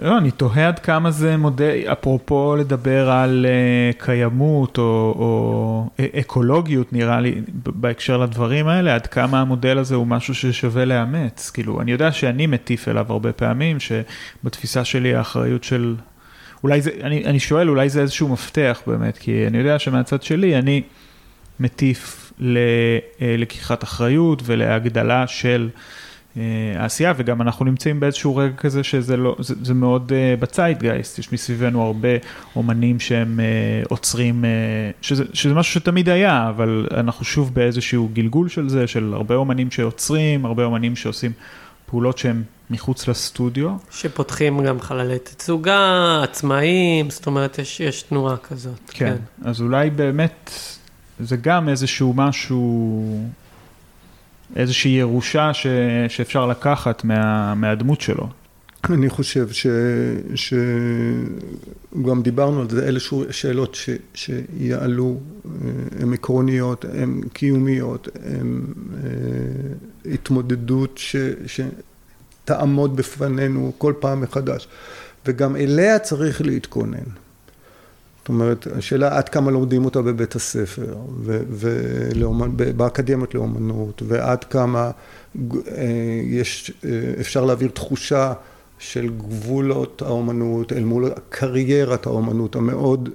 לא, 0.01 0.17
אני 0.17 0.31
תוהה 0.31 0.67
עד 0.67 0.79
כמה 0.79 1.11
זה 1.11 1.37
מודל, 1.37 1.83
אפרופו 1.91 2.55
לדבר 2.55 3.09
על 3.09 3.45
uh, 3.45 4.03
קיימות 4.03 4.77
או, 4.77 4.83
או 5.17 5.89
אקולוגיות, 6.19 6.93
נראה 6.93 7.19
לי, 7.19 7.41
בהקשר 7.53 8.17
לדברים 8.17 8.67
האלה, 8.67 8.95
עד 8.95 9.07
כמה 9.07 9.41
המודל 9.41 9.77
הזה 9.77 9.95
הוא 9.95 10.07
משהו 10.07 10.35
ששווה 10.35 10.85
לאמץ. 10.85 11.51
כאילו, 11.53 11.81
אני 11.81 11.91
יודע 11.91 12.11
שאני 12.11 12.47
מטיף 12.47 12.87
אליו 12.87 13.05
הרבה 13.09 13.31
פעמים, 13.31 13.77
שבתפיסה 13.79 14.85
שלי 14.85 15.15
האחריות 15.15 15.63
של... 15.63 15.95
אולי 16.63 16.81
זה, 16.81 16.91
אני, 17.03 17.25
אני 17.25 17.39
שואל, 17.39 17.69
אולי 17.69 17.89
זה 17.89 18.01
איזשהו 18.01 18.27
מפתח 18.27 18.81
באמת, 18.87 19.17
כי 19.17 19.47
אני 19.47 19.57
יודע 19.57 19.79
שמהצד 19.79 20.23
שלי 20.23 20.57
אני 20.57 20.81
מטיף 21.59 22.22
ללקיחת 22.39 23.83
אחריות 23.83 24.41
ולהגדלה 24.45 25.27
של... 25.27 25.69
אה, 26.37 26.41
העשייה, 26.75 27.13
וגם 27.17 27.41
אנחנו 27.41 27.65
נמצאים 27.65 27.99
באיזשהו 27.99 28.35
רגע 28.35 28.55
כזה 28.55 28.83
שזה 28.83 29.17
לא, 29.17 29.35
זה, 29.39 29.55
זה 29.61 29.73
מאוד 29.73 30.11
uh, 30.11 30.41
בציידגייסט, 30.41 31.19
יש 31.19 31.33
מסביבנו 31.33 31.81
הרבה 31.81 32.09
אומנים 32.55 32.99
שהם 32.99 33.39
עוצרים, 33.89 34.45
שזה, 35.01 35.23
שזה 35.33 35.53
משהו 35.53 35.73
שתמיד 35.73 36.09
היה, 36.09 36.49
אבל 36.49 36.87
אנחנו 36.97 37.25
שוב 37.25 37.53
באיזשהו 37.53 38.09
גלגול 38.13 38.49
של 38.49 38.69
זה, 38.69 38.87
של 38.87 39.13
הרבה 39.13 39.35
אומנים 39.35 39.71
שעוצרים, 39.71 40.45
הרבה 40.45 40.63
אומנים 40.63 40.95
שעושים 40.95 41.31
פעולות 41.93 42.17
שהן 42.17 42.43
מחוץ 42.69 43.07
לסטודיו. 43.07 43.69
שפותחים 43.91 44.63
גם 44.63 44.79
חללי 44.79 45.19
תצוגה, 45.19 46.19
עצמאים, 46.23 47.09
זאת 47.09 47.27
אומרת, 47.27 47.59
יש, 47.59 47.79
יש 47.79 48.01
תנועה 48.01 48.37
כזאת. 48.37 48.79
כן, 48.89 49.05
כן, 49.05 49.49
אז 49.49 49.61
אולי 49.61 49.89
באמת 49.89 50.51
זה 51.19 51.35
גם 51.37 51.69
איזשהו 51.69 52.13
משהו... 52.13 53.29
איזושהי 54.55 54.91
ירושה 54.91 55.53
ש, 55.53 55.67
שאפשר 56.07 56.45
לקחת 56.45 57.03
מה, 57.03 57.53
מהדמות 57.55 58.01
שלו. 58.01 58.29
אני 58.89 59.09
חושב 59.09 59.51
ש... 59.51 59.67
שגם 60.35 62.21
דיברנו 62.23 62.61
על 62.61 62.69
זה, 62.69 62.87
אלה 62.87 62.99
שאלות 63.31 63.75
ש... 63.75 63.89
שיעלו, 64.13 65.19
הן 65.99 66.13
עקרוניות, 66.13 66.85
הן 66.85 67.21
קיומיות, 67.33 68.07
הן 68.25 68.61
אה, 69.03 70.13
התמודדות 70.13 70.97
ש... 70.97 71.15
שתעמוד 71.45 72.95
בפנינו 72.95 73.71
כל 73.77 73.93
פעם 73.99 74.21
מחדש, 74.21 74.67
וגם 75.25 75.55
אליה 75.55 75.99
צריך 75.99 76.41
להתכונן. 76.41 77.22
זאת 78.23 78.29
אומרת, 78.29 78.67
השאלה 78.77 79.17
עד 79.17 79.29
כמה 79.29 79.51
לומדים 79.51 79.85
אותה 79.85 80.01
בבית 80.01 80.35
הספר, 80.35 80.95
ובאקדמיות 82.57 83.35
לאומנות, 83.35 84.01
ועד 84.07 84.43
כמה 84.43 84.91
אה, 85.67 86.21
יש, 86.23 86.71
אה, 86.85 86.89
אפשר 87.19 87.45
להעביר 87.45 87.69
תחושה 87.73 88.33
של 88.79 89.09
גבולות 89.17 90.01
האומנות 90.01 90.73
אל 90.73 90.83
מול 90.83 91.11
קריירת 91.29 92.05
האומנות 92.05 92.55
המאוד 92.55 93.09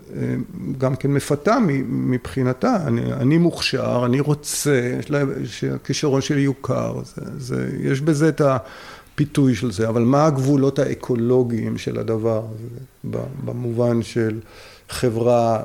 גם 0.78 0.96
כן 0.96 1.10
מפתה 1.10 1.58
מבחינתה. 1.88 2.76
אני, 2.86 3.12
אני 3.12 3.38
מוכשר, 3.38 4.02
אני 4.06 4.20
רוצה 4.20 4.98
שהכישרון 5.44 6.20
שלי 6.20 6.40
יוכר, 6.40 7.00
זה, 7.04 7.22
זה, 7.38 7.70
יש 7.80 8.00
בזה 8.00 8.28
את 8.28 8.40
הפיתוי 8.40 9.54
של 9.54 9.72
זה, 9.72 9.88
אבל 9.88 10.02
מה 10.02 10.26
הגבולות 10.26 10.78
האקולוגיים 10.78 11.78
של 11.78 11.98
הדבר 11.98 12.42
הזה, 12.50 13.10
במובן 13.44 14.02
של 14.02 14.40
חברה 14.88 15.62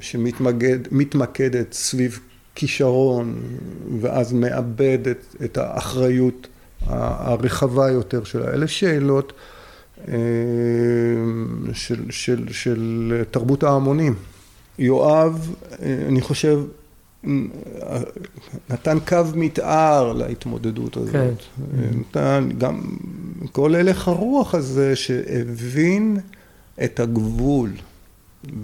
שמתמקדת 0.00 1.72
סביב 1.72 2.20
כישרון 2.54 3.42
ואז 4.00 4.32
מאבדת 4.32 5.36
את 5.44 5.58
האחריות 5.58 6.46
הרחבה 6.86 7.90
יותר 7.90 8.24
שלה. 8.24 8.54
אלה 8.54 8.68
שאלות 8.68 9.32
אה, 10.08 10.14
של, 11.72 12.04
של, 12.10 12.44
של 12.52 13.22
תרבות 13.30 13.62
ההמונים. 13.62 14.14
יואב, 14.78 15.54
אה, 15.82 16.04
אני 16.08 16.20
חושב, 16.20 16.60
נתן 18.70 18.98
קו 19.08 19.22
מתאר 19.34 20.12
להתמודדות 20.12 20.96
הזאת. 20.96 21.12
כן. 21.12 21.30
נתן 21.98 22.48
גם 22.58 22.80
כל 23.52 23.74
הלך 23.74 24.08
הרוח 24.08 24.54
הזה 24.54 24.96
שהבין 24.96 26.16
את 26.84 27.00
הגבול 27.00 27.70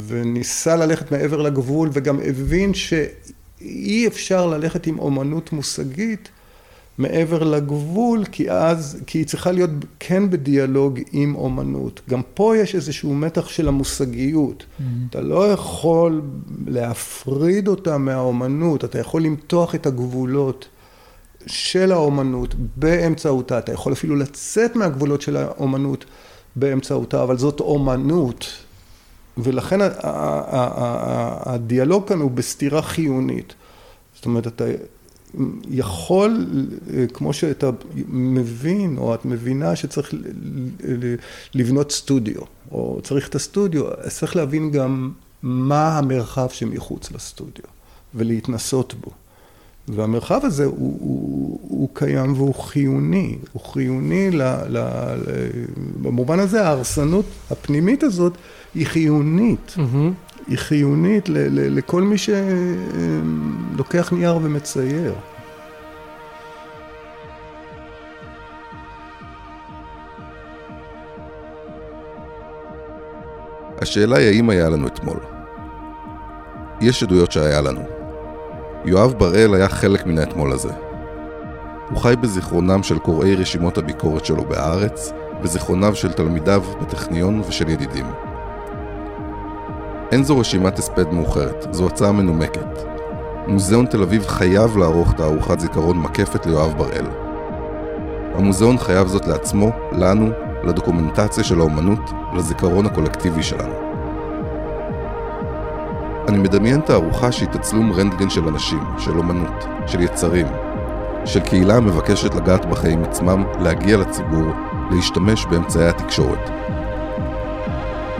וניסה 0.06 0.76
ללכת 0.76 1.12
מעבר 1.12 1.42
לגבול 1.42 1.90
וגם 1.92 2.20
הבין 2.24 2.74
שאי 2.74 4.06
אפשר 4.06 4.46
ללכת 4.46 4.86
עם 4.86 4.98
אומנות 4.98 5.52
מושגית 5.52 6.28
מעבר 6.98 7.42
לגבול, 7.42 8.24
כי 8.24 8.50
אז, 8.50 8.98
כי 9.06 9.18
היא 9.18 9.26
צריכה 9.26 9.52
להיות 9.52 9.70
כן 10.00 10.30
בדיאלוג 10.30 11.00
עם 11.12 11.34
אומנות. 11.34 12.00
גם 12.10 12.20
פה 12.34 12.56
יש 12.56 12.74
איזשהו 12.74 13.14
מתח 13.14 13.48
של 13.48 13.68
המושגיות. 13.68 14.62
Mm-hmm. 14.64 14.82
אתה 15.10 15.20
לא 15.20 15.52
יכול 15.52 16.22
להפריד 16.66 17.68
אותה 17.68 17.98
מהאומנות, 17.98 18.84
אתה 18.84 18.98
יכול 18.98 19.22
למתוח 19.22 19.74
את 19.74 19.86
הגבולות 19.86 20.68
של 21.46 21.92
האומנות 21.92 22.54
באמצעותה, 22.76 23.58
אתה 23.58 23.72
יכול 23.72 23.92
אפילו 23.92 24.16
לצאת 24.16 24.76
מהגבולות 24.76 25.22
של 25.22 25.36
האומנות 25.36 26.04
באמצעותה, 26.56 27.22
אבל 27.22 27.38
זאת 27.38 27.60
אומנות. 27.60 28.46
ולכן 29.42 29.78
הדיאלוג 31.42 32.08
כאן 32.08 32.20
הוא 32.20 32.30
בסתירה 32.30 32.82
חיונית. 32.82 33.54
זאת 34.14 34.24
אומרת, 34.24 34.46
אתה 34.46 34.64
יכול, 35.70 36.46
כמו 37.12 37.32
שאתה 37.32 37.70
מבין 38.08 38.98
או 38.98 39.14
את 39.14 39.24
מבינה 39.24 39.76
שצריך 39.76 40.14
לבנות 41.54 41.92
סטודיו, 41.92 42.40
או 42.72 43.00
צריך 43.02 43.28
את 43.28 43.34
הסטודיו, 43.34 43.84
צריך 44.08 44.36
להבין 44.36 44.70
גם 44.70 45.10
מה 45.42 45.98
המרחב 45.98 46.48
שמחוץ 46.48 47.12
לסטודיו, 47.12 47.64
ולהתנסות 48.14 48.94
בו. 48.94 49.10
והמרחב 49.94 50.40
הזה 50.42 50.64
הוא, 50.64 50.74
הוא, 51.00 51.58
הוא 51.68 51.88
קיים 51.92 52.32
והוא 52.32 52.54
חיוני, 52.54 53.36
הוא 53.52 53.62
חיוני 53.62 54.30
ל, 54.30 54.42
ל, 54.42 54.78
ל, 54.78 55.18
במובן 56.02 56.38
הזה 56.40 56.66
ההרסנות 56.66 57.24
הפנימית 57.50 58.02
הזאת 58.02 58.32
היא 58.74 58.86
חיונית. 58.86 59.74
Mm-hmm. 59.76 59.80
היא 60.48 60.58
חיונית 60.58 61.28
ל- 61.28 61.38
ל- 61.38 61.76
לכל 61.78 62.02
מי 62.02 62.16
שלוקח 62.18 64.12
נייר 64.12 64.36
ומצייר. 64.42 65.14
השאלה 73.82 74.16
היא 74.18 74.28
האם 74.28 74.50
היה 74.50 74.68
לנו 74.68 74.86
אתמול. 74.86 75.20
יש 76.80 77.02
עדויות 77.02 77.32
שהיה 77.32 77.60
לנו. 77.60 77.99
יואב 78.84 79.14
בראל 79.18 79.54
היה 79.54 79.68
חלק 79.68 80.06
מן 80.06 80.18
האתמול 80.18 80.52
הזה. 80.52 80.72
הוא 81.90 81.98
חי 81.98 82.14
בזיכרונם 82.20 82.82
של 82.82 82.98
קוראי 82.98 83.34
רשימות 83.34 83.78
הביקורת 83.78 84.24
שלו 84.24 84.44
בארץ, 84.44 85.12
בזיכרוניו 85.42 85.94
של 85.94 86.12
תלמידיו 86.12 86.62
בטכניון 86.80 87.42
ושל 87.48 87.68
ידידים. 87.68 88.06
אין 90.12 90.24
זו 90.24 90.38
רשימת 90.38 90.78
הספד 90.78 91.12
מאוחרת, 91.12 91.66
זו 91.70 91.86
הצעה 91.86 92.12
מנומקת. 92.12 92.82
מוזיאון 93.46 93.86
תל 93.86 94.02
אביב 94.02 94.26
חייב 94.26 94.76
לערוך 94.76 95.12
תערוכת 95.12 95.60
זיכרון 95.60 95.98
מקפת 95.98 96.46
ליואב 96.46 96.78
בראל. 96.78 97.06
המוזיאון 98.34 98.78
חייב 98.78 99.08
זאת 99.08 99.26
לעצמו, 99.26 99.70
לנו, 99.92 100.30
לדוקומנטציה 100.64 101.44
של 101.44 101.60
האומנות, 101.60 102.10
לזיכרון 102.36 102.86
הקולקטיבי 102.86 103.42
שלנו. 103.42 103.89
אני 106.30 106.38
מדמיין 106.38 106.80
תערוכה 106.80 107.32
שהיא 107.32 107.48
תצלום 107.48 107.92
רנטגן 107.92 108.30
של 108.30 108.48
אנשים, 108.48 108.82
של 108.98 109.18
אומנות, 109.18 109.64
של 109.86 110.00
יצרים, 110.00 110.46
של 111.24 111.40
קהילה 111.40 111.76
המבקשת 111.76 112.34
לגעת 112.34 112.66
בחיים 112.66 113.04
עצמם, 113.04 113.44
להגיע 113.60 113.96
לציבור, 113.96 114.46
להשתמש 114.90 115.46
באמצעי 115.46 115.88
התקשורת. 115.88 116.50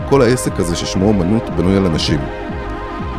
כל 0.09 0.23
העסק 0.23 0.61
הזה 0.61 0.77
ששמו 0.77 1.11
אמנות 1.11 1.51
בנוי 1.51 1.77
על 1.77 1.87
אנשים. 1.87 2.21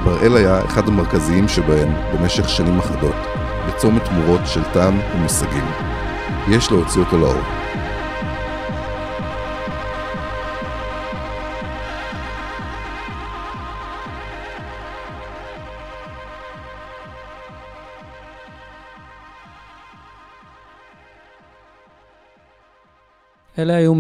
בראל 0.03 0.37
היה 0.37 0.65
אחד 0.65 0.87
המרכזיים 0.87 1.47
שבהם 1.47 1.93
במשך 2.13 2.49
שנים 2.49 2.79
אחדות, 2.79 3.15
בצומת 3.67 4.05
תמורות 4.05 4.41
של 4.45 4.63
טעם 4.73 4.99
ומושגים. 5.15 5.65
יש 6.49 6.71
להוציא 6.71 7.01
אותו 7.01 7.17
לאור. 7.17 7.60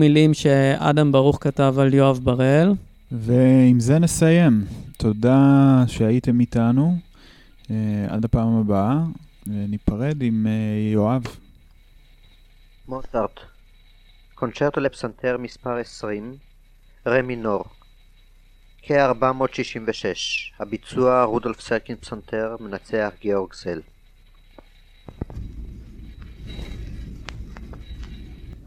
מילים 0.01 0.33
שאדם 0.33 1.11
ברוך 1.11 1.37
כתב 1.41 1.75
על 1.79 1.93
יואב 1.93 2.19
בראל. 2.23 2.73
ועם 3.11 3.79
זה 3.79 3.99
נסיים. 3.99 4.65
תודה 4.97 5.83
שהייתם 5.87 6.39
איתנו. 6.39 6.95
Uh, 7.63 7.69
עד 8.09 8.25
הפעם 8.25 8.55
הבאה. 8.55 8.97
ניפרד 9.45 10.21
עם 10.21 10.47
uh, 10.47 10.93
יואב. 10.93 11.23
מוצרט, 12.87 13.39
קונצ'רטו 14.35 14.81
לפסנתר 14.81 15.37
מספר 15.37 15.77
20, 15.77 16.35
רה 17.05 17.21
מינור, 17.21 17.63
כ-466, 18.81 20.15
הביצוע 20.59 21.23
רודולף 21.23 21.61
סרקין 21.61 21.95
פסנתר, 21.95 22.55
מנצח 22.59 23.11
גיאורג 23.21 23.53
זל. 23.53 23.81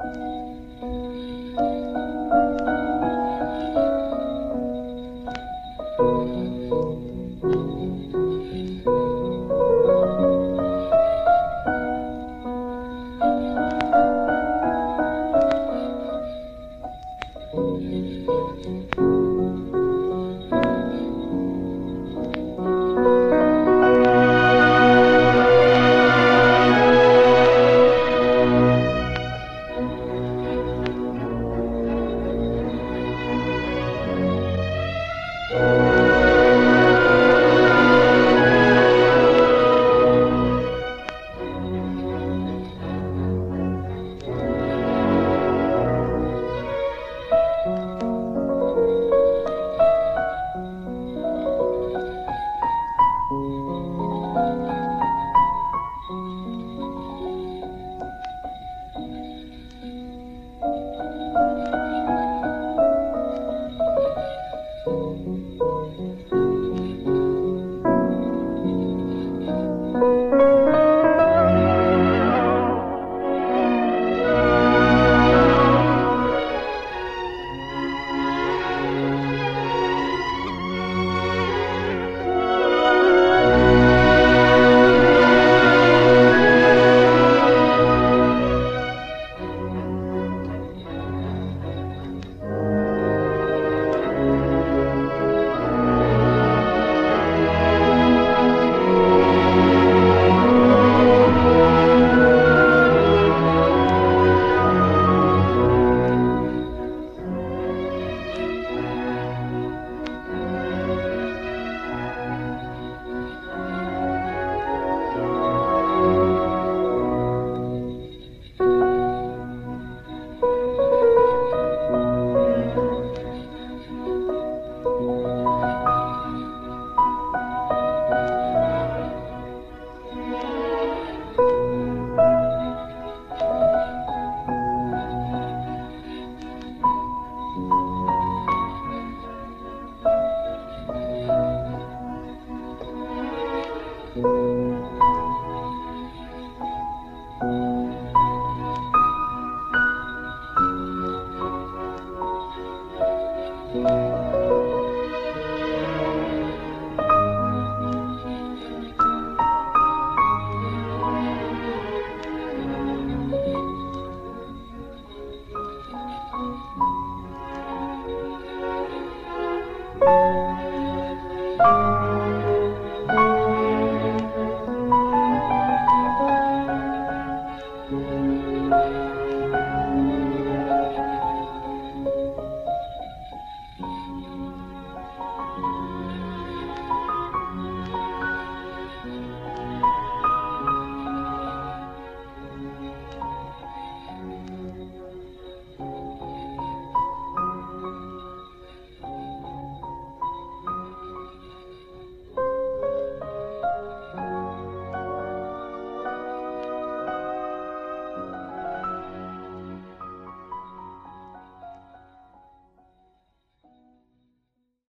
thank 0.01 0.17
you 0.17 0.34